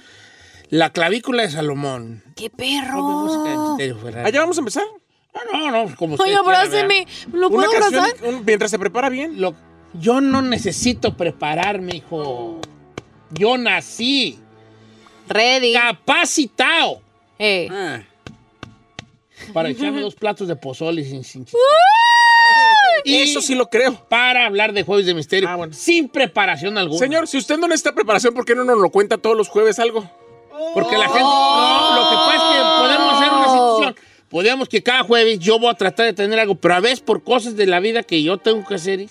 La 0.71 0.95
clavícula 0.95 1.43
de 1.43 1.51
Salomón. 1.51 2.23
¡Qué 2.37 2.49
perro! 2.49 3.77
Allá 4.25 4.41
vamos 4.41 4.57
a 4.57 4.61
empezar. 4.61 4.85
No, 5.53 5.71
no, 5.71 5.85
no, 5.87 5.97
como 5.97 6.15
Oye. 6.15 6.33
¿verdad? 6.47 7.07
¿Lo 7.35 7.49
Una 7.51 7.67
puedo 7.67 7.71
canción 7.81 8.03
abrazar? 8.03 8.29
un- 8.35 8.45
mientras 8.47 8.71
se 8.71 8.79
prepara 8.79 9.11
bien. 9.11 9.43
Lo- 9.43 9.55
yo 9.93 10.23
no 10.23 10.41
necesito 10.41 11.19
prepararme, 11.19 11.97
hijo. 11.97 12.61
Yo 13.31 13.59
nací 13.59 14.39
Ready. 15.29 15.73
capacitado 15.73 17.01
Eh. 17.39 17.69
Ah. 17.71 18.01
para 19.53 19.69
echarme 19.71 20.01
dos 20.01 20.15
platos 20.15 20.47
de 20.49 20.57
pozole 20.57 21.05
sin, 21.05 21.25
sin 21.25 21.47
Y 23.05 23.17
eso 23.17 23.41
sí 23.43 23.55
lo 23.55 23.69
creo. 23.69 23.95
para 24.09 24.47
hablar 24.47 24.73
de 24.73 24.83
jueves 24.85 25.07
de 25.07 25.15
misterio 25.15 25.49
Ah, 25.49 25.57
bueno. 25.57 25.73
sin 25.75 26.09
preparación 26.09 26.79
alguna. 26.79 26.99
Señor, 26.99 27.27
si 27.27 27.37
usted 27.39 27.59
no 27.59 27.67
necesita 27.67 27.95
preparación, 27.95 28.33
¿por 28.35 28.45
qué 28.45 28.55
no 28.55 28.65
nos 28.65 28.79
lo 28.79 28.91
cuenta 28.91 29.19
todos 29.19 29.37
los 29.37 29.49
jueves 29.49 29.79
algo? 29.79 30.09
Porque 30.73 30.97
la 30.97 31.07
gente. 31.09 31.21
No, 31.21 31.97
lo 31.97 32.11
que 32.11 32.17
pasa 32.17 32.35
es 32.35 32.43
que 32.43 32.63
podemos 32.81 33.15
hacer 33.15 33.33
una 33.33 33.45
situación. 33.53 33.97
Podemos 34.31 34.69
que 34.69 34.83
cada 34.83 35.03
jueves 35.05 35.39
yo 35.41 35.59
voy 35.59 35.71
a 35.71 35.75
tratar 35.75 36.07
de 36.07 36.13
tener 36.13 36.39
algo, 36.39 36.55
pero 36.55 36.75
a 36.75 36.81
veces 36.81 37.01
por 37.01 37.23
cosas 37.23 37.57
de 37.57 37.67
la 37.67 37.81
vida 37.81 38.03
que 38.03 38.23
yo 38.23 38.39
tengo 38.39 38.65
que 38.65 38.75
hacer, 38.77 39.07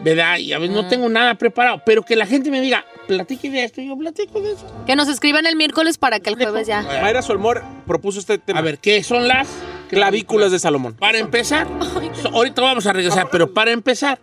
¿verdad? 0.00 0.38
Y 0.38 0.52
a 0.52 0.58
veces 0.58 0.74
no 0.74 0.86
tengo 0.88 1.08
nada 1.08 1.34
preparado, 1.34 1.82
pero 1.84 2.02
que 2.02 2.16
la 2.16 2.26
gente 2.26 2.50
me 2.50 2.60
diga, 2.60 2.84
platique 3.06 3.50
de 3.50 3.64
esto, 3.64 3.80
y 3.80 3.88
yo 3.88 3.96
platico 3.96 4.40
de 4.40 4.52
eso. 4.52 4.66
Que 4.86 4.96
nos 4.96 5.08
escriban 5.08 5.46
el 5.46 5.56
miércoles 5.56 5.98
para 5.98 6.20
que 6.20 6.30
el 6.30 6.36
jueves 6.36 6.66
ya. 6.66 6.82
Mayra 6.82 7.22
Solmor 7.22 7.62
propuso 7.86 8.18
este 8.18 8.38
tema. 8.38 8.58
A 8.58 8.62
ver, 8.62 8.78
¿qué 8.78 9.02
son 9.02 9.28
las 9.28 9.48
clavículas 9.94 10.52
de 10.52 10.58
Salomón. 10.58 10.94
Para 10.94 11.18
empezar, 11.18 11.66
ahorita 12.32 12.62
vamos 12.62 12.86
a 12.86 12.92
regresar, 12.92 13.28
pero 13.30 13.52
para 13.52 13.70
empezar, 13.70 14.18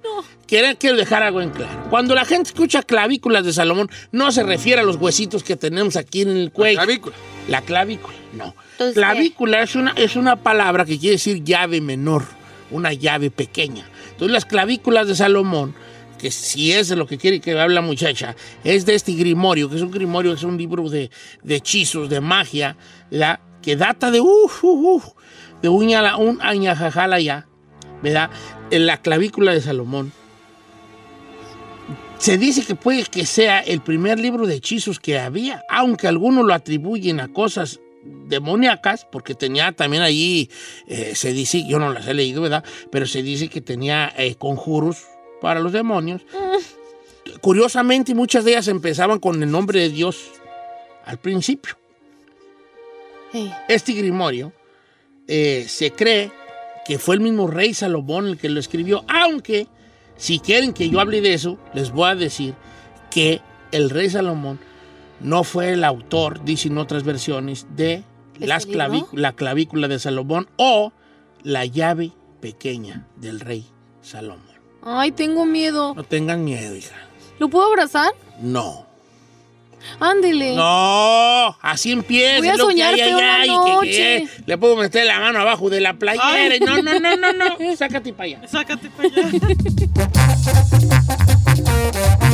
quiero, 0.47 0.77
quiero 0.77 0.97
dejar 0.97 1.23
algo 1.23 1.41
en 1.41 1.49
claro. 1.49 1.87
Cuando 1.89 2.15
la 2.15 2.25
gente 2.25 2.49
escucha 2.49 2.83
clavículas 2.83 3.45
de 3.45 3.53
Salomón, 3.53 3.89
no 4.11 4.31
se 4.31 4.43
refiere 4.43 4.81
a 4.81 4.83
los 4.83 4.97
huesitos 4.97 5.43
que 5.43 5.55
tenemos 5.55 5.95
aquí 5.95 6.21
en 6.21 6.29
el 6.29 6.51
cuello. 6.51 6.77
Clavícula. 6.79 7.15
La 7.47 7.61
clavícula, 7.61 8.15
no. 8.33 8.55
Entonces, 8.73 8.95
clavícula 8.95 9.61
es 9.61 9.75
una, 9.75 9.91
es 9.91 10.15
una 10.15 10.35
palabra 10.35 10.85
que 10.85 10.99
quiere 10.99 11.15
decir 11.15 11.43
llave 11.43 11.81
menor, 11.81 12.25
una 12.69 12.93
llave 12.93 13.31
pequeña. 13.31 13.85
Entonces 14.11 14.31
las 14.31 14.45
clavículas 14.45 15.07
de 15.07 15.15
Salomón, 15.15 15.73
que 16.21 16.29
si 16.31 16.71
es 16.71 16.89
lo 16.91 17.07
que 17.07 17.17
quiere 17.17 17.39
que 17.41 17.59
hable 17.59 17.75
la 17.75 17.81
muchacha, 17.81 18.35
es 18.63 18.85
de 18.85 18.93
este 18.93 19.13
grimorio, 19.13 19.69
que 19.69 19.75
es 19.75 19.81
un 19.81 19.91
grimorio, 19.91 20.33
es 20.33 20.43
un 20.43 20.55
libro 20.55 20.87
de, 20.87 21.09
hechizos, 21.47 22.09
de 22.09 22.21
magia, 22.21 22.77
que 23.61 23.75
data 23.75 24.11
de 24.11 24.21
uf, 24.21 24.63
uf, 24.63 25.05
de 25.61 25.69
un, 25.69 25.93
ala- 25.93 26.17
un 26.17 26.39
añajajala 26.41 27.19
ya, 27.19 27.47
¿verdad? 28.03 28.29
En 28.69 28.85
la 28.85 29.01
clavícula 29.01 29.51
de 29.51 29.61
Salomón. 29.61 30.13
Se 32.19 32.37
dice 32.37 32.63
que 32.63 32.75
puede 32.75 33.03
que 33.05 33.25
sea 33.25 33.59
el 33.61 33.81
primer 33.81 34.19
libro 34.19 34.45
de 34.45 34.55
hechizos 34.55 34.99
que 34.99 35.17
había, 35.17 35.63
aunque 35.69 36.07
algunos 36.07 36.45
lo 36.45 36.53
atribuyen 36.53 37.19
a 37.19 37.33
cosas 37.33 37.79
demoníacas, 38.27 39.05
porque 39.11 39.33
tenía 39.35 39.71
también 39.71 40.03
allí, 40.03 40.49
eh, 40.87 41.13
se 41.15 41.33
dice, 41.33 41.65
yo 41.67 41.79
no 41.79 41.91
las 41.91 42.07
he 42.07 42.13
leído, 42.13 42.41
¿verdad? 42.41 42.63
Pero 42.91 43.05
se 43.07 43.23
dice 43.23 43.47
que 43.47 43.61
tenía 43.61 44.11
eh, 44.17 44.35
conjuros 44.35 45.03
para 45.41 45.59
los 45.59 45.73
demonios. 45.73 46.21
Curiosamente, 47.41 48.15
muchas 48.15 48.45
de 48.45 48.51
ellas 48.51 48.67
empezaban 48.67 49.19
con 49.19 49.41
el 49.41 49.51
nombre 49.51 49.79
de 49.79 49.89
Dios 49.89 50.31
al 51.05 51.17
principio. 51.17 51.75
Este 53.67 53.93
grimorio 53.93 54.53
eh, 55.27 55.65
se 55.67 55.91
cree 55.91 56.31
que 56.85 56.99
fue 56.99 57.15
el 57.15 57.21
mismo 57.21 57.47
rey 57.47 57.73
Salomón 57.73 58.27
el 58.27 58.37
que 58.37 58.49
lo 58.49 58.59
escribió, 58.59 59.03
aunque 59.07 59.67
si 60.17 60.39
quieren 60.39 60.73
que 60.73 60.89
yo 60.89 60.99
hable 60.99 61.21
de 61.21 61.33
eso, 61.33 61.57
les 61.73 61.91
voy 61.91 62.09
a 62.09 62.15
decir 62.15 62.53
que 63.09 63.41
el 63.71 63.89
rey 63.89 64.09
Salomón 64.09 64.59
no 65.19 65.43
fue 65.43 65.71
el 65.71 65.83
autor, 65.83 66.43
dicen 66.43 66.77
otras 66.77 67.03
versiones, 67.03 67.67
de 67.75 68.03
¿Este 68.33 68.47
las 68.47 68.67
la 69.13 69.33
clavícula 69.33 69.87
de 69.87 69.99
Salomón 69.99 70.49
o 70.57 70.91
la 71.43 71.65
llave 71.65 72.11
pequeña 72.39 73.07
del 73.15 73.39
rey 73.39 73.65
Salomón. 74.01 74.50
Ay, 74.83 75.11
tengo 75.11 75.45
miedo. 75.45 75.93
No 75.95 76.03
tengan 76.03 76.43
miedo, 76.43 76.75
hija. 76.75 76.95
¿Lo 77.39 77.49
puedo 77.49 77.67
abrazar? 77.67 78.11
No. 78.39 78.85
Ándele. 79.99 80.55
No, 80.55 81.57
así 81.61 81.91
empieza. 81.91 82.37
Voy 82.37 82.47
a 82.49 82.51
que 82.51 82.57
soñar 82.57 82.93
hay 82.93 83.49
que 83.81 84.27
le 84.45 84.57
puedo 84.57 84.75
meter 84.75 85.05
la 85.05 85.19
mano 85.19 85.39
abajo 85.39 85.69
de 85.69 85.81
la 85.81 85.93
playera. 85.93 86.23
Ay. 86.25 86.59
No, 86.59 86.81
no, 86.81 86.99
no, 86.99 87.17
no, 87.17 87.33
no. 87.33 87.75
Sácate 87.75 88.13
para 88.13 88.25
allá. 88.25 88.47
Sácate 88.47 88.89
para 88.89 89.09
allá. 89.09 89.27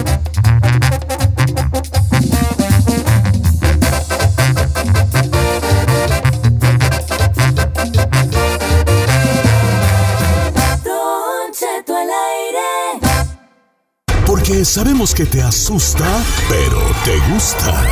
Porque 14.47 14.63
sabemos 14.63 15.13
que 15.13 15.25
te 15.25 15.41
asusta, 15.41 16.05
pero 16.47 16.79
te 17.03 17.17
gusta. 17.33 17.83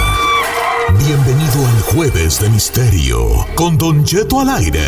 Bienvenido 1.05 1.67
al 1.67 1.81
Jueves 1.81 2.39
de 2.39 2.49
Misterio 2.49 3.45
con 3.55 3.77
Don 3.77 4.07
Jeto 4.07 4.39
al 4.39 4.49
aire. 4.49 4.79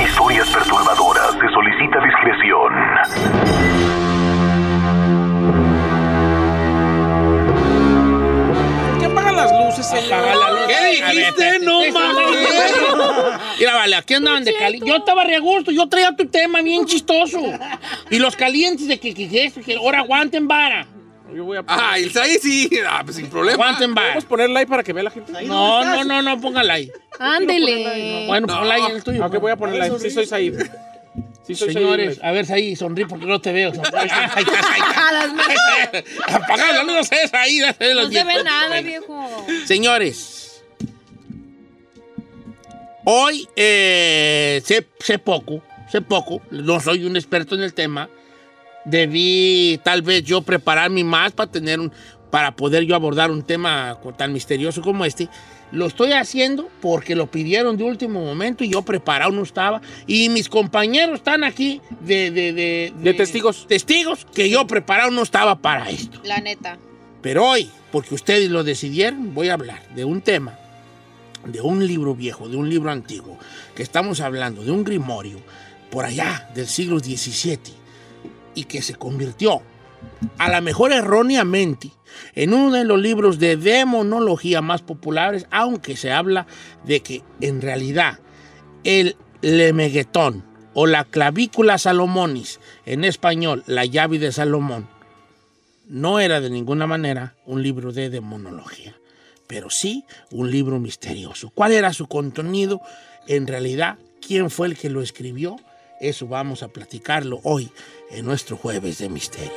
Historias 0.00 0.48
perturbadoras. 0.50 1.32
Se 1.32 1.48
solicita 1.52 1.98
discreción. 2.04 2.72
¿Por 8.90 8.98
qué 9.00 9.06
apagan 9.06 9.34
las 9.34 9.50
luces? 9.50 9.86
Apaga 9.90 10.36
la 10.36 10.50
luz. 10.52 10.60
¿Qué 10.68 10.74
ver, 10.74 11.16
dijiste? 11.16 11.58
No 11.64 11.80
mames. 11.90 12.38
Mira, 13.58 13.74
vale, 13.74 13.96
aquí 13.96 14.14
andaban 14.14 14.44
de 14.44 14.54
caliente. 14.54 14.88
Yo 14.88 14.94
estaba 14.94 15.24
re 15.24 15.34
a 15.34 15.40
gusto, 15.40 15.72
yo 15.72 15.88
traía 15.88 16.14
tu 16.14 16.26
tema 16.26 16.62
bien 16.62 16.86
chistoso. 16.86 17.40
Y 18.10 18.20
los 18.20 18.36
calientes 18.36 18.86
de 18.86 19.00
que, 19.00 19.12
que, 19.12 19.28
que, 19.28 19.50
que 19.60 19.76
ahora 19.76 19.98
aguanten 19.98 20.46
vara. 20.46 20.86
Yo 21.34 21.44
voy 21.44 21.56
a 21.58 21.62
poner... 21.62 21.84
Ah, 21.84 21.98
el 21.98 22.16
ahí 22.18 22.38
sí. 22.38 22.70
Ah, 22.88 23.02
pues 23.04 23.16
sin 23.16 23.26
problema. 23.28 23.54
Aguanten. 23.64 23.94
¿Podemos 23.94 24.24
ponerla 24.24 24.60
ahí 24.60 24.66
para 24.66 24.82
que 24.82 24.92
vea 24.92 25.02
la 25.04 25.10
gente? 25.10 25.32
No, 25.44 25.84
no, 25.84 26.04
no, 26.04 26.22
no, 26.22 26.40
póngala 26.40 26.74
ahí. 26.74 26.90
Ándele. 27.18 28.26
Bueno, 28.26 28.46
No. 28.46 28.58
ponla 28.58 28.74
ahí 28.74 28.82
en 28.88 28.96
el 28.96 29.04
tuyo. 29.04 29.24
Ok, 29.26 29.34
voy 29.38 29.52
a 29.52 29.56
ponerla 29.56 29.84
ahí. 29.84 29.92
Sí 30.00 30.10
soy 30.10 30.26
Said. 30.26 30.54
Sí 31.46 31.54
soy 31.54 31.72
Señores, 31.72 32.16
Said. 32.16 32.24
a 32.28 32.32
ver, 32.32 32.52
ahí, 32.52 32.76
sonríe 32.76 33.06
porque 33.06 33.26
no 33.26 33.40
te 33.40 33.52
veo. 33.52 33.74
sonríe. 33.74 33.92
Ay, 34.00 34.08
ay, 34.10 34.44
ay, 34.46 34.80
A 34.96 35.12
las 35.12 35.32
manos. 35.34 35.56
ay. 35.92 36.04
Apaga 36.34 36.72
la 36.72 36.82
luz, 36.84 37.10
ahí. 37.32 37.58
No 37.58 37.72
se, 37.72 37.94
No 37.94 38.10
se 38.10 38.24
ve 38.24 38.44
nada, 38.44 38.80
viejo. 38.80 39.46
Señores, 39.66 40.62
hoy 43.04 43.48
eh, 43.56 44.62
sé, 44.64 44.86
sé 45.00 45.18
poco, 45.18 45.62
sé 45.90 46.00
poco, 46.02 46.40
no 46.50 46.80
soy 46.80 47.04
un 47.04 47.16
experto 47.16 47.54
en 47.54 47.62
el 47.62 47.74
tema. 47.74 48.08
Debí 48.84 49.78
tal 49.84 50.02
vez 50.02 50.22
yo 50.24 50.42
prepararme 50.42 51.04
más 51.04 51.32
para 51.32 51.50
tener 51.50 51.80
un, 51.80 51.92
para 52.30 52.56
poder 52.56 52.84
yo 52.84 52.94
abordar 52.94 53.30
un 53.30 53.42
tema 53.42 53.98
co- 54.02 54.12
tan 54.14 54.32
misterioso 54.32 54.80
como 54.82 55.04
este. 55.04 55.28
Lo 55.72 55.86
estoy 55.86 56.12
haciendo 56.12 56.68
porque 56.80 57.14
lo 57.14 57.30
pidieron 57.30 57.76
de 57.76 57.84
último 57.84 58.24
momento 58.24 58.64
y 58.64 58.70
yo 58.70 58.82
preparado 58.82 59.30
no 59.30 59.42
estaba. 59.42 59.80
Y 60.06 60.28
mis 60.30 60.48
compañeros 60.48 61.16
están 61.16 61.44
aquí 61.44 61.80
de, 62.00 62.30
de, 62.32 62.52
de, 62.52 62.92
De 62.96 63.14
testigos. 63.14 63.66
Testigos 63.68 64.24
que 64.34 64.50
yo 64.50 64.66
preparado 64.66 65.10
no 65.12 65.22
estaba 65.22 65.56
para 65.60 65.88
esto. 65.90 66.20
La 66.24 66.40
neta. 66.40 66.76
Pero 67.22 67.46
hoy, 67.46 67.70
porque 67.92 68.14
ustedes 68.14 68.50
lo 68.50 68.64
decidieron, 68.64 69.34
voy 69.34 69.50
a 69.50 69.54
hablar 69.54 69.82
de 69.94 70.04
un 70.04 70.22
tema, 70.22 70.58
de 71.44 71.60
un 71.60 71.86
libro 71.86 72.14
viejo, 72.14 72.48
de 72.48 72.56
un 72.56 72.68
libro 72.68 72.90
antiguo, 72.90 73.38
que 73.76 73.82
estamos 73.82 74.20
hablando 74.20 74.64
de 74.64 74.70
un 74.72 74.82
grimorio 74.84 75.38
por 75.90 76.04
allá 76.06 76.48
del 76.54 76.66
siglo 76.66 76.98
XVII 76.98 77.58
y 78.54 78.64
que 78.64 78.82
se 78.82 78.94
convirtió, 78.94 79.62
a 80.38 80.50
lo 80.50 80.62
mejor 80.62 80.92
erróneamente, 80.92 81.90
en 82.34 82.54
uno 82.54 82.72
de 82.72 82.84
los 82.84 83.00
libros 83.00 83.38
de 83.38 83.56
demonología 83.56 84.60
más 84.62 84.82
populares, 84.82 85.46
aunque 85.50 85.96
se 85.96 86.12
habla 86.12 86.46
de 86.84 87.00
que 87.00 87.22
en 87.40 87.60
realidad 87.60 88.18
el 88.84 89.16
lemeguetón 89.42 90.44
o 90.74 90.86
la 90.86 91.04
clavícula 91.04 91.78
salomonis, 91.78 92.60
en 92.86 93.04
español, 93.04 93.64
la 93.66 93.84
llave 93.84 94.18
de 94.18 94.32
Salomón, 94.32 94.88
no 95.88 96.20
era 96.20 96.40
de 96.40 96.50
ninguna 96.50 96.86
manera 96.86 97.34
un 97.46 97.62
libro 97.62 97.92
de 97.92 98.10
demonología, 98.10 98.96
pero 99.46 99.70
sí 99.70 100.04
un 100.30 100.50
libro 100.50 100.78
misterioso. 100.78 101.50
¿Cuál 101.50 101.72
era 101.72 101.92
su 101.92 102.06
contenido? 102.06 102.80
En 103.26 103.46
realidad, 103.46 103.98
¿quién 104.24 104.50
fue 104.50 104.68
el 104.68 104.78
que 104.78 104.90
lo 104.90 105.02
escribió? 105.02 105.56
Eso 106.00 106.26
vamos 106.26 106.62
a 106.62 106.68
platicarlo 106.68 107.40
hoy 107.42 107.70
en 108.10 108.24
nuestro 108.24 108.56
jueves 108.56 108.96
de 108.98 109.10
misterio. 109.10 109.52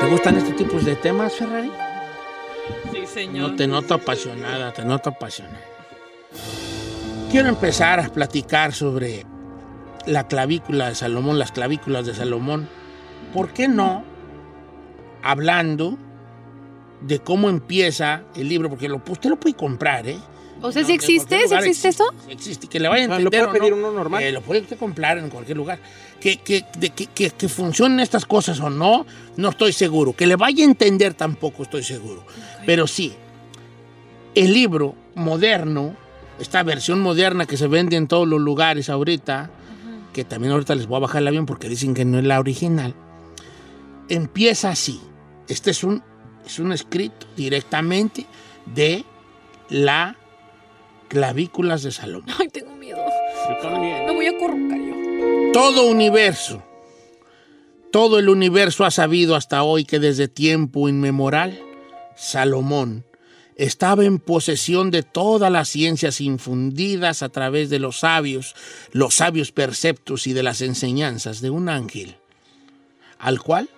¿Te 0.00 0.06
gustan 0.08 0.38
este 0.38 0.54
tipo 0.54 0.78
de 0.78 0.96
temas, 0.96 1.34
Ferrari? 1.34 1.70
Sí, 2.90 3.06
señor. 3.06 3.50
No 3.50 3.56
te 3.56 3.66
noto 3.66 3.92
apasionada, 3.92 4.72
te 4.72 4.82
noto 4.86 5.10
apasionada. 5.10 5.60
Quiero 7.30 7.50
empezar 7.50 8.00
a 8.00 8.08
platicar 8.08 8.72
sobre 8.72 9.26
la 10.06 10.26
clavícula 10.26 10.88
de 10.88 10.94
Salomón, 10.94 11.38
las 11.38 11.52
clavículas 11.52 12.06
de 12.06 12.14
Salomón. 12.14 12.66
¿Por 13.34 13.52
qué 13.52 13.68
no 13.68 14.04
hablando 15.22 15.98
de 17.02 17.18
cómo 17.18 17.50
empieza 17.50 18.22
el 18.34 18.48
libro? 18.48 18.70
Porque 18.70 18.88
lo, 18.88 19.02
usted 19.06 19.28
lo 19.28 19.36
puede 19.36 19.54
comprar, 19.54 20.08
¿eh? 20.08 20.18
O 20.62 20.72
sea, 20.72 20.82
No, 20.82 20.86
¿sí 20.88 20.92
en 20.92 21.00
existe? 21.00 21.26
cualquier 21.28 21.40
¿Sí 21.40 21.46
lugar 21.54 21.64
existe 21.64 21.88
eso? 21.88 22.04
Existe, 22.28 22.66
que 22.68 22.80
le 22.80 22.88
vaya 22.88 23.02
a 23.02 23.04
Ah, 23.04 23.08
¿lo 23.08 23.14
entender. 23.16 23.46
puede 23.46 23.50
o 23.50 23.60
pedir 23.60 23.72
no, 23.76 23.88
uno 23.88 23.92
normal? 23.98 24.22
eh, 24.22 24.32
lo 24.32 24.40
puede 24.42 24.60
usted 24.60 24.78
comprar 24.78 25.18
en 25.18 25.28
cualquier 25.28 25.56
lugar. 25.56 25.78
Que, 26.20 26.36
que, 26.38 26.64
de 26.78 26.90
que, 26.90 27.06
que- 27.06 27.30
que 27.30 27.48
funcionen 27.48 27.98
estas 28.00 28.24
cosas 28.26 28.60
o 28.60 28.70
no, 28.70 29.04
no 29.36 29.48
estoy 29.48 29.72
seguro. 29.72 30.12
Que 30.12 30.26
le 30.26 30.36
vaya 30.36 30.64
a 30.64 30.68
entender 30.68 31.14
tampoco 31.14 31.64
estoy 31.64 31.82
seguro. 31.82 32.24
Pero 32.64 32.86
sí, 32.86 33.12
el 34.36 34.52
libro 34.52 34.94
moderno, 35.16 35.96
esta 36.38 36.62
versión 36.62 37.00
moderna 37.00 37.44
que 37.46 37.56
se 37.56 37.66
vende 37.66 37.96
en 37.96 38.06
todos 38.06 38.28
los 38.28 38.40
lugares 38.40 38.88
ahorita, 38.88 39.50
que 40.12 40.24
también 40.24 40.52
ahorita 40.52 40.74
les 40.76 40.86
voy 40.86 40.98
a 40.98 41.00
bajar 41.00 41.22
el 41.22 41.28
avión 41.28 41.44
porque 41.46 41.68
dicen 41.68 41.92
que 41.92 42.04
no 42.04 42.18
es 42.18 42.24
la 42.24 42.38
original, 42.38 42.94
empieza 44.08 44.70
así. 44.70 45.00
Este 45.48 45.70
es 45.72 45.82
un, 45.84 46.02
es 46.46 46.58
un 46.58 46.72
escrito 46.72 47.26
directamente 47.36 48.26
de 48.66 49.04
la 49.68 50.16
clavículas 51.12 51.82
de 51.82 51.90
Salomón. 51.90 52.34
Ay, 52.40 52.48
tengo 52.48 52.74
miedo. 52.74 53.04
Yo 53.46 53.56
también. 53.58 54.06
Me 54.06 54.12
voy 54.12 54.26
a 54.26 54.38
corrocar 54.38 54.78
yo. 54.78 55.52
Todo 55.52 55.86
universo, 55.86 56.62
todo 57.92 58.18
el 58.18 58.30
universo 58.30 58.86
ha 58.86 58.90
sabido 58.90 59.36
hasta 59.36 59.62
hoy 59.62 59.84
que 59.84 59.98
desde 59.98 60.26
tiempo 60.28 60.88
inmemorial, 60.88 61.60
Salomón 62.16 63.04
estaba 63.56 64.06
en 64.06 64.20
posesión 64.20 64.90
de 64.90 65.02
todas 65.02 65.52
las 65.52 65.68
ciencias 65.68 66.22
infundidas 66.22 67.22
a 67.22 67.28
través 67.28 67.68
de 67.68 67.78
los 67.78 67.98
sabios, 67.98 68.54
los 68.92 69.16
sabios 69.16 69.52
perceptos 69.52 70.26
y 70.26 70.32
de 70.32 70.42
las 70.42 70.62
enseñanzas 70.62 71.42
de 71.42 71.50
un 71.50 71.68
ángel, 71.68 72.16
al 73.18 73.42
cual 73.42 73.68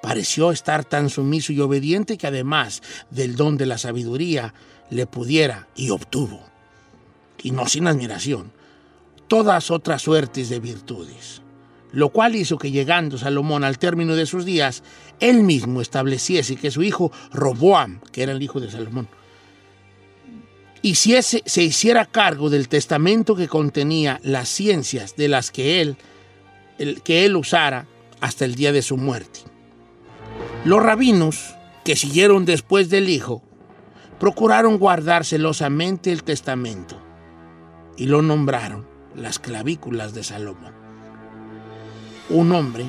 pareció 0.00 0.52
estar 0.52 0.84
tan 0.84 1.10
sumiso 1.10 1.52
y 1.52 1.58
obediente 1.58 2.16
que 2.16 2.28
además 2.28 2.82
del 3.10 3.34
don 3.34 3.56
de 3.56 3.66
la 3.66 3.78
sabiduría 3.78 4.54
le 4.90 5.06
pudiera 5.06 5.66
y 5.74 5.90
obtuvo, 5.90 6.47
y 7.42 7.50
no 7.50 7.66
sin 7.66 7.86
admiración, 7.86 8.52
todas 9.28 9.70
otras 9.70 10.02
suertes 10.02 10.48
de 10.48 10.60
virtudes, 10.60 11.42
lo 11.92 12.10
cual 12.10 12.36
hizo 12.36 12.58
que 12.58 12.70
llegando 12.70 13.18
Salomón 13.18 13.64
al 13.64 13.78
término 13.78 14.14
de 14.16 14.26
sus 14.26 14.44
días, 14.44 14.82
él 15.20 15.42
mismo 15.42 15.80
estableciese 15.80 16.56
que 16.56 16.70
su 16.70 16.82
hijo 16.82 17.12
Roboam, 17.32 18.00
que 18.12 18.22
era 18.22 18.32
el 18.32 18.42
hijo 18.42 18.60
de 18.60 18.70
Salomón, 18.70 19.08
hiciese, 20.82 21.42
se 21.46 21.62
hiciera 21.62 22.06
cargo 22.06 22.50
del 22.50 22.68
testamento 22.68 23.34
que 23.34 23.48
contenía 23.48 24.20
las 24.22 24.48
ciencias 24.48 25.16
de 25.16 25.28
las 25.28 25.50
que 25.50 25.80
él, 25.80 25.96
el- 26.78 27.02
que 27.02 27.24
él 27.24 27.36
usara 27.36 27.86
hasta 28.20 28.44
el 28.44 28.54
día 28.54 28.72
de 28.72 28.82
su 28.82 28.96
muerte. 28.96 29.40
Los 30.64 30.82
rabinos, 30.82 31.54
que 31.84 31.96
siguieron 31.96 32.44
después 32.44 32.90
del 32.90 33.08
hijo, 33.08 33.42
procuraron 34.20 34.78
guardar 34.78 35.24
celosamente 35.24 36.12
el 36.12 36.22
testamento 36.24 37.00
y 37.98 38.06
lo 38.06 38.22
nombraron 38.22 38.86
las 39.14 39.38
clavículas 39.38 40.14
de 40.14 40.22
Salomón. 40.22 40.72
Un 42.30 42.52
hombre 42.52 42.86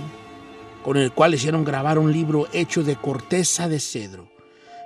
con 0.84 0.96
el 0.96 1.12
cual 1.12 1.34
hicieron 1.34 1.66
grabar 1.66 2.00
un 2.00 2.14
libro 2.14 2.48
hecho 2.54 2.84
de 2.84 2.96
corteza 2.96 3.68
de 3.68 3.80
cedro 3.82 4.30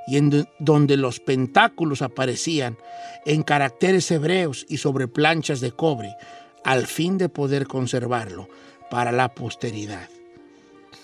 y 0.07 0.17
en 0.17 0.30
do- 0.30 0.47
donde 0.59 0.97
los 0.97 1.19
pentáculos 1.19 2.01
aparecían 2.01 2.78
en 3.26 3.43
caracteres 3.43 4.09
hebreos 4.11 4.65
y 4.67 4.78
sobre 4.78 5.07
planchas 5.07 5.61
de 5.61 5.71
cobre, 5.71 6.15
al 6.63 6.88
fin 6.88 7.17
de 7.17 7.30
poder 7.30 7.67
conservarlo 7.67 8.47
para 8.89 9.11
la 9.11 9.34
posteridad, 9.36 10.09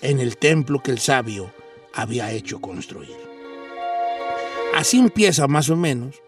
en 0.01 0.19
el 0.19 0.37
templo 0.37 0.81
que 0.81 0.91
el 0.91 0.99
sabio 0.99 1.53
había 1.93 2.31
hecho 2.31 2.61
construir. 2.61 3.15
Así 4.75 4.99
empieza 4.99 5.47
más 5.47 5.69
o 5.69 5.75
menos 5.75 6.21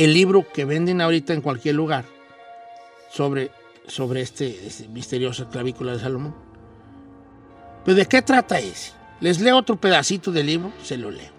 el 0.00 0.14
libro 0.14 0.46
que 0.50 0.64
venden 0.64 1.02
ahorita 1.02 1.34
en 1.34 1.42
cualquier 1.42 1.74
lugar 1.74 2.06
sobre, 3.10 3.50
sobre 3.86 4.22
este, 4.22 4.66
este 4.66 4.88
misterioso 4.88 5.50
clavícula 5.50 5.92
de 5.92 6.00
Salomón. 6.00 6.34
¿Pero 7.84 7.96
de 7.98 8.06
qué 8.06 8.22
trata 8.22 8.58
ese? 8.58 8.92
Les 9.20 9.40
leo 9.40 9.58
otro 9.58 9.78
pedacito 9.78 10.32
del 10.32 10.46
libro, 10.46 10.72
se 10.82 10.96
lo 10.96 11.10
leo. 11.10 11.30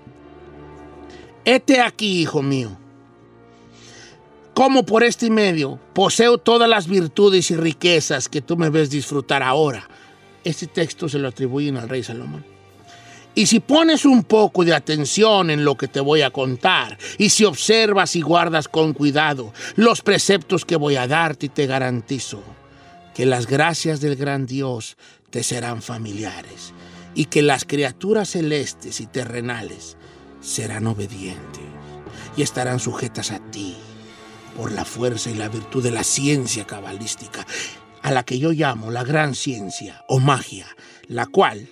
Hete 1.43 1.81
aquí, 1.81 2.21
hijo 2.21 2.43
mío, 2.43 2.77
como 4.53 4.85
por 4.85 5.03
este 5.03 5.31
medio 5.31 5.79
poseo 5.93 6.37
todas 6.37 6.69
las 6.69 6.87
virtudes 6.87 7.49
y 7.49 7.55
riquezas 7.55 8.29
que 8.29 8.41
tú 8.41 8.57
me 8.57 8.69
ves 8.69 8.91
disfrutar 8.91 9.41
ahora. 9.41 9.89
Este 10.43 10.67
texto 10.67 11.09
se 11.09 11.17
lo 11.17 11.29
atribuyen 11.29 11.77
al 11.77 11.89
rey 11.89 12.03
Salomón. 12.03 12.45
Y 13.33 13.45
si 13.45 13.59
pones 13.59 14.05
un 14.05 14.23
poco 14.23 14.65
de 14.65 14.73
atención 14.73 15.49
en 15.49 15.63
lo 15.63 15.75
que 15.75 15.87
te 15.87 16.01
voy 16.01 16.21
a 16.21 16.31
contar, 16.31 16.97
y 17.17 17.29
si 17.29 17.45
observas 17.45 18.15
y 18.15 18.21
guardas 18.21 18.67
con 18.67 18.93
cuidado 18.93 19.53
los 19.75 20.01
preceptos 20.01 20.65
que 20.65 20.75
voy 20.75 20.97
a 20.97 21.07
darte, 21.07 21.47
te 21.47 21.65
garantizo 21.65 22.43
que 23.13 23.25
las 23.25 23.47
gracias 23.47 24.01
del 24.01 24.15
gran 24.15 24.45
Dios 24.45 24.97
te 25.29 25.43
serán 25.43 25.81
familiares 25.81 26.73
y 27.15 27.25
que 27.25 27.41
las 27.41 27.65
criaturas 27.65 28.29
celestes 28.29 28.99
y 29.01 29.05
terrenales 29.05 29.97
serán 30.41 30.87
obedientes 30.87 31.63
y 32.35 32.41
estarán 32.41 32.79
sujetas 32.79 33.31
a 33.31 33.39
ti 33.51 33.75
por 34.57 34.71
la 34.71 34.85
fuerza 34.85 35.29
y 35.29 35.35
la 35.35 35.49
virtud 35.49 35.83
de 35.83 35.91
la 35.91 36.03
ciencia 36.03 36.65
cabalística, 36.65 37.45
a 38.01 38.11
la 38.11 38.23
que 38.23 38.39
yo 38.39 38.51
llamo 38.51 38.91
la 38.91 39.03
gran 39.03 39.35
ciencia 39.35 40.03
o 40.07 40.19
magia, 40.19 40.67
la 41.07 41.25
cual 41.25 41.69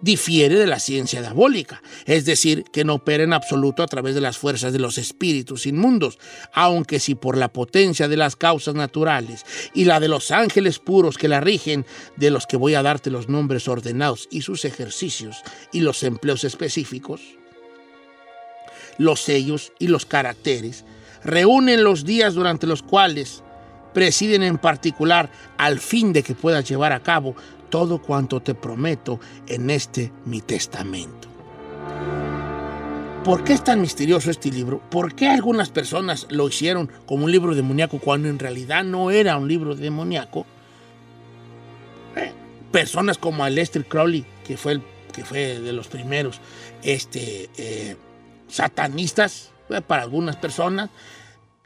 difiere 0.00 0.56
de 0.56 0.66
la 0.66 0.78
ciencia 0.78 1.20
diabólica, 1.20 1.82
es 2.06 2.24
decir, 2.24 2.64
que 2.72 2.84
no 2.84 2.94
opera 2.94 3.24
en 3.24 3.32
absoluto 3.32 3.82
a 3.82 3.86
través 3.86 4.14
de 4.14 4.20
las 4.20 4.38
fuerzas 4.38 4.72
de 4.72 4.78
los 4.78 4.98
espíritus 4.98 5.66
inmundos, 5.66 6.18
aunque 6.52 7.00
si 7.00 7.14
por 7.14 7.36
la 7.36 7.52
potencia 7.52 8.08
de 8.08 8.16
las 8.16 8.36
causas 8.36 8.74
naturales 8.74 9.44
y 9.74 9.84
la 9.84 10.00
de 10.00 10.08
los 10.08 10.30
ángeles 10.30 10.78
puros 10.78 11.18
que 11.18 11.28
la 11.28 11.40
rigen, 11.40 11.84
de 12.16 12.30
los 12.30 12.46
que 12.46 12.56
voy 12.56 12.74
a 12.74 12.82
darte 12.82 13.10
los 13.10 13.28
nombres 13.28 13.68
ordenados 13.68 14.28
y 14.30 14.42
sus 14.42 14.64
ejercicios 14.64 15.38
y 15.72 15.80
los 15.80 16.02
empleos 16.02 16.44
específicos, 16.44 17.20
los 18.98 19.20
sellos 19.20 19.72
y 19.78 19.88
los 19.88 20.06
caracteres, 20.06 20.84
reúnen 21.24 21.84
los 21.84 22.04
días 22.04 22.34
durante 22.34 22.66
los 22.66 22.82
cuales 22.82 23.42
presiden 23.92 24.42
en 24.42 24.58
particular 24.58 25.30
al 25.56 25.80
fin 25.80 26.12
de 26.12 26.22
que 26.22 26.34
puedas 26.34 26.68
llevar 26.68 26.92
a 26.92 27.02
cabo 27.02 27.34
todo 27.68 28.00
cuanto 28.00 28.40
te 28.40 28.54
prometo 28.54 29.20
en 29.46 29.70
este 29.70 30.12
mi 30.24 30.40
testamento. 30.40 31.28
¿Por 33.24 33.44
qué 33.44 33.52
es 33.52 33.62
tan 33.62 33.80
misterioso 33.80 34.30
este 34.30 34.50
libro? 34.50 34.80
¿Por 34.90 35.14
qué 35.14 35.28
algunas 35.28 35.68
personas 35.68 36.26
lo 36.30 36.48
hicieron 36.48 36.90
como 37.04 37.26
un 37.26 37.32
libro 37.32 37.54
demoníaco 37.54 37.98
cuando 37.98 38.28
en 38.28 38.38
realidad 38.38 38.84
no 38.84 39.10
era 39.10 39.36
un 39.36 39.48
libro 39.48 39.74
demoníaco? 39.74 40.46
Eh, 42.16 42.32
personas 42.72 43.18
como 43.18 43.44
Aleister 43.44 43.84
Crowley, 43.84 44.24
que 44.46 44.56
fue, 44.56 44.80
que 45.12 45.24
fue 45.24 45.58
de 45.58 45.72
los 45.74 45.88
primeros 45.88 46.40
este, 46.82 47.50
eh, 47.58 47.96
satanistas, 48.48 49.50
eh, 49.68 49.82
para 49.86 50.04
algunas 50.04 50.36
personas, 50.36 50.88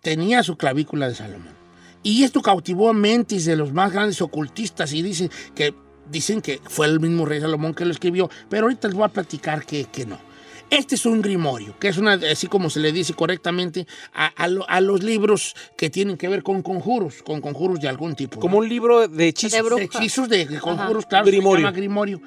tenía 0.00 0.42
su 0.42 0.56
clavícula 0.56 1.08
de 1.08 1.14
Salomón. 1.14 1.54
Y 2.02 2.24
esto 2.24 2.42
cautivó 2.42 2.90
a 2.90 2.92
mentes 2.92 3.44
de 3.44 3.54
los 3.54 3.72
más 3.72 3.92
grandes 3.92 4.20
ocultistas 4.20 4.92
y 4.92 5.02
dicen 5.02 5.30
que 5.54 5.74
dicen 6.10 6.40
que 6.40 6.60
fue 6.64 6.86
el 6.86 7.00
mismo 7.00 7.26
rey 7.26 7.40
Salomón 7.40 7.74
que 7.74 7.84
lo 7.84 7.90
escribió, 7.92 8.30
pero 8.48 8.64
ahorita 8.64 8.88
les 8.88 8.96
voy 8.96 9.04
a 9.04 9.08
platicar 9.08 9.64
que, 9.64 9.84
que 9.84 10.06
no. 10.06 10.18
Este 10.70 10.94
es 10.94 11.04
un 11.04 11.20
grimorio, 11.20 11.78
que 11.78 11.88
es 11.88 11.98
una, 11.98 12.14
así 12.14 12.46
como 12.46 12.70
se 12.70 12.80
le 12.80 12.92
dice 12.92 13.12
correctamente 13.12 13.86
a, 14.14 14.28
a, 14.28 14.48
lo, 14.48 14.68
a, 14.70 14.80
los 14.80 15.02
libros 15.02 15.54
que 15.76 15.90
tienen 15.90 16.16
que 16.16 16.28
ver 16.28 16.42
con 16.42 16.62
conjuros, 16.62 17.22
con 17.22 17.42
conjuros 17.42 17.78
de 17.78 17.88
algún 17.88 18.14
tipo. 18.14 18.40
Como 18.40 18.56
un 18.56 18.68
libro 18.68 19.06
de 19.06 19.28
hechizos. 19.28 19.62
De, 19.62 19.76
de 19.76 19.84
hechizos, 19.84 20.28
de, 20.30 20.46
de 20.46 20.60
conjuros, 20.60 21.04
Ajá. 21.04 21.08
claro, 21.10 21.26
grimorio. 21.26 21.56
se 21.58 21.62
llama 21.64 21.76
grimorio. 21.76 22.22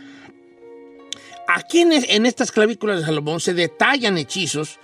Aquí 1.48 1.82
en, 1.82 1.92
en 1.94 2.26
estas 2.28 2.52
clavículas 2.52 3.00
de 3.00 3.06
Salomón 3.06 3.40
se 3.40 3.56
detallan 3.56 4.18
hechizos 4.20 4.80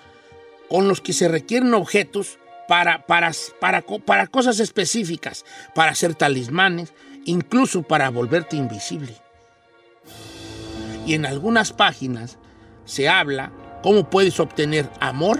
con 0.67 0.87
los 0.87 0.99
que 0.99 1.13
se 1.13 1.27
requieren 1.27 1.73
objetos 1.75 2.39
para, 2.67 3.05
para, 3.05 3.31
para, 3.59 3.81
para 3.81 4.27
cosas 4.27 4.59
específicas, 4.59 5.45
para 5.75 5.91
hacer 5.91 6.15
talismanes, 6.15 6.93
incluso 7.25 7.83
para 7.83 8.09
volverte 8.09 8.55
invisible. 8.55 9.15
Y 11.05 11.13
en 11.13 11.25
algunas 11.25 11.73
páginas 11.73 12.37
se 12.85 13.09
habla 13.09 13.51
cómo 13.81 14.09
puedes 14.09 14.39
obtener 14.39 14.89
amor, 14.99 15.39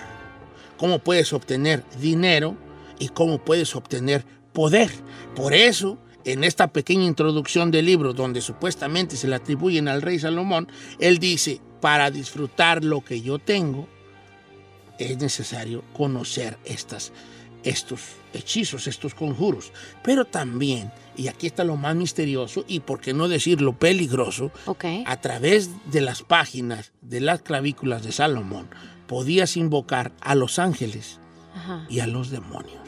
cómo 0.77 0.99
puedes 0.99 1.34
obtener 1.34 1.84
dinero 1.99 2.55
y 2.99 3.09
cómo 3.09 3.43
puedes 3.43 3.75
obtener 3.75 4.25
poder. 4.53 4.89
Por 5.36 5.53
eso, 5.53 5.97
en 6.25 6.43
esta 6.43 6.71
pequeña 6.71 7.05
introducción 7.05 7.71
del 7.71 7.86
libro, 7.86 8.13
donde 8.13 8.41
supuestamente 8.41 9.15
se 9.15 9.27
le 9.27 9.36
atribuyen 9.36 9.88
al 9.88 10.01
rey 10.01 10.19
Salomón, 10.19 10.67
él 10.99 11.19
dice, 11.19 11.61
para 11.79 12.11
disfrutar 12.11 12.84
lo 12.84 13.01
que 13.01 13.21
yo 13.21 13.39
tengo, 13.39 13.88
es 14.97 15.17
necesario 15.17 15.84
conocer 15.93 16.57
estas, 16.63 17.11
estos 17.63 18.01
hechizos, 18.34 18.88
estos 18.88 19.15
conjuros. 19.15 19.71
Pero 20.03 20.25
también, 20.25 20.91
y 21.16 21.28
aquí 21.28 21.47
está 21.47 21.64
lo 21.64 21.76
más 21.76 21.95
misterioso 21.95 22.64
y 22.68 22.82
por 22.82 22.99
qué 23.01 23.14
no 23.14 23.28
decirlo 23.28 23.74
peligroso, 23.74 24.51
okay. 24.66 25.03
a 25.05 25.20
través 25.22 25.70
de 25.91 26.01
las 26.01 26.24
páginas 26.24 26.91
de 27.01 27.22
las 27.22 27.41
clavículas 27.41 28.03
de 28.03 28.12
Salomón 28.12 28.70
podías 29.07 29.57
invocar 29.57 30.14
a 30.22 30.36
los 30.36 30.57
ángeles 30.57 31.20
Ajá. 31.53 31.86
y 31.89 31.99
a 31.99 32.07
los 32.07 32.30
demonios. 32.30 32.80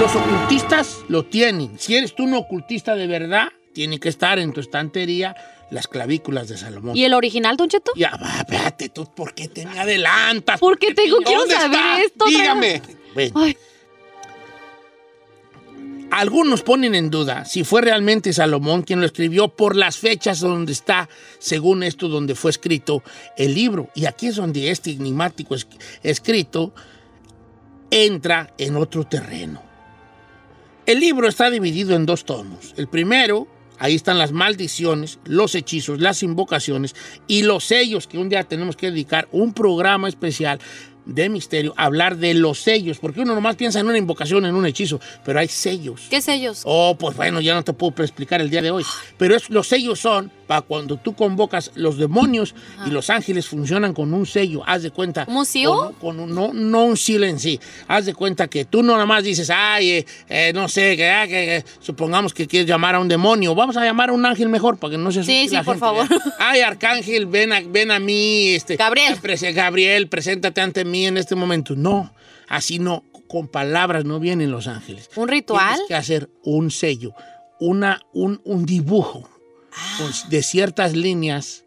Los 0.00 0.16
ocultistas 0.16 1.04
lo 1.08 1.24
tienen. 1.24 1.78
Si 1.78 1.94
eres 1.94 2.14
tú 2.14 2.24
un 2.24 2.34
ocultista 2.34 2.96
de 2.96 3.06
verdad, 3.06 3.48
tiene 3.72 4.00
que 4.00 4.08
estar 4.08 4.38
en 4.38 4.52
tu 4.52 4.60
estantería 4.60 5.36
las 5.74 5.88
clavículas 5.88 6.48
de 6.48 6.56
Salomón. 6.56 6.96
¿Y 6.96 7.04
el 7.04 7.14
original, 7.14 7.56
Don 7.56 7.68
Cheto? 7.68 7.90
Ya, 7.96 8.16
va, 8.22 8.38
espérate, 8.38 8.90
tú, 8.90 9.06
¿por 9.12 9.34
qué 9.34 9.48
te 9.48 9.66
me 9.66 9.80
adelantas? 9.80 10.60
¿Por 10.60 10.78
qué 10.78 10.94
tengo 10.94 11.18
que 11.18 11.32
saber 11.52 11.80
está? 11.80 12.00
esto? 12.00 12.24
Dígame. 12.26 12.80
Bueno. 13.12 13.54
Algunos 16.12 16.62
ponen 16.62 16.94
en 16.94 17.10
duda 17.10 17.44
si 17.44 17.64
fue 17.64 17.82
realmente 17.82 18.32
Salomón 18.32 18.82
quien 18.82 19.00
lo 19.00 19.06
escribió 19.06 19.48
por 19.48 19.74
las 19.74 19.98
fechas 19.98 20.38
donde 20.38 20.70
está, 20.70 21.08
según 21.40 21.82
esto, 21.82 22.06
donde 22.06 22.36
fue 22.36 22.52
escrito 22.52 23.02
el 23.36 23.52
libro. 23.52 23.88
Y 23.96 24.06
aquí 24.06 24.28
es 24.28 24.36
donde 24.36 24.70
este 24.70 24.92
enigmático 24.92 25.56
es 25.56 25.66
escrito 26.04 26.72
entra 27.90 28.54
en 28.58 28.76
otro 28.76 29.04
terreno. 29.04 29.60
El 30.86 31.00
libro 31.00 31.26
está 31.26 31.50
dividido 31.50 31.96
en 31.96 32.06
dos 32.06 32.24
tomos. 32.24 32.74
El 32.76 32.86
primero 32.86 33.48
Ahí 33.84 33.96
están 33.96 34.18
las 34.18 34.32
maldiciones, 34.32 35.18
los 35.26 35.54
hechizos, 35.54 36.00
las 36.00 36.22
invocaciones 36.22 36.96
y 37.26 37.42
los 37.42 37.64
sellos 37.64 38.06
que 38.06 38.16
un 38.16 38.30
día 38.30 38.42
tenemos 38.44 38.76
que 38.76 38.90
dedicar 38.90 39.28
un 39.30 39.52
programa 39.52 40.08
especial 40.08 40.58
de 41.06 41.28
misterio, 41.28 41.74
hablar 41.76 42.16
de 42.16 42.34
los 42.34 42.60
sellos, 42.60 42.98
porque 42.98 43.20
uno 43.20 43.34
nomás 43.34 43.56
piensa 43.56 43.80
en 43.80 43.86
una 43.86 43.98
invocación, 43.98 44.46
en 44.46 44.54
un 44.54 44.66
hechizo, 44.66 45.00
pero 45.24 45.38
hay 45.38 45.48
sellos. 45.48 46.02
¿Qué 46.10 46.20
sellos? 46.20 46.62
Oh, 46.64 46.96
pues 46.98 47.16
bueno, 47.16 47.40
ya 47.40 47.54
no 47.54 47.62
te 47.62 47.72
puedo 47.72 48.02
explicar 48.02 48.40
el 48.40 48.50
día 48.50 48.62
de 48.62 48.70
hoy, 48.70 48.84
pero 49.18 49.36
es, 49.36 49.50
los 49.50 49.66
sellos 49.66 50.00
son 50.00 50.30
para 50.46 50.60
cuando 50.60 50.98
tú 50.98 51.14
convocas 51.14 51.70
los 51.74 51.96
demonios 51.96 52.54
Ajá. 52.76 52.88
y 52.88 52.90
los 52.90 53.08
ángeles 53.08 53.46
funcionan 53.46 53.94
con 53.94 54.12
un 54.12 54.26
sello, 54.26 54.62
haz 54.66 54.82
de 54.82 54.90
cuenta. 54.90 55.24
¿Como 55.24 55.40
un? 55.40 55.94
Con, 56.00 56.18
con, 56.18 56.34
no, 56.34 56.52
no 56.52 56.84
un 56.84 56.96
seal 56.96 57.24
en 57.24 57.38
sí, 57.38 57.60
haz 57.88 58.06
de 58.06 58.14
cuenta 58.14 58.48
que 58.48 58.64
tú 58.64 58.82
no 58.82 58.96
nomás 58.96 59.24
dices, 59.24 59.50
ay, 59.50 59.90
eh, 59.90 60.06
eh, 60.28 60.52
no 60.54 60.68
sé, 60.68 60.96
que, 60.96 61.10
ah, 61.10 61.26
que, 61.26 61.64
supongamos 61.80 62.34
que 62.34 62.46
quieres 62.46 62.68
llamar 62.68 62.94
a 62.94 63.00
un 63.00 63.08
demonio, 63.08 63.54
vamos 63.54 63.76
a 63.76 63.84
llamar 63.84 64.10
a 64.10 64.12
un 64.12 64.24
ángel 64.24 64.48
mejor 64.48 64.78
para 64.78 64.92
que 64.92 64.98
no 64.98 65.10
se 65.12 65.24
Sí, 65.24 65.48
sí, 65.48 65.56
por 65.56 65.64
gente, 65.64 65.80
favor. 65.80 66.06
Ay, 66.38 66.60
arcángel, 66.60 67.26
ven 67.26 67.52
a, 67.52 67.60
ven 67.60 67.90
a 67.90 67.98
mí, 67.98 68.48
este, 68.48 68.76
Gabriel. 68.76 69.18
Gabriel, 69.54 70.08
preséntate 70.08 70.60
ante 70.60 70.84
mí 70.84 70.93
en 71.02 71.16
este 71.16 71.34
momento. 71.34 71.74
No, 71.76 72.12
así 72.48 72.78
no, 72.78 73.04
con 73.26 73.48
palabras 73.48 74.04
no 74.04 74.20
vienen 74.20 74.50
los 74.50 74.66
ángeles. 74.66 75.10
¿Un 75.16 75.28
ritual? 75.28 75.74
Tienes 75.74 75.88
que 75.88 75.94
hacer 75.94 76.30
un 76.44 76.70
sello, 76.70 77.14
una, 77.58 78.00
un, 78.12 78.40
un 78.44 78.64
dibujo 78.64 79.28
ah. 79.72 79.98
con, 79.98 80.30
de 80.30 80.42
ciertas 80.42 80.94
líneas, 80.94 81.64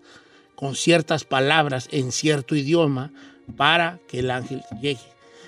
con 0.56 0.76
ciertas 0.76 1.24
palabras 1.24 1.90
en 1.92 2.12
cierto 2.12 2.56
idioma 2.56 3.12
para 3.56 4.00
que 4.08 4.20
el 4.20 4.32
ángel 4.32 4.64
llegue. 4.82 5.00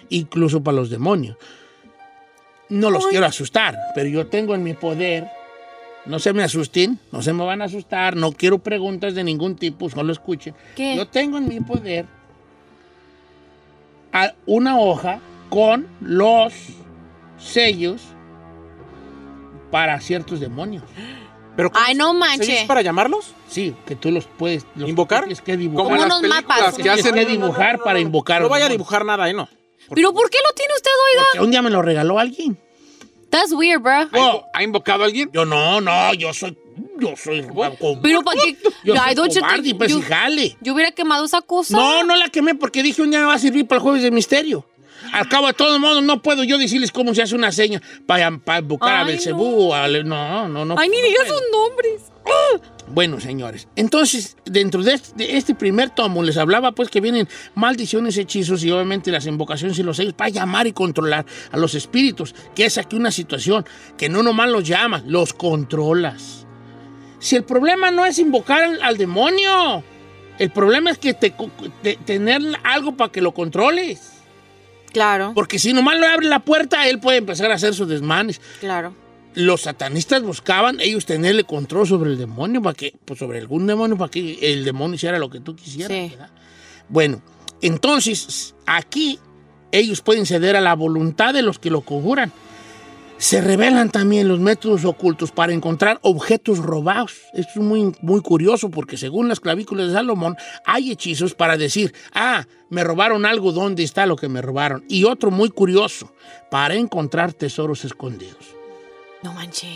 Incluso 0.09 0.61
para 0.63 0.75
los 0.75 0.89
demonios. 0.89 1.37
No 2.69 2.89
los 2.89 3.05
Uy. 3.05 3.11
quiero 3.11 3.25
asustar, 3.25 3.77
pero 3.95 4.09
yo 4.09 4.27
tengo 4.27 4.53
en 4.55 4.63
mi 4.63 4.73
poder 4.73 5.27
no 6.05 6.17
se 6.17 6.33
me 6.33 6.43
asusten, 6.43 6.99
no 7.11 7.21
se 7.21 7.33
me 7.33 7.45
van 7.45 7.61
a 7.61 7.65
asustar, 7.65 8.15
no 8.15 8.31
quiero 8.31 8.59
preguntas 8.59 9.13
de 9.15 9.23
ningún 9.23 9.55
tipo, 9.55 9.89
solo 9.89 10.11
escuchen. 10.11 10.55
¿Qué? 10.75 10.95
Yo 10.95 11.07
tengo 11.07 11.37
en 11.37 11.47
mi 11.47 11.59
poder 11.59 12.05
una 14.45 14.79
hoja 14.79 15.19
con 15.49 15.87
los 16.01 16.53
sellos 17.37 18.01
para 19.71 19.99
ciertos 19.99 20.39
demonios. 20.39 20.83
¿Pero 21.55 21.71
Ay, 21.73 21.93
no 21.93 22.13
manches. 22.13 22.63
para 22.65 22.81
llamarlos? 22.81 23.33
Sí, 23.49 23.75
que 23.85 23.95
tú 23.95 24.11
los 24.11 24.25
puedes 24.27 24.65
los 24.75 24.89
invocar. 24.89 25.21
Tienes 25.21 25.41
que 25.41 25.57
dibujar. 25.57 25.85
Como 25.91 26.03
unos 26.03 26.21
mapas. 26.23 26.75
Que 26.75 26.83
que 26.83 27.25
dibujar 27.25 27.73
no, 27.73 27.77
no, 27.79 27.83
para 27.83 27.99
invocar. 27.99 28.41
No 28.41 28.49
vaya 28.49 28.67
a 28.67 28.69
dibujar 28.69 29.03
nada, 29.03 29.29
¿eh? 29.29 29.33
No. 29.33 29.49
¿Pero 29.93 30.13
por 30.13 30.29
qué 30.29 30.37
lo 30.47 30.53
tiene 30.53 30.73
usted, 30.73 30.91
oiga? 31.11 31.23
Porque 31.31 31.45
un 31.45 31.51
día 31.51 31.61
me 31.61 31.69
lo 31.69 31.81
regaló 31.81 32.19
alguien. 32.19 32.57
That's 33.29 33.51
weird, 33.51 33.81
bro. 33.81 34.07
Oh, 34.13 34.45
¿Ha 34.53 34.63
invocado 34.63 35.03
a 35.03 35.07
alguien? 35.07 35.29
yo 35.33 35.45
no, 35.45 35.81
no, 35.81 36.13
yo 36.13 36.33
soy. 36.33 36.57
Yo 36.99 37.13
soy. 37.15 37.45
Pero 38.01 38.23
para 38.23 38.41
qué. 38.41 38.57
Yo 38.83 38.93
Ay, 38.93 38.99
soy 39.07 39.15
Don 39.15 39.29
Cheto, 39.29 39.45
cobarde, 39.45 39.75
pues, 39.75 39.91
yo- 39.91 39.99
y 39.99 40.01
jale. 40.01 40.57
Yo 40.61 40.73
hubiera 40.73 40.91
quemado 40.91 41.25
esa 41.25 41.41
cosa. 41.41 41.75
No, 41.77 42.03
no 42.03 42.15
la 42.15 42.29
quemé 42.29 42.55
porque 42.55 42.83
dije 42.83 43.01
un 43.01 43.09
día 43.11 43.19
me 43.19 43.25
va 43.25 43.33
a 43.35 43.39
servir 43.39 43.67
para 43.67 43.77
el 43.77 43.83
jueves 43.83 44.03
de 44.03 44.11
misterio. 44.11 44.65
Al 45.13 45.29
cabo 45.29 45.47
de 45.47 45.53
todo 45.53 45.79
modo, 45.79 46.01
no 46.01 46.21
puedo 46.21 46.43
yo 46.43 46.57
decirles 46.57 46.91
cómo 46.91 47.15
se 47.15 47.21
hace 47.21 47.33
una 47.33 47.53
seña 47.53 47.81
para, 48.05 48.37
para 48.37 48.59
buscar 48.61 48.99
Ay, 49.05 49.13
Belcebú. 49.13 49.73
a 49.73 49.87
Le- 49.87 50.03
No, 50.03 50.47
no, 50.49 50.65
no. 50.65 50.75
Ay, 50.77 50.89
ni 50.89 50.97
no 50.97 51.03
digas 51.07 51.27
sus 51.27 51.41
nombres. 51.51 52.01
Bueno, 52.91 53.19
señores, 53.19 53.67
entonces, 53.75 54.35
dentro 54.45 54.81
de 54.81 54.95
este, 54.95 55.15
de 55.15 55.37
este 55.37 55.53
primer 55.53 55.91
tomo 55.91 56.23
les 56.23 56.37
hablaba 56.37 56.71
pues 56.71 56.89
que 56.89 57.01
vienen 57.01 57.27
maldiciones, 57.53 58.17
hechizos 58.17 58.63
y 58.63 58.71
obviamente 58.71 59.11
las 59.11 59.27
invocaciones 59.27 59.77
y 59.77 59.83
los 59.83 59.97
sellos 59.97 60.15
para 60.15 60.31
llamar 60.31 60.65
y 60.65 60.71
controlar 60.73 61.23
a 61.51 61.57
los 61.57 61.75
espíritus, 61.75 62.33
que 62.55 62.65
es 62.65 62.79
aquí 62.79 62.95
una 62.95 63.11
situación 63.11 63.63
que 63.95 64.09
no 64.09 64.23
nomás 64.23 64.49
los 64.49 64.63
llamas, 64.67 65.03
los 65.05 65.33
controlas. 65.33 66.47
Si 67.19 67.35
el 67.35 67.43
problema 67.43 67.91
no 67.91 68.05
es 68.05 68.17
invocar 68.19 68.63
al, 68.63 68.81
al 68.81 68.97
demonio, 68.97 69.83
el 70.37 70.49
problema 70.51 70.89
es 70.91 70.97
que 70.97 71.13
te, 71.13 71.31
co- 71.31 71.51
te- 71.83 71.97
tener 72.05 72.41
algo 72.63 72.95
para 72.95 73.11
que 73.11 73.21
lo 73.21 73.33
controles. 73.33 74.13
Claro, 74.91 75.33
Porque 75.35 75.59
si 75.59 75.71
nomás 75.73 75.99
le 75.99 76.07
abre 76.07 76.27
la 76.27 76.39
puerta, 76.39 76.87
él 76.87 76.99
puede 76.99 77.19
empezar 77.19 77.51
a 77.51 77.55
hacer 77.55 77.75
sus 77.75 77.87
desmanes 77.87 78.41
claro. 78.59 78.95
los 79.35 79.61
satanistas 79.61 80.23
buscaban 80.23 80.79
ellos 80.79 81.05
tenerle 81.05 81.43
control 81.43 81.85
sobre 81.87 82.09
el 82.09 82.17
demonio, 82.17 82.59
para 82.63 82.73
que, 82.73 82.95
pues 83.05 83.19
sobre 83.19 83.37
algún 83.37 83.67
demonio, 83.67 83.97
para 83.97 84.09
que 84.09 84.39
el 84.41 84.65
demonio 84.65 84.95
hiciera 84.95 85.19
lo 85.19 85.29
que 85.29 85.41
tú 85.41 85.55
quisieras. 85.55 85.91
Sí. 85.95 86.15
Bueno, 86.87 87.21
entonces 87.61 88.55
aquí 88.65 89.19
ellos 89.71 90.01
pueden 90.01 90.25
ceder 90.25 90.55
a 90.55 90.61
la 90.61 90.73
voluntad 90.73 91.35
de 91.35 91.43
los 91.43 91.59
que 91.59 91.69
lo 91.69 91.81
conjuran. 91.81 92.31
Se 93.19 93.41
revelan 93.41 93.91
también 93.91 94.29
los 94.29 94.39
métodos 94.39 94.85
ocultos 94.85 95.31
para 95.31 95.51
encontrar 95.51 95.99
objetos 96.03 96.59
robados. 96.59 97.17
Esto 97.33 97.51
es 97.55 97.61
muy, 97.61 97.93
muy 98.01 98.21
curioso 98.21 98.69
porque 98.69 98.95
según 98.95 99.27
las 99.27 99.41
clavículas 99.41 99.87
de 99.87 99.93
Salomón 99.93 100.37
hay 100.65 100.89
hechizos 100.89 101.33
para 101.35 101.57
decir, 101.57 101.93
ah, 102.13 102.47
me 102.69 102.81
robaron 102.81 103.25
algo, 103.25 103.51
¿dónde 103.51 103.83
está 103.83 104.05
lo 104.05 104.15
que 104.15 104.29
me 104.29 104.41
robaron? 104.41 104.85
Y 104.87 105.03
otro 105.03 105.31
muy 105.31 105.49
curioso, 105.49 106.13
para 106.49 106.75
encontrar 106.75 107.33
tesoros 107.33 107.83
escondidos. 107.83 108.55
No 109.21 109.33
manche. 109.33 109.67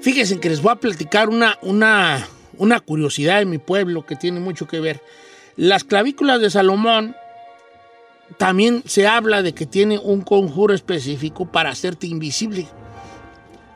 Fíjense 0.00 0.40
que 0.40 0.50
les 0.50 0.60
voy 0.60 0.72
a 0.72 0.76
platicar 0.80 1.28
una, 1.28 1.56
una, 1.62 2.26
una 2.58 2.80
curiosidad 2.80 3.38
de 3.38 3.46
mi 3.46 3.58
pueblo 3.58 4.04
que 4.04 4.16
tiene 4.16 4.40
mucho 4.40 4.66
que 4.66 4.80
ver. 4.80 5.00
Las 5.54 5.84
clavículas 5.84 6.40
de 6.40 6.50
Salomón 6.50 7.14
también 8.36 8.82
se 8.86 9.06
habla 9.06 9.42
de 9.42 9.52
que 9.52 9.66
tiene 9.66 9.98
un 9.98 10.22
conjuro 10.22 10.74
específico 10.74 11.46
para 11.46 11.70
hacerte 11.70 12.06
invisible. 12.06 12.66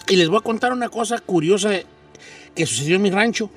Y 0.08 0.16
les 0.16 0.28
voy 0.28 0.38
a 0.38 0.42
contar 0.42 0.72
una 0.72 0.88
cosa 0.88 1.18
curiosa 1.18 1.70
que 2.54 2.66
sucedió 2.66 2.96
en 2.96 3.02
mi 3.02 3.10
rancho. 3.10 3.50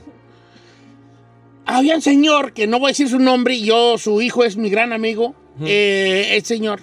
Había 1.65 1.95
un 1.95 2.01
señor, 2.01 2.53
que 2.53 2.65
no 2.65 2.79
voy 2.79 2.87
a 2.87 2.91
decir 2.91 3.09
su 3.09 3.19
nombre, 3.19 3.55
y 3.55 3.65
yo, 3.65 3.97
su 3.97 4.21
hijo 4.21 4.43
es 4.43 4.57
mi 4.57 4.69
gran 4.69 4.91
amigo, 4.91 5.35
eh, 5.63 6.29
el 6.31 6.43
señor. 6.43 6.81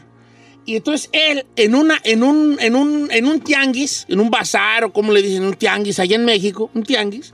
Y 0.64 0.76
entonces 0.76 1.10
él, 1.12 1.46
en, 1.56 1.74
una, 1.74 2.00
en, 2.04 2.22
un, 2.22 2.56
en, 2.60 2.76
un, 2.76 3.08
en 3.10 3.26
un 3.26 3.40
tianguis, 3.40 4.06
en 4.08 4.20
un 4.20 4.30
bazar, 4.30 4.84
o 4.84 4.92
como 4.92 5.12
le 5.12 5.22
dicen, 5.22 5.44
un 5.44 5.54
tianguis, 5.54 5.98
allá 5.98 6.16
en 6.16 6.24
México, 6.24 6.70
un 6.74 6.84
tianguis, 6.84 7.32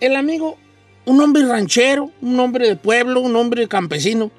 el 0.00 0.16
amigo, 0.16 0.58
un 1.04 1.20
hombre 1.20 1.44
ranchero, 1.46 2.10
un 2.20 2.38
hombre 2.38 2.68
de 2.68 2.76
pueblo, 2.76 3.20
un 3.20 3.34
hombre 3.36 3.68
campesino, 3.68 4.30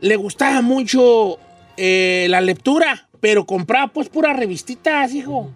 le 0.00 0.16
gustaba 0.16 0.62
mucho 0.62 1.38
eh, 1.76 2.26
la 2.30 2.40
lectura, 2.40 3.08
pero 3.20 3.46
compraba 3.46 3.88
pues 3.88 4.08
puras 4.08 4.36
revistitas, 4.36 5.12
hijo. 5.14 5.52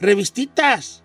Revistitas. 0.00 1.02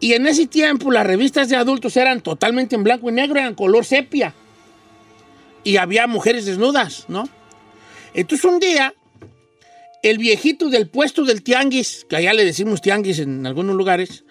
Y 0.00 0.14
en 0.14 0.26
ese 0.26 0.46
tiempo 0.46 0.90
las 0.90 1.06
revistas 1.06 1.48
de 1.48 1.56
adultos 1.56 1.96
eran 1.96 2.20
totalmente 2.20 2.74
en 2.74 2.82
blanco 2.82 3.08
y 3.08 3.12
negro, 3.12 3.38
eran 3.38 3.54
color 3.54 3.84
sepia. 3.84 4.34
Y 5.64 5.76
había 5.76 6.06
mujeres 6.06 6.44
desnudas, 6.44 7.04
¿no? 7.08 7.28
Entonces 8.14 8.44
un 8.44 8.58
día, 8.58 8.94
el 10.02 10.18
viejito 10.18 10.68
del 10.68 10.88
puesto 10.88 11.24
del 11.24 11.42
tianguis, 11.42 12.04
que 12.08 12.16
allá 12.16 12.32
le 12.32 12.44
decimos 12.44 12.82
tianguis 12.82 13.20
en 13.20 13.46
algunos 13.46 13.76
lugares, 13.76 14.24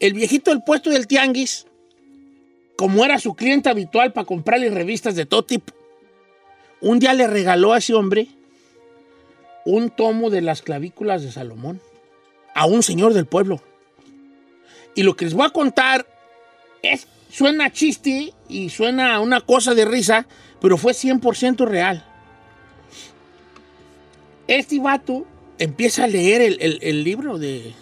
el 0.00 0.14
viejito 0.14 0.50
del 0.50 0.64
puesto 0.64 0.90
del 0.90 1.06
tianguis, 1.06 1.66
como 2.76 3.04
era 3.04 3.20
su 3.20 3.34
cliente 3.34 3.68
habitual 3.68 4.12
para 4.12 4.26
comprarle 4.26 4.68
revistas 4.68 5.14
de 5.14 5.26
todo 5.26 5.44
tipo, 5.44 5.72
un 6.82 6.98
día 6.98 7.14
le 7.14 7.26
regaló 7.26 7.72
a 7.72 7.78
ese 7.78 7.94
hombre 7.94 8.28
un 9.64 9.88
tomo 9.90 10.28
de 10.28 10.40
las 10.42 10.60
clavículas 10.60 11.22
de 11.22 11.32
Salomón 11.32 11.80
a 12.54 12.66
un 12.66 12.82
señor 12.82 13.14
del 13.14 13.24
pueblo. 13.26 13.62
Y 14.94 15.04
lo 15.04 15.16
que 15.16 15.24
les 15.24 15.32
voy 15.34 15.46
a 15.46 15.50
contar 15.50 16.06
es, 16.82 17.06
suena 17.30 17.72
chiste 17.72 18.34
y 18.48 18.68
suena 18.68 19.18
una 19.20 19.40
cosa 19.40 19.74
de 19.74 19.84
risa, 19.86 20.26
pero 20.60 20.76
fue 20.76 20.92
100% 20.92 21.64
real. 21.66 22.04
Este 24.48 24.78
vato 24.80 25.24
empieza 25.58 26.04
a 26.04 26.08
leer 26.08 26.42
el, 26.42 26.58
el- 26.60 26.78
el 26.82 27.04
libro 27.04 27.38
de, 27.38 27.72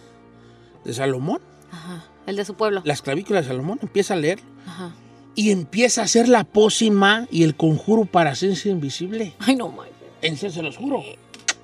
de 0.84 0.92
Salomón, 0.94 1.40
Ajá. 1.72 2.04
El 2.26 2.36
de 2.36 2.44
su 2.44 2.54
pueblo. 2.54 2.82
las 2.84 3.02
clavículas 3.02 3.44
de 3.44 3.48
Salomón, 3.48 3.78
empieza 3.82 4.14
a 4.14 4.18
leer 4.18 4.38
Ajá. 4.66 4.92
Y 5.40 5.50
empieza 5.50 6.02
a 6.02 6.04
hacer 6.04 6.28
la 6.28 6.44
pócima 6.44 7.26
y 7.30 7.44
el 7.44 7.54
conjuro 7.54 8.04
para 8.04 8.30
hacerse 8.32 8.68
invisible. 8.68 9.32
Ay, 9.38 9.56
no 9.56 9.68
manches. 9.68 9.94
En 10.22 10.36
serio, 10.36 10.54
se 10.54 10.62
los 10.62 10.76
juro. 10.76 11.02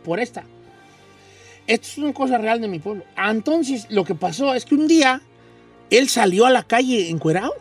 Por 0.05 0.19
esta. 0.19 0.45
Esto 1.67 1.87
es 1.89 1.99
una 1.99 2.13
cosa 2.15 2.39
real 2.39 2.61
de 2.61 2.69
mi 2.69 2.79
pueblo. 2.79 3.05
Ah, 3.17 3.31
Entonces, 3.31 3.87
lo 3.91 4.05
que 4.05 4.15
pasó 4.15 4.55
es 4.55 4.65
que 4.65 4.75
un 4.75 4.87
día 4.89 5.21
él 5.91 6.09
salió 6.09 6.47
a 6.47 6.51
la 6.51 6.63
calle 6.63 7.11
encuerado. 7.11 7.53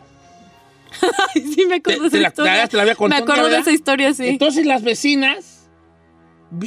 Ay, 1.34 1.42
sí, 1.54 1.66
me 1.66 1.76
acuerdo 1.76 2.02
Te- 2.02 2.04
de 2.04 2.10
te 2.10 2.16
esa 2.16 2.22
la- 2.22 2.28
historia. 2.28 2.56
ya 2.56 2.68
te 2.68 2.76
la 2.76 2.82
había 2.84 2.94
contado 2.94 3.24
me 3.26 3.32
acuerdo 3.32 3.50
de 3.50 3.58
esa 3.58 3.72
historia, 3.72 4.14
sí. 4.14 4.26
Entonces 4.28 4.64
las 4.64 4.82
vecinas 4.82 5.55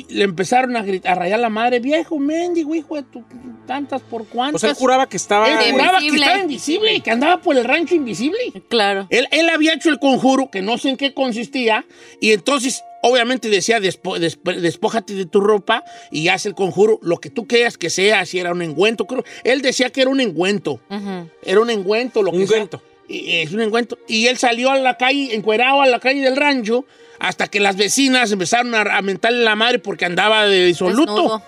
le 0.09 0.23
empezaron 0.23 0.75
a, 0.75 0.81
gritar, 0.83 1.13
a 1.13 1.15
rayar 1.15 1.39
la 1.39 1.49
madre, 1.49 1.79
viejo, 1.79 2.19
mendigo, 2.19 2.75
hijo 2.75 2.95
de 2.95 3.03
tu 3.03 3.23
tantas 3.65 4.01
por 4.01 4.21
O 4.23 4.25
cuantas. 4.25 4.61
sea, 4.61 4.71
él 4.71 4.75
juraba 4.75 5.07
que 5.07 5.17
estaba. 5.17 5.47
Él 5.63 5.71
juraba 5.71 5.99
que 5.99 6.05
Invisible. 6.05 6.25
estaba 6.25 6.41
invisible 6.43 6.93
y 6.95 7.01
que 7.01 7.11
andaba 7.11 7.41
por 7.41 7.55
el 7.57 7.63
rancho 7.63 7.95
invisible. 7.95 8.39
Claro. 8.67 9.07
Él, 9.09 9.27
él 9.31 9.47
había 9.49 9.73
hecho 9.73 9.89
el 9.89 9.99
conjuro, 9.99 10.49
que 10.51 10.61
no 10.61 10.77
sé 10.77 10.89
en 10.89 10.97
qué 10.97 11.13
consistía, 11.13 11.85
y 12.19 12.31
entonces 12.31 12.83
obviamente 13.01 13.47
decía, 13.49 13.79
despo- 13.79 14.17
desp- 14.17 14.55
despójate 14.59 15.13
de 15.13 15.25
tu 15.25 15.39
ropa 15.39 15.83
y 16.11 16.27
haz 16.27 16.45
el 16.45 16.55
conjuro, 16.55 16.99
lo 17.01 17.17
que 17.19 17.29
tú 17.29 17.47
creas 17.47 17.77
que 17.77 17.89
sea, 17.89 18.25
si 18.25 18.39
era 18.39 18.51
un 18.51 18.61
engüento. 18.61 19.05
Creo. 19.07 19.23
Él 19.45 19.61
decía 19.61 19.89
que 19.91 20.01
era 20.01 20.09
un 20.09 20.19
engüento. 20.19 20.81
Era 21.43 21.61
un 21.61 21.69
engüento, 21.69 22.21
lo 22.23 22.31
que 22.31 22.37
sea. 22.47 22.57
Ungüento. 22.57 22.81
Y- 23.07 23.37
Es 23.41 23.53
un 23.53 23.61
engüento. 23.61 23.97
Y 24.07 24.27
él 24.27 24.37
salió 24.37 24.71
a 24.71 24.77
la 24.77 24.97
calle, 24.97 25.33
encuerado 25.35 25.81
a 25.81 25.87
la 25.87 25.99
calle 25.99 26.21
del 26.21 26.35
rancho, 26.35 26.85
hasta 27.19 27.47
que 27.47 27.59
las 27.59 27.75
vecinas 27.75 28.31
empezaron 28.31 28.73
a, 28.75 28.81
a 28.81 29.01
mentarle 29.01 29.43
la 29.43 29.55
madre 29.55 29.79
porque 29.79 30.05
andaba 30.05 30.45
de 30.45 30.65
disoluto. 30.65 31.41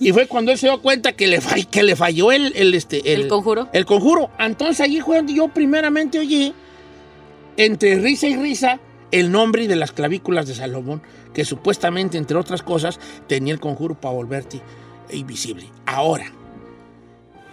Y 0.00 0.12
fue 0.12 0.26
cuando 0.26 0.52
él 0.52 0.58
se 0.58 0.68
dio 0.68 0.80
cuenta 0.80 1.12
que 1.12 1.26
le, 1.26 1.40
fall- 1.42 1.66
que 1.68 1.82
le 1.82 1.96
falló 1.96 2.32
el, 2.32 2.52
el, 2.56 2.72
este, 2.72 3.12
¿El 3.12 3.28
conjuro? 3.28 3.68
El 3.72 3.84
conjuro. 3.84 4.30
Entonces 4.38 4.80
allí 4.80 5.00
fue 5.00 5.16
donde 5.16 5.34
yo 5.34 5.48
primeramente 5.48 6.18
oí, 6.18 6.54
entre 7.56 7.96
risa 7.96 8.26
y 8.26 8.36
risa, 8.36 8.80
el 9.10 9.30
nombre 9.30 9.68
de 9.68 9.76
las 9.76 9.92
clavículas 9.92 10.46
de 10.46 10.54
Salomón, 10.54 11.02
que 11.34 11.44
supuestamente, 11.44 12.16
entre 12.16 12.36
otras 12.38 12.62
cosas, 12.62 12.98
tenía 13.26 13.52
el 13.52 13.60
conjuro 13.60 13.94
para 13.94 14.14
volverte 14.14 14.60
invisible. 15.12 15.66
Ahora, 15.84 16.32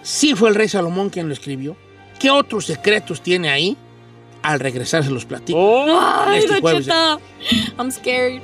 sí 0.02 0.34
fue 0.34 0.50
el 0.50 0.56
rey 0.56 0.70
Salomón 0.70 1.10
quien 1.10 1.28
lo 1.28 1.34
escribió. 1.34 1.76
¿Qué 2.20 2.30
otros 2.30 2.68
secretos 2.68 3.22
tiene 3.22 3.50
ahí? 3.50 3.76
Al 4.44 4.60
regresar 4.60 5.04
se 5.04 5.12
los 5.12 5.26
platico. 5.26 5.60
Oh, 5.60 6.00
Ay, 6.26 6.39
Este 6.39 6.54
Don 6.54 6.62
jueves. 6.62 6.86
Cheto. 6.86 7.22
I'm 7.78 7.92
scared. 7.92 8.42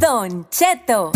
Don 0.00 0.46
Cheto. 0.50 1.12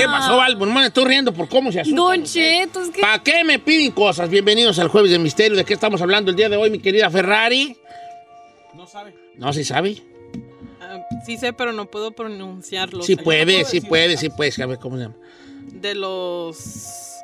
¿Qué 0.00 0.06
pasó, 0.06 0.38
Val? 0.38 0.56
Bueno, 0.56 0.72
me 0.72 0.86
estoy 0.86 1.04
riendo 1.04 1.30
por 1.34 1.46
cómo 1.46 1.70
se 1.70 1.80
asustan. 1.80 1.96
Don 1.96 2.24
Cheto, 2.24 2.80
es 2.80 2.88
que... 2.88 3.02
¿Para 3.02 3.22
qué 3.22 3.44
me 3.44 3.58
piden 3.58 3.92
cosas? 3.92 4.30
Bienvenidos 4.30 4.78
al 4.78 4.88
Jueves 4.88 5.10
de 5.10 5.18
Misterio. 5.18 5.58
¿De 5.58 5.64
qué 5.66 5.74
estamos 5.74 6.00
hablando 6.00 6.30
el 6.30 6.36
día 6.38 6.48
de 6.48 6.56
hoy, 6.56 6.70
mi 6.70 6.78
querida 6.78 7.10
Ferrari? 7.10 7.76
No 8.72 8.86
sabe. 8.86 9.14
No, 9.36 9.52
sí 9.52 9.62
sabe. 9.62 10.02
Ah, 10.80 11.00
sí 11.26 11.36
sé, 11.36 11.52
pero 11.52 11.74
no 11.74 11.90
puedo 11.90 12.12
pronunciarlo. 12.12 13.02
Sí 13.02 13.12
O 13.12 13.16
sea, 13.16 13.24
puede, 13.24 13.60
no 13.60 13.68
sí 13.68 13.82
puede, 13.82 14.16
sí 14.16 14.30
puede. 14.30 14.62
A 14.62 14.66
ver 14.66 14.78
cómo 14.78 14.96
se 14.96 15.02
llama. 15.02 15.16
De 15.66 15.94
los... 15.94 17.16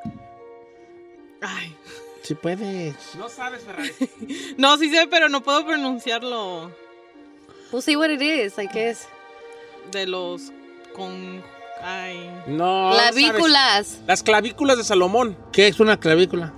Ay, 1.41 1.75
Sí 2.21 2.35
puedes. 2.35 2.95
No 3.17 3.31
sabes, 3.31 3.63
Ferrari. 3.63 3.93
No, 4.59 4.77
sí 4.77 4.91
sé, 4.91 5.07
pero 5.09 5.31
no 5.31 5.43
puedo 5.43 5.65
pronunciarlo. 5.65 6.71
We'll 7.73 7.81
see 7.81 7.97
what 7.97 8.11
it 8.11 8.21
is, 8.21 8.59
I 8.59 8.67
guess. 8.67 9.09
De 9.93 10.07
los 10.07 10.53
con... 10.95 11.43
Ay. 11.83 12.31
No. 12.47 12.91
Clavículas. 12.95 13.87
sabes. 13.87 14.01
Las 14.07 14.23
clavículas 14.23 14.79
de 14.79 14.85
Salomón. 14.85 15.37
¿Qué 15.53 15.69
es 15.69 15.81
una 15.81 15.99
clavícula? 15.99 16.53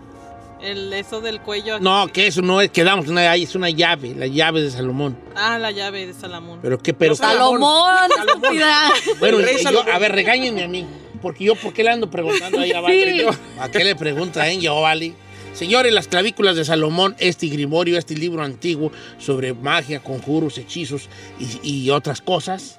El, 0.60 0.92
eso 0.92 1.20
del 1.20 1.40
cuello. 1.40 1.76
aquí. 1.76 1.84
No, 1.84 2.08
que 2.08 2.26
eso 2.26 2.42
no 2.42 2.60
es, 2.60 2.70
quedamos, 2.70 3.06
una, 3.08 3.34
es 3.36 3.54
una 3.54 3.70
llave, 3.70 4.14
la 4.14 4.26
llave 4.26 4.60
de 4.60 4.70
Salomón. 4.70 5.16
Ah, 5.36 5.58
la 5.58 5.70
llave 5.70 6.06
de 6.06 6.14
Salomón. 6.14 6.58
Pero 6.60 6.78
qué, 6.78 6.92
pero... 6.92 7.14
Salomón, 7.14 8.10
estúpida. 8.26 8.90
Bueno, 9.20 9.40
yo- 9.40 9.58
Salomón. 9.58 9.92
a 9.92 9.98
ver, 9.98 10.12
regáñenme 10.12 10.64
a 10.64 10.68
mí. 10.68 10.84
Porque 11.22 11.44
yo, 11.44 11.54
¿por 11.54 11.72
qué 11.72 11.82
le 11.84 11.90
ando 11.90 12.10
preguntando 12.10 12.60
ahí 12.60 12.72
a 12.72 12.80
Valerie? 12.80 13.30
Sí. 13.32 13.38
¿A 13.60 13.68
qué 13.68 13.84
le 13.84 13.94
pregunta 13.96 14.48
eh, 14.48 14.58
yo, 14.58 14.80
Vale? 14.80 15.14
Señores, 15.52 15.92
las 15.92 16.06
clavículas 16.06 16.54
de 16.54 16.64
Salomón, 16.64 17.16
este 17.18 17.48
grimorio, 17.48 17.98
este 17.98 18.14
libro 18.14 18.42
antiguo 18.42 18.92
sobre 19.18 19.54
magia, 19.54 20.00
conjuros, 20.00 20.56
hechizos 20.58 21.08
y, 21.40 21.86
y 21.86 21.90
otras 21.90 22.20
cosas, 22.20 22.78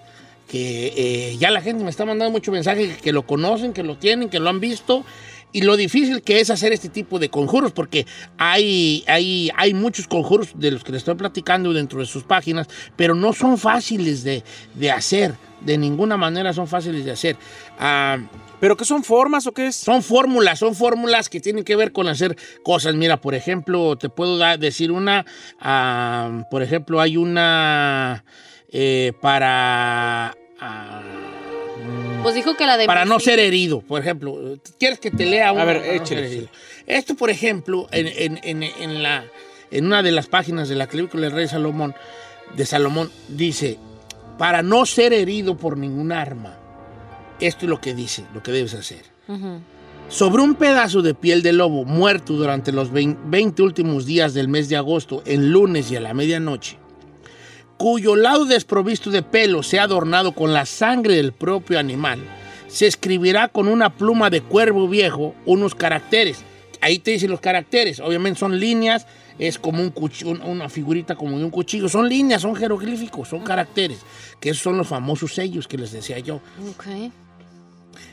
que 0.49 0.93
eh, 0.97 1.37
ya 1.37 1.51
la 1.51 1.61
gente 1.61 1.83
me 1.83 1.91
está 1.91 2.05
mandando 2.05 2.31
mucho 2.31 2.51
mensaje 2.51 2.97
que, 3.01 3.13
lo 3.13 3.25
conocen, 3.25 3.71
que 3.71 3.83
lo 3.83 3.97
tienen, 3.97 4.29
que 4.29 4.39
lo 4.39 4.49
han 4.49 4.59
visto, 4.59 5.05
y 5.51 5.61
lo 5.61 5.77
difícil 5.77 6.21
que 6.23 6.39
es 6.39 6.49
hacer 6.49 6.73
este 6.73 6.89
tipo 6.89 7.19
de 7.19 7.29
conjuros, 7.29 7.71
porque 7.71 8.05
hay, 8.37 9.03
hay, 9.07 9.51
hay 9.55 9.73
muchos 9.75 10.07
conjuros 10.07 10.49
de 10.55 10.71
los 10.71 10.83
que 10.83 10.91
les 10.91 10.99
estoy 11.01 11.15
platicando 11.15 11.71
dentro 11.71 11.99
de 11.99 12.07
sus 12.07 12.23
páginas, 12.23 12.67
pero 12.95 13.13
no 13.13 13.31
son 13.31 13.57
fáciles 13.59 14.23
de, 14.23 14.43
de 14.73 14.91
hacer, 14.91 15.35
de 15.61 15.77
ninguna 15.77 16.17
manera 16.17 16.51
son 16.51 16.67
fáciles 16.67 17.05
de 17.05 17.11
hacer. 17.11 17.37
Ah, 17.79 18.17
¿Pero 18.59 18.75
qué 18.75 18.85
son 18.85 19.03
formas 19.03 19.47
o 19.47 19.53
qué 19.53 19.67
es? 19.67 19.75
son 19.75 20.03
fórmulas, 20.03 20.59
son 20.59 20.75
fórmulas 20.75 21.29
que 21.29 21.39
tienen 21.39 21.63
que 21.63 21.75
ver 21.75 21.91
con 21.93 22.07
hacer 22.07 22.35
cosas. 22.63 22.95
Mira, 22.95 23.21
por 23.21 23.35
ejemplo, 23.35 23.95
te 23.97 24.09
puedo 24.09 24.37
dar- 24.37 24.59
decir 24.59 24.91
una, 24.91 25.25
ah, 25.59 26.43
por 26.51 26.63
ejemplo, 26.63 26.99
hay 26.99 27.17
una 27.17 28.23
eh, 28.71 29.13
para... 29.21 30.35
ah, 30.61 31.01
Pues 32.23 32.35
dijo 32.35 32.55
que 32.55 32.65
la 32.65 32.77
de 32.77 32.85
para 32.85 33.05
no 33.05 33.19
ser 33.19 33.39
herido, 33.39 33.81
por 33.81 34.01
ejemplo. 34.01 34.57
¿Quieres 34.79 34.99
que 34.99 35.11
te 35.11 35.25
lea 35.25 35.51
una? 35.51 35.61
A 35.63 35.65
ver, 35.65 35.77
no 35.77 35.83
échale? 36.03 36.49
Esto, 36.87 37.15
por 37.15 37.29
ejemplo, 37.29 37.87
en, 37.91 38.07
en- 38.07 38.39
en- 38.43 38.63
en 38.63 39.03
la, 39.03 39.23
en 39.71 39.85
una 39.85 40.01
de 40.03 40.11
las 40.11 40.27
páginas 40.27 40.67
de 40.69 40.75
la 40.75 40.87
clavícula 40.87 41.23
del 41.23 41.31
rey 41.33 41.47
Salomón, 41.47 41.93
de 42.55 42.65
Salomón, 42.65 43.11
dice, 43.29 43.77
para 44.37 44.61
no 44.63 44.85
ser 44.85 45.13
herido 45.13 45.55
por 45.57 45.77
ningún 45.77 46.11
arma, 46.11 46.57
esto 47.39 47.65
es 47.65 47.69
lo 47.69 47.79
que 47.79 47.93
dice, 47.93 48.25
lo 48.33 48.41
que 48.43 48.51
debes 48.51 48.73
hacer. 48.73 49.03
Sobre 50.09 50.41
un 50.41 50.55
pedazo 50.55 51.03
de 51.03 51.13
piel 51.13 51.43
de 51.43 51.53
lobo 51.53 51.85
muerto 51.85 52.33
durante 52.33 52.71
los 52.71 52.89
20 52.91 53.61
últimos 53.61 54.07
días 54.07 54.33
del 54.33 54.47
mes 54.47 54.67
de 54.67 54.75
agosto, 54.75 55.21
en 55.25 55.51
lunes 55.51 55.91
y 55.91 55.95
a 55.95 55.99
la 56.01 56.15
medianoche, 56.15 56.77
cuyo 57.79 58.17
lado 58.17 58.43
desprovisto 58.43 59.09
de 59.09 59.21
pelo 59.23 59.63
sea 59.63 59.83
adornado 59.83 60.33
con 60.33 60.51
la 60.53 60.65
sangre 60.65 61.15
del 61.15 61.31
propio 61.31 61.79
animal, 61.79 62.19
se 62.67 62.87
escribirá 62.87 63.47
con 63.47 63.69
una 63.69 63.95
pluma 63.95 64.29
de 64.29 64.41
cuervo 64.41 64.89
viejo 64.89 65.33
unos 65.45 65.75
caracteres. 65.75 66.43
Ahí 66.81 66.99
te 66.99 67.11
dicen 67.11 67.31
los 67.31 67.39
caracteres, 67.39 68.01
obviamente 68.01 68.37
son 68.37 68.59
líneas, 68.59 69.07
es 69.39 69.57
como 69.57 69.81
un 69.81 69.93
cuchi- 69.93 70.25
un- 70.25 70.41
una 70.41 70.67
figurita 70.67 71.15
como 71.15 71.37
de 71.37 71.45
un 71.45 71.51
cuchillo, 71.51 71.87
son 71.87 72.09
líneas, 72.09 72.41
son 72.41 72.53
jeroglíficos, 72.53 73.29
son 73.29 73.39
caracteres, 73.45 73.99
que 74.41 74.49
esos 74.49 74.61
son 74.63 74.77
los 74.77 74.87
famosos 74.89 75.33
sellos 75.33 75.65
que 75.65 75.77
les 75.77 75.93
decía 75.93 76.19
yo. 76.19 76.41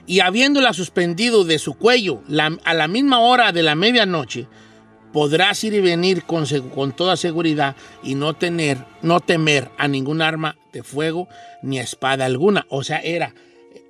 Y 0.07 0.21
habiéndola 0.21 0.73
suspendido 0.75 1.45
de 1.45 1.59
su 1.59 1.75
cuello 1.75 2.23
la- 2.29 2.57
a 2.65 2.73
la 2.73 2.87
misma 2.87 3.19
hora 3.19 3.51
de 3.51 3.65
la 3.65 3.75
medianoche, 3.75 4.47
podrás 5.17 5.65
ir 5.65 5.73
y 5.73 5.81
venir 5.81 6.25
con, 6.25 6.45
con 6.75 6.93
toda 6.93 7.17
seguridad 7.17 7.75
y 8.03 8.17
no 8.17 8.35
tener, 8.35 8.77
no 9.01 9.21
temer 9.21 9.71
a 9.79 9.89
ningún 9.89 10.21
arma 10.21 10.59
de 10.75 10.83
fuego 10.83 11.27
ni 11.63 11.79
a 11.79 11.83
espada 11.83 12.27
alguna. 12.27 12.67
O 12.69 12.85
sea, 12.85 12.99
era 12.99 13.33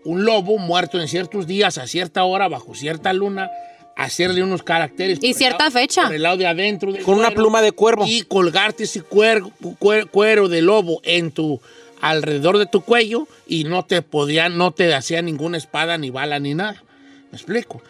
un 0.05 0.24
lobo 0.24 0.57
muerto 0.59 1.01
en 1.01 1.09
ciertos 1.09 1.49
días, 1.49 1.79
a 1.79 1.89
cierta 1.89 2.22
hora, 2.22 2.47
bajo 2.47 2.77
cierta 2.77 3.12
luna, 3.12 3.51
hacerle 3.97 4.45
unos 4.45 4.62
caracteres. 4.62 5.18
Y 5.20 5.35
cierta 5.35 5.64
lado- 5.64 5.72
fecha. 5.72 6.05
Por 6.05 6.14
el 6.14 6.22
lado 6.22 6.37
de 6.37 6.47
adentro. 6.47 6.93
del 6.93 7.03
Con 7.03 7.14
una 7.14 7.27
cuero 7.31 7.43
pluma 7.43 7.61
de 7.61 7.72
cuervo. 7.72 8.05
Y 8.07 8.22
colgarte 8.22 8.85
ese 8.85 9.03
cuero, 9.03 9.51
cuer- 9.81 10.09
cuero 10.09 10.49
de 10.49 10.62
lobo 10.62 11.01
en 11.03 11.33
tu 11.33 11.61
alrededor 12.01 12.57
de 12.59 12.66
tu 12.66 12.83
cuello 12.83 13.27
y 13.49 13.64
no 13.64 13.85
te 13.85 14.01
podían, 14.03 14.57
no 14.57 14.70
te 14.70 14.95
hacía 14.95 15.22
ninguna 15.22 15.57
espada, 15.57 15.99
ni 15.99 16.11
bala, 16.11 16.39
ni 16.39 16.55
nada. 16.55 16.85
¿Me 17.33 17.37
explico? 17.37 17.83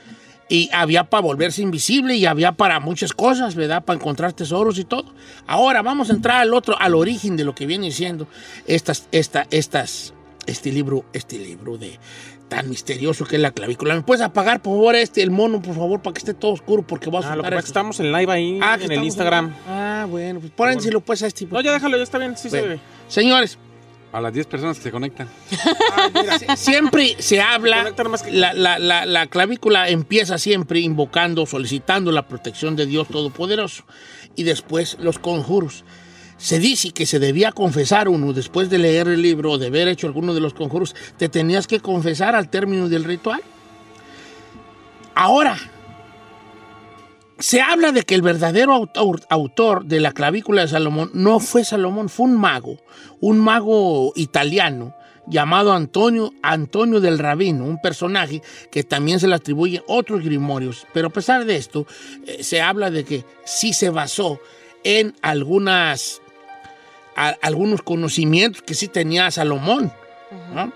Y 0.49 0.71
había 0.73 1.05
para 1.11 1.23
volverse 1.23 1.61
invisible 1.63 2.15
y 2.15 2.25
había 2.27 2.53
para 2.53 2.79
muchas 2.79 3.13
cosas, 3.13 3.55
¿verdad? 3.57 3.85
Para 3.85 3.99
encontrar 3.99 4.33
tesoros 4.33 4.79
y 4.79 4.85
todo. 4.85 5.13
Ahora 5.47 5.83
vamos 5.83 6.09
a 6.11 6.13
entrar 6.13 6.41
al 6.41 6.55
otro, 6.55 6.79
al 6.79 6.95
origen 6.95 7.37
de 7.37 7.45
lo 7.45 7.55
que 7.55 7.67
viene 7.67 7.91
siendo 7.91 8.29
estas, 8.67 9.09
esta, 9.11 9.47
estas, 9.51 10.15
este 10.47 10.71
libro, 10.71 11.05
este 11.13 11.37
libro 11.39 11.77
de 11.79 11.99
tan 12.49 12.71
misterioso 12.71 13.25
que 13.25 13.35
es 13.35 13.43
la 13.43 13.51
clavícula. 13.51 13.97
¿Me 13.97 14.03
puedes 14.03 14.23
apagar, 14.23 14.63
por 14.63 14.75
favor, 14.75 14.95
este, 14.95 15.21
el 15.21 15.33
mono, 15.33 15.61
por 15.61 15.75
favor, 15.75 16.01
para 16.01 16.15
que 16.15 16.19
esté 16.19 16.33
todo 16.33 16.53
oscuro? 16.53 16.87
Porque 16.87 17.11
vas 17.11 17.25
a 17.25 17.33
Ah, 17.33 17.37
lo 17.37 17.43
que 17.43 17.51
pasa 17.51 17.67
estamos 17.67 17.99
en 17.99 18.13
live 18.13 18.33
ahí 18.33 18.61
Ah, 18.63 18.79
en 18.81 18.93
el 18.93 19.03
Instagram. 19.03 19.47
en- 19.47 19.55
Ah, 19.67 20.07
bueno, 20.09 20.39
pues 20.39 20.53
por 20.53 20.69
ahí 20.69 20.79
si 20.79 20.93
lo 20.93 21.01
puedes 21.01 21.25
a 21.25 21.27
este. 21.27 21.47
No, 21.47 21.61
ya 21.61 21.73
déjalo, 21.73 21.97
ya 21.97 22.05
está 22.05 22.19
bien, 22.19 22.37
sí 22.37 22.49
se 22.51 22.61
Bueno. 22.61 22.75
ve. 22.75 22.81
Señores, 23.09 23.59
A 24.17 24.21
las 24.23 24.33
10 24.33 24.47
personas 24.47 24.79
que 24.79 24.85
se 24.85 24.91
conectan. 24.91 25.29
Sie- 26.39 26.57
siempre 26.57 27.17
se 27.19 27.41
habla, 27.43 27.79
Conectar 27.83 28.09
más 28.09 28.23
que- 28.23 28.33
la, 28.33 28.55
la- 28.55 28.79
la- 28.79 29.05
la 29.05 29.27
clavícula 29.27 29.91
empieza 29.91 30.39
siempre 30.39 30.81
invocando, 30.81 31.45
solicitando 31.45 32.11
la 32.13 32.27
protección 32.27 32.77
de 32.77 32.87
Dios 32.87 33.09
Todopoderoso. 33.09 33.85
Y 34.35 34.45
después 34.45 34.97
los 35.01 35.19
conjuros. 35.19 35.85
Se 36.39 36.59
dice 36.59 36.93
que 36.93 37.05
se 37.05 37.19
debía 37.19 37.53
confesar 37.53 38.09
uno 38.09 38.33
después 38.33 38.71
de 38.71 38.79
leer 38.79 39.09
el 39.09 39.21
libro 39.21 39.53
o 39.53 39.59
de 39.59 39.67
haber 39.67 39.89
hecho 39.89 40.07
alguno 40.07 40.33
de 40.33 40.41
los 40.41 40.55
conjuros. 40.55 40.95
Te 41.19 41.29
tenías 41.29 41.67
que 41.67 41.81
confesar 41.81 42.35
al 42.35 42.49
término 42.49 42.89
del 42.89 43.05
ritual. 43.05 43.43
Ahora, 45.15 45.59
se 47.39 47.61
habla 47.61 47.93
de 47.93 48.03
que 48.03 48.15
el 48.15 48.23
verdadero 48.23 48.73
autor, 48.73 49.21
autor 49.29 49.85
de 49.85 50.01
la 50.01 50.13
clavícula 50.13 50.63
de 50.63 50.69
Salomón 50.69 51.11
no 51.15 51.39
fue 51.41 51.65
Salomón, 51.65 52.09
fue 52.09 52.27
un 52.27 52.37
mago, 52.39 52.79
un 53.21 53.39
mago 53.39 54.13
italiano 54.17 54.95
llamado 55.29 55.73
Antonio, 55.73 56.33
Antonio 56.43 57.01
del 57.01 57.19
Rabino, 57.19 57.65
un 57.65 57.81
personaje 57.81 58.43
que 58.71 58.85
también 58.85 59.19
se 59.21 59.27
le 59.29 59.35
atribuyen 59.35 59.83
otros 59.89 60.23
grimorios. 60.23 60.87
Pero 60.95 61.09
a 61.09 61.13
pesar 61.13 61.45
de 61.45 61.57
esto, 61.57 61.87
eh, 62.27 62.43
se 62.45 62.61
habla 62.63 62.91
de 62.91 63.05
que 63.05 63.25
sí 63.45 63.73
se 63.73 63.91
basó 63.91 64.39
en 64.85 65.15
algunas, 65.23 66.23
a- 67.17 67.37
algunos 67.43 67.83
conocimientos 67.83 68.63
que 68.63 68.75
sí 68.75 68.87
tenía 68.89 69.31
Salomón, 69.33 69.93
¿no? 70.55 70.73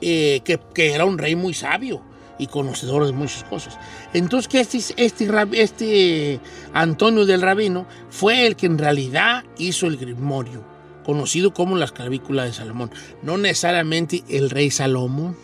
Eh, 0.00 0.40
que, 0.44 0.58
que 0.74 0.92
era 0.92 1.04
un 1.04 1.16
rey 1.16 1.34
muy 1.36 1.54
sabio 1.54 2.02
y 2.38 2.46
conocedor 2.46 3.06
de 3.06 3.12
muchas 3.12 3.44
cosas. 3.44 3.78
Entonces, 4.12 4.48
que 4.48 4.60
este, 4.60 4.78
este, 4.96 5.62
este 5.62 6.40
Antonio 6.72 7.26
del 7.26 7.42
Rabino 7.42 7.86
fue 8.10 8.46
el 8.46 8.56
que 8.56 8.66
en 8.66 8.78
realidad 8.78 9.44
hizo 9.58 9.86
el 9.86 9.96
grimorio, 9.96 10.64
conocido 11.04 11.52
como 11.52 11.76
las 11.76 11.92
clavículas 11.92 12.46
de 12.46 12.52
Salomón. 12.52 12.90
No 13.22 13.36
necesariamente 13.38 14.24
el 14.28 14.50
rey 14.50 14.70
Salomón, 14.70 15.36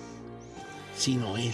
sino 0.96 1.36
él. 1.36 1.52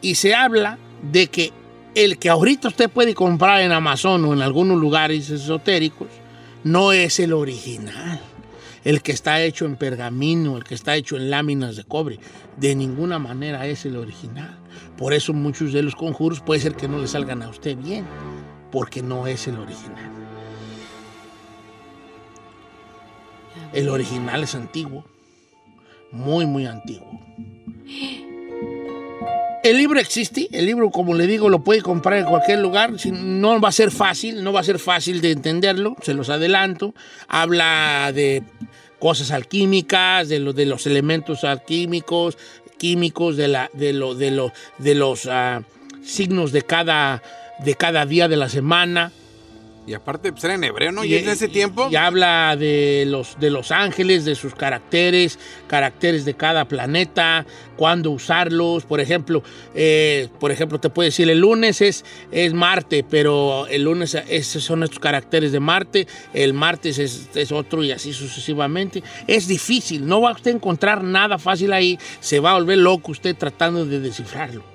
Y 0.00 0.14
se 0.16 0.34
habla 0.34 0.78
de 1.10 1.28
que 1.28 1.52
el 1.94 2.18
que 2.18 2.28
ahorita 2.28 2.68
usted 2.68 2.90
puede 2.90 3.14
comprar 3.14 3.60
en 3.60 3.72
Amazon 3.72 4.24
o 4.24 4.32
en 4.32 4.42
algunos 4.42 4.78
lugares 4.78 5.30
esotéricos 5.30 6.08
no 6.64 6.92
es 6.92 7.20
el 7.20 7.32
original. 7.32 8.20
El 8.84 9.02
que 9.02 9.12
está 9.12 9.42
hecho 9.42 9.64
en 9.64 9.76
pergamino, 9.76 10.56
el 10.56 10.64
que 10.64 10.74
está 10.74 10.94
hecho 10.94 11.16
en 11.16 11.30
láminas 11.30 11.76
de 11.76 11.84
cobre. 11.84 12.18
De 12.56 12.74
ninguna 12.74 13.18
manera 13.18 13.66
es 13.66 13.86
el 13.86 13.96
original. 13.96 14.58
Por 14.96 15.14
eso 15.14 15.32
muchos 15.32 15.72
de 15.72 15.82
los 15.82 15.96
conjuros 15.96 16.40
puede 16.40 16.60
ser 16.60 16.74
que 16.74 16.88
no 16.88 16.98
le 16.98 17.08
salgan 17.08 17.42
a 17.42 17.48
usted 17.48 17.76
bien, 17.76 18.04
porque 18.70 19.02
no 19.02 19.26
es 19.26 19.48
el 19.48 19.58
original. 19.58 20.12
El 23.72 23.88
original 23.88 24.42
es 24.42 24.54
antiguo, 24.54 25.04
muy, 26.12 26.46
muy 26.46 26.66
antiguo. 26.66 27.20
El 29.64 29.78
libro 29.78 29.98
existe, 29.98 30.46
el 30.52 30.66
libro, 30.66 30.90
como 30.90 31.14
le 31.14 31.26
digo, 31.26 31.48
lo 31.48 31.60
puede 31.64 31.80
comprar 31.80 32.18
en 32.18 32.26
cualquier 32.26 32.58
lugar. 32.58 32.92
No 33.12 33.58
va 33.62 33.70
a 33.70 33.72
ser 33.72 33.90
fácil, 33.90 34.44
no 34.44 34.52
va 34.52 34.60
a 34.60 34.64
ser 34.64 34.78
fácil 34.78 35.22
de 35.22 35.30
entenderlo, 35.30 35.96
se 36.02 36.12
los 36.12 36.28
adelanto. 36.28 36.94
Habla 37.28 38.12
de 38.14 38.42
cosas 38.98 39.30
alquímicas, 39.30 40.28
de, 40.28 40.38
lo- 40.38 40.52
de 40.52 40.66
los 40.66 40.86
elementos 40.86 41.44
alquímicos, 41.44 42.36
químicos, 42.76 43.38
de, 43.38 43.48
la, 43.48 43.70
de, 43.72 43.94
lo- 43.94 44.14
de, 44.14 44.50
de 44.78 44.94
los 44.94 45.26
ah, 45.30 45.62
signos 46.04 46.52
de 46.52 46.60
cada, 46.60 47.22
de 47.64 47.74
cada 47.74 48.04
día 48.04 48.28
de 48.28 48.36
la 48.36 48.50
semana. 48.50 49.12
Y 49.86 49.92
aparte, 49.92 50.32
pues 50.32 50.42
era 50.44 50.54
en 50.54 50.64
hebreo, 50.64 50.92
¿no? 50.92 51.04
Y, 51.04 51.14
en 51.14 51.28
ese 51.28 51.48
tiempo. 51.48 51.88
Y 51.90 51.96
habla 51.96 52.56
de 52.56 53.04
los, 53.06 53.38
de 53.38 53.50
los 53.50 53.70
ángeles, 53.70 54.24
de 54.24 54.34
sus 54.34 54.54
caracteres, 54.54 55.38
caracteres 55.66 56.24
de 56.24 56.34
cada 56.34 56.66
planeta, 56.66 57.44
cuándo 57.76 58.10
usarlos. 58.10 58.84
Por 58.84 59.00
ejemplo, 59.00 59.42
eh, 59.74 60.28
por 60.40 60.50
ejemplo, 60.50 60.80
te 60.80 60.88
puede 60.88 61.08
decir 61.08 61.28
el 61.28 61.40
lunes 61.40 61.82
es, 61.82 62.04
es 62.30 62.54
Marte, 62.54 63.04
pero 63.08 63.66
el 63.66 63.82
lunes 63.82 64.14
esos 64.28 64.64
son 64.64 64.82
estos 64.84 65.00
caracteres 65.00 65.52
de 65.52 65.60
Marte, 65.60 66.06
el 66.32 66.54
martes 66.54 66.98
es, 66.98 67.28
es 67.34 67.52
otro 67.52 67.84
y 67.84 67.92
así 67.92 68.12
sucesivamente. 68.14 69.02
Es 69.26 69.46
difícil, 69.46 70.06
no 70.06 70.22
va 70.22 70.30
a 70.30 70.32
usted 70.32 70.52
a 70.52 70.54
encontrar 70.54 71.04
nada 71.04 71.38
fácil 71.38 71.72
ahí, 71.72 71.98
se 72.20 72.40
va 72.40 72.52
a 72.52 72.54
volver 72.54 72.78
loco 72.78 73.12
usted 73.12 73.36
tratando 73.36 73.84
de 73.84 74.00
descifrarlo 74.00 74.73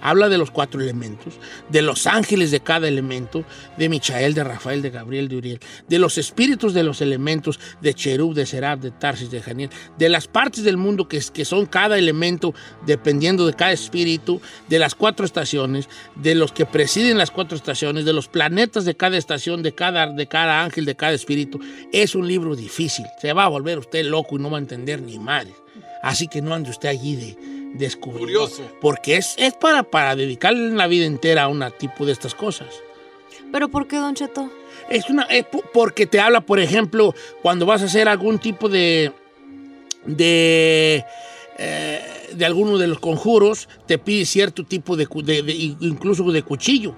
habla 0.00 0.28
de 0.28 0.38
los 0.38 0.50
cuatro 0.50 0.80
elementos, 0.80 1.34
de 1.68 1.82
los 1.82 2.06
ángeles 2.06 2.50
de 2.50 2.60
cada 2.60 2.88
elemento, 2.88 3.44
de 3.76 3.88
Michael, 3.88 4.34
de 4.34 4.44
Rafael, 4.44 4.82
de 4.82 4.90
Gabriel, 4.90 5.28
de 5.28 5.36
Uriel, 5.36 5.60
de 5.88 5.98
los 5.98 6.18
espíritus 6.18 6.74
de 6.74 6.82
los 6.82 7.00
elementos, 7.00 7.60
de 7.80 7.94
Cherub, 7.94 8.34
de 8.34 8.46
Serab, 8.46 8.80
de 8.80 8.90
Tarsis, 8.90 9.30
de 9.30 9.40
Janiel, 9.40 9.70
de 9.98 10.08
las 10.08 10.26
partes 10.26 10.64
del 10.64 10.76
mundo 10.76 11.08
que, 11.08 11.20
son 11.44 11.66
cada 11.66 11.98
elemento 11.98 12.54
dependiendo 12.86 13.46
de 13.46 13.54
cada 13.54 13.72
espíritu, 13.72 14.40
de 14.68 14.78
las 14.78 14.94
cuatro 14.94 15.24
estaciones, 15.24 15.88
de 16.14 16.34
los 16.34 16.52
que 16.52 16.66
presiden 16.66 17.18
las 17.18 17.30
cuatro 17.30 17.56
estaciones, 17.56 18.04
de 18.04 18.12
los 18.12 18.28
planetas 18.28 18.84
de 18.84 18.96
cada 18.96 19.16
estación, 19.16 19.62
de 19.62 19.74
cada, 19.74 20.06
de 20.06 20.26
cada 20.26 20.62
ángel, 20.62 20.84
de 20.84 20.96
cada 20.96 21.12
espíritu. 21.12 21.60
Es 21.92 22.14
un 22.14 22.26
libro 22.26 22.54
difícil, 22.56 23.06
se 23.20 23.32
va 23.32 23.44
a 23.44 23.48
volver 23.48 23.78
usted 23.78 24.04
loco 24.04 24.36
y 24.36 24.42
no 24.42 24.50
va 24.50 24.58
a 24.58 24.60
entender 24.60 25.00
ni 25.00 25.18
madre. 25.18 25.54
Así 26.02 26.28
que 26.28 26.42
no 26.42 26.54
ande 26.54 26.70
usted 26.70 26.88
allí 26.88 27.16
de 27.16 27.57
descubrir. 27.74 28.20
Curioso. 28.20 28.62
Porque 28.80 29.16
es, 29.16 29.34
es 29.38 29.54
para, 29.54 29.82
para 29.82 30.16
dedicarle 30.16 30.70
la 30.70 30.86
vida 30.86 31.06
entera 31.06 31.44
a 31.44 31.48
un 31.48 31.64
tipo 31.78 32.06
de 32.06 32.12
estas 32.12 32.34
cosas. 32.34 32.68
¿Pero 33.52 33.68
por 33.68 33.86
qué, 33.86 33.96
Don 33.96 34.14
Cheto? 34.14 34.50
Es 34.88 35.08
una, 35.10 35.24
es 35.24 35.44
porque 35.72 36.06
te 36.06 36.20
habla, 36.20 36.40
por 36.40 36.60
ejemplo, 36.60 37.14
cuando 37.42 37.66
vas 37.66 37.82
a 37.82 37.86
hacer 37.86 38.08
algún 38.08 38.38
tipo 38.38 38.68
de. 38.68 39.12
de. 40.06 41.04
Eh, 41.60 42.00
de 42.34 42.44
alguno 42.44 42.78
de 42.78 42.86
los 42.86 43.00
conjuros, 43.00 43.68
te 43.86 43.98
pide 43.98 44.24
cierto 44.24 44.64
tipo 44.64 44.96
de, 44.96 45.06
de 45.06 45.52
incluso 45.80 46.30
de 46.30 46.42
cuchillo 46.42 46.94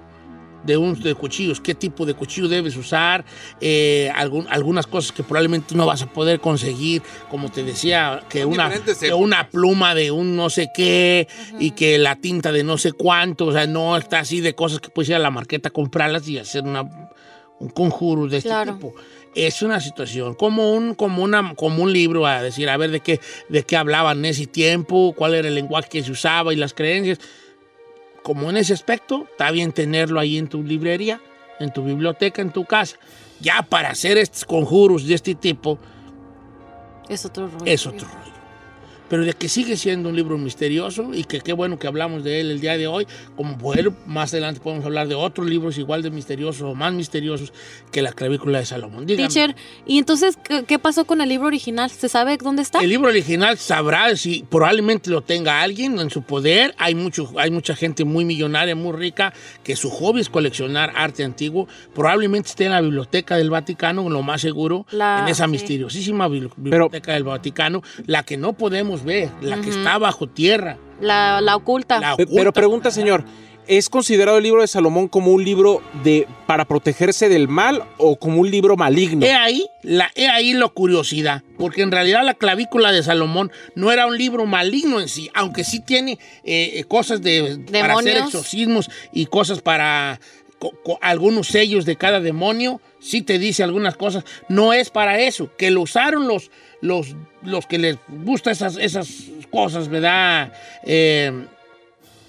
de, 0.63 0.77
un, 0.77 0.99
de 1.01 1.15
cuchillos, 1.15 1.59
qué 1.59 1.75
tipo 1.75 2.05
de 2.05 2.13
cuchillo 2.13 2.47
debes 2.47 2.75
usar, 2.75 3.25
eh, 3.59 4.11
algunas 4.49 4.87
cosas 4.87 5.11
que 5.11 5.23
probablemente 5.23 5.75
no 5.75 5.85
vas 5.85 6.01
a 6.01 6.07
poder 6.07 6.39
conseguir, 6.39 7.01
como 7.29 7.49
te 7.49 7.63
decía, 7.63 8.23
que 8.29 8.45
una, 8.45 8.71
una 9.15 9.49
pluma 9.49 9.95
de 9.95 10.11
un 10.11 10.35
no 10.35 10.49
sé 10.49 10.69
qué 10.73 11.27
y 11.59 11.71
que 11.71 11.97
la 11.97 12.15
tinta 12.15 12.51
de 12.51 12.63
no 12.63 12.77
sé 12.77 12.91
cuánto, 12.93 13.47
o 13.47 13.51
sea, 13.51 13.67
no 13.67 13.97
está 13.97 14.19
así 14.19 14.41
de 14.41 14.55
cosas 14.55 14.79
que 14.79 14.89
puedes 14.89 15.09
ir 15.09 15.15
a 15.15 15.19
la 15.19 15.31
marqueta 15.31 15.69
a 15.69 15.71
comprarlas 15.71 16.27
y 16.27 16.37
hacer 16.37 16.63
una, 16.63 16.83
un 17.59 17.69
conjuro 17.69 18.27
de 18.27 18.37
este 18.37 18.53
tipo. 18.65 18.93
Es 19.33 19.61
una 19.61 19.79
situación 19.79 20.33
como 20.33 20.73
un, 20.73 20.93
como, 20.93 21.23
una, 21.23 21.55
como 21.55 21.83
un 21.83 21.93
libro 21.93 22.25
a 22.25 22.41
decir, 22.41 22.69
a 22.69 22.75
ver 22.75 22.91
de 22.91 22.99
qué, 22.99 23.21
de 23.47 23.63
qué 23.63 23.77
hablaban 23.77 24.19
en 24.19 24.25
ese 24.25 24.45
tiempo, 24.45 25.13
cuál 25.15 25.35
era 25.35 25.47
el 25.47 25.55
lenguaje 25.55 25.87
que 25.89 26.03
se 26.03 26.11
usaba 26.11 26.51
y 26.51 26.57
las 26.57 26.73
creencias 26.73 27.19
como 28.23 28.49
en 28.49 28.57
ese 28.57 28.73
aspecto, 28.73 29.27
está 29.31 29.51
bien 29.51 29.71
tenerlo 29.71 30.19
ahí 30.19 30.37
en 30.37 30.47
tu 30.47 30.63
librería, 30.63 31.21
en 31.59 31.71
tu 31.71 31.83
biblioteca, 31.83 32.41
en 32.41 32.51
tu 32.51 32.65
casa. 32.65 32.97
Ya 33.39 33.63
para 33.63 33.89
hacer 33.89 34.17
estos 34.17 34.45
conjuros 34.45 35.07
de 35.07 35.15
este 35.15 35.35
tipo, 35.35 35.79
es 37.09 37.25
otro 37.25 37.47
rollo. 37.47 37.65
Es 37.65 37.85
otro 37.85 38.07
rollo 38.07 38.30
pero 39.11 39.25
de 39.25 39.33
que 39.33 39.49
sigue 39.49 39.75
siendo 39.75 40.07
un 40.07 40.15
libro 40.15 40.37
misterioso 40.37 41.11
y 41.13 41.25
que 41.25 41.41
qué 41.41 41.51
bueno 41.51 41.77
que 41.77 41.85
hablamos 41.85 42.23
de 42.23 42.39
él 42.39 42.49
el 42.49 42.61
día 42.61 42.77
de 42.77 42.87
hoy. 42.87 43.05
Como 43.35 43.57
bueno, 43.57 43.93
más 44.05 44.31
adelante 44.31 44.61
podemos 44.61 44.85
hablar 44.85 45.09
de 45.09 45.15
otros 45.15 45.47
libros 45.47 45.77
igual 45.77 46.01
de 46.01 46.09
misteriosos 46.11 46.61
o 46.61 46.75
más 46.75 46.93
misteriosos 46.93 47.51
que 47.91 48.01
la 48.01 48.13
clavícula 48.13 48.59
de 48.59 48.65
Salomón. 48.65 49.05
Teacher, 49.05 49.53
¿y 49.85 49.97
entonces 49.97 50.37
¿qué, 50.65 50.79
pasó 50.79 51.03
con 51.03 51.19
el 51.19 51.27
libro 51.27 51.47
original? 51.47 51.89
¿Se 51.89 52.07
sabe 52.07 52.37
dónde 52.37 52.61
está? 52.61 52.79
El 52.79 52.87
libro 52.87 53.09
original 53.09 53.57
sabrá 53.57 54.15
si 54.15 54.45
probablemente 54.49 55.09
lo 55.09 55.19
tenga 55.19 55.61
alguien 55.61 55.99
en 55.99 56.09
su 56.09 56.21
poder. 56.21 56.73
Hay, 56.77 56.95
mucho, 56.95 57.33
hay 57.35 57.51
mucha 57.51 57.75
gente 57.75 58.05
muy 58.05 58.23
millonaria, 58.23 58.77
muy 58.77 58.93
rica, 58.93 59.33
que 59.61 59.75
su 59.75 59.89
hobby 59.89 60.21
es 60.21 60.29
coleccionar 60.29 60.93
arte 60.95 61.25
antiguo. 61.25 61.67
Probablemente 61.93 62.47
esté 62.47 62.63
en 62.63 62.71
la 62.71 62.79
biblioteca 62.79 63.35
del 63.35 63.49
Vaticano, 63.49 64.09
lo 64.09 64.21
más 64.21 64.39
seguro, 64.39 64.85
en 64.89 65.27
esa 65.27 65.47
misteriosísima 65.47 66.29
biblioteca 66.29 67.11
del 67.11 67.25
Vaticano, 67.25 67.83
la 68.05 68.23
que 68.23 68.37
no 68.37 68.53
podemos 68.53 69.00
ver, 69.03 69.29
la 69.41 69.59
que 69.61 69.69
está 69.69 69.97
bajo 69.97 70.27
tierra. 70.27 70.77
La, 70.99 71.55
oculta. 71.55 72.15
Pero 72.17 72.53
pregunta, 72.53 72.91
señor, 72.91 73.23
¿es 73.67 73.89
considerado 73.89 74.37
el 74.37 74.43
libro 74.43 74.61
de 74.61 74.67
Salomón 74.67 75.07
como 75.07 75.31
un 75.31 75.43
libro 75.43 75.81
de 76.03 76.27
para 76.45 76.65
protegerse 76.65 77.29
del 77.29 77.47
mal 77.47 77.83
o 77.97 78.17
como 78.17 78.39
un 78.41 78.51
libro 78.51 78.75
maligno? 78.75 79.25
He 79.25 79.33
ahí, 79.33 79.65
la, 79.81 80.11
he 80.15 80.27
ahí 80.27 80.53
la 80.53 80.67
curiosidad, 80.67 81.43
porque 81.57 81.81
en 81.81 81.91
realidad 81.91 82.23
la 82.23 82.35
clavícula 82.35 82.91
de 82.91 83.01
Salomón 83.01 83.51
no 83.75 83.91
era 83.91 84.05
un 84.05 84.17
libro 84.17 84.45
maligno 84.45 84.99
en 84.99 85.07
sí, 85.07 85.29
aunque 85.33 85.63
sí 85.63 85.79
tiene 85.79 86.13
eh, 86.43 86.73
eh, 86.75 86.83
cosas 86.83 87.21
de, 87.21 87.63
para 87.71 87.95
hacer 87.95 88.17
exorcismos 88.17 88.89
y 89.11 89.25
cosas 89.25 89.61
para 89.61 90.19
algunos 91.01 91.47
sellos 91.47 91.85
de 91.85 91.95
cada 91.95 92.19
demonio, 92.19 92.81
sí 92.99 93.21
te 93.21 93.39
dice 93.39 93.63
algunas 93.63 93.95
cosas, 93.95 94.23
no 94.47 94.73
es 94.73 94.89
para 94.89 95.19
eso, 95.19 95.49
que 95.57 95.71
lo 95.71 95.81
usaron 95.81 96.27
los 96.27 96.51
los, 96.81 97.15
los 97.43 97.65
que 97.65 97.77
les 97.77 97.97
gusta 98.07 98.51
esas, 98.51 98.77
esas 98.77 99.25
cosas, 99.49 99.87
¿verdad? 99.87 100.51
Eh, 100.83 101.45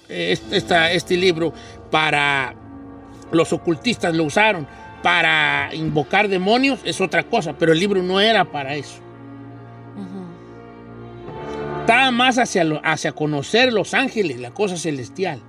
este 0.09 1.17
libro 1.17 1.53
para 1.89 2.53
los 3.31 3.51
ocultistas 3.51 4.13
lo 4.15 4.25
usaron 4.25 4.67
para 5.03 5.69
invocar 5.73 6.29
demonios 6.29 6.79
es 6.85 7.01
otra 7.01 7.23
cosa, 7.23 7.53
pero 7.59 7.73
el 7.73 7.79
libro 7.79 8.01
no 8.01 8.19
era 8.19 8.45
para 8.45 8.75
eso. 8.75 8.99
Estaba 11.81 12.09
más 12.11 12.37
hacia, 12.37 12.63
hacia 12.83 13.11
conocer 13.11 13.73
los 13.73 13.93
ángeles, 13.93 14.39
la 14.39 14.51
cosa 14.51 14.77
celestial, 14.77 15.41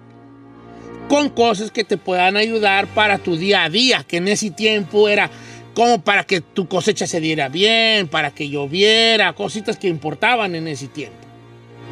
con 1.08 1.28
cosas 1.28 1.70
que 1.70 1.84
te 1.84 1.96
puedan 1.96 2.36
ayudar 2.36 2.88
para 2.88 3.18
tu 3.18 3.36
día 3.36 3.62
a 3.62 3.70
día, 3.70 4.04
que 4.06 4.16
en 4.16 4.26
ese 4.26 4.50
tiempo 4.50 5.08
era 5.08 5.30
como 5.74 6.02
para 6.02 6.24
que 6.24 6.40
tu 6.40 6.68
cosecha 6.68 7.06
se 7.06 7.20
diera 7.20 7.48
bien, 7.48 8.08
para 8.08 8.30
que 8.30 8.48
lloviera, 8.48 9.32
cositas 9.34 9.76
que 9.76 9.88
importaban 9.88 10.54
en 10.54 10.68
ese 10.68 10.88
tiempo. 10.88 11.16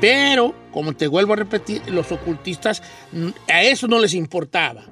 Pero, 0.01 0.55
como 0.73 0.95
te 0.95 1.07
vuelvo 1.07 1.35
a 1.35 1.37
repetir, 1.37 1.83
los 1.89 2.11
ocultistas 2.11 2.83
a 3.49 3.63
eso 3.63 3.89
no 3.89 3.99
les 3.99 4.15
importaba. 4.15 4.85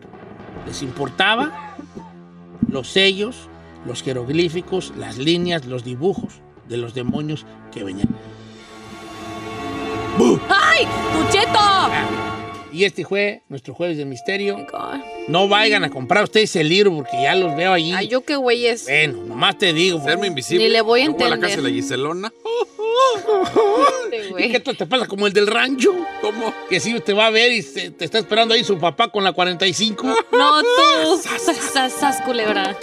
Les 0.67 0.83
importaba 0.83 1.77
los 2.69 2.89
sellos, 2.89 3.49
los 3.87 4.03
jeroglíficos, 4.03 4.93
las 4.97 5.19
líneas, 5.19 5.67
los 5.67 5.85
dibujos 5.85 6.35
de 6.69 6.77
los 6.77 6.95
demonios 6.95 7.47
que 7.73 7.83
venían. 7.83 8.09
¡Ay! 10.49 10.87
¡Tucheto! 11.13 11.59
Ah. 11.59 12.40
Y 12.73 12.85
este 12.85 13.05
fue 13.05 13.43
nuestro 13.49 13.75
jueves 13.75 13.97
de 13.97 14.05
misterio. 14.05 14.67
no 15.29 15.49
vayan 15.49 15.85
a 15.85 15.91
comprar 15.91 16.25
ustedes 16.25 16.55
el 16.57 16.69
libro 16.69 16.95
porque 16.95 17.23
ya 17.23 17.35
los 17.35 17.57
veo 17.57 17.73
allí. 17.73 17.93
Ay, 17.93 18.09
yo 18.09 18.23
qué 18.23 18.37
güey 18.37 18.67
es. 18.67 18.85
Bueno, 18.85 19.25
nomás 19.25 19.59
te 19.59 19.73
digo. 19.73 20.03
Serme 20.03 20.29
invisible. 20.29 20.65
Ni 20.65 20.71
le 20.71 20.81
voy 20.81 21.03
a 21.03 21.05
entender. 21.05 21.33
a 21.33 21.37
la 21.37 21.41
casa 21.41 21.57
de 21.57 21.63
la 21.63 21.71
Giselona. 21.71 22.33
¿Y 24.39 24.51
qué 24.51 24.61
te 24.61 24.87
pasa 24.87 25.07
como 25.07 25.27
el 25.27 25.33
del 25.33 25.47
rancho? 25.47 25.95
¿Cómo? 26.21 26.53
Que 26.69 26.81
si 26.81 26.99
te 27.01 27.13
va 27.13 27.27
a 27.27 27.31
ver 27.31 27.53
y 27.53 27.63
te 27.63 28.05
está 28.05 28.19
esperando 28.19 28.55
ahí 28.55 28.65
su 28.65 28.79
papá 28.79 29.09
con 29.09 29.25
la 29.25 29.33
45. 29.33 30.07
No, 30.33 30.63
tú. 30.63 31.21
Sas, 31.73 32.21
culebra. 32.23 32.77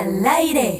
al 0.00 0.26
aire. 0.26 0.78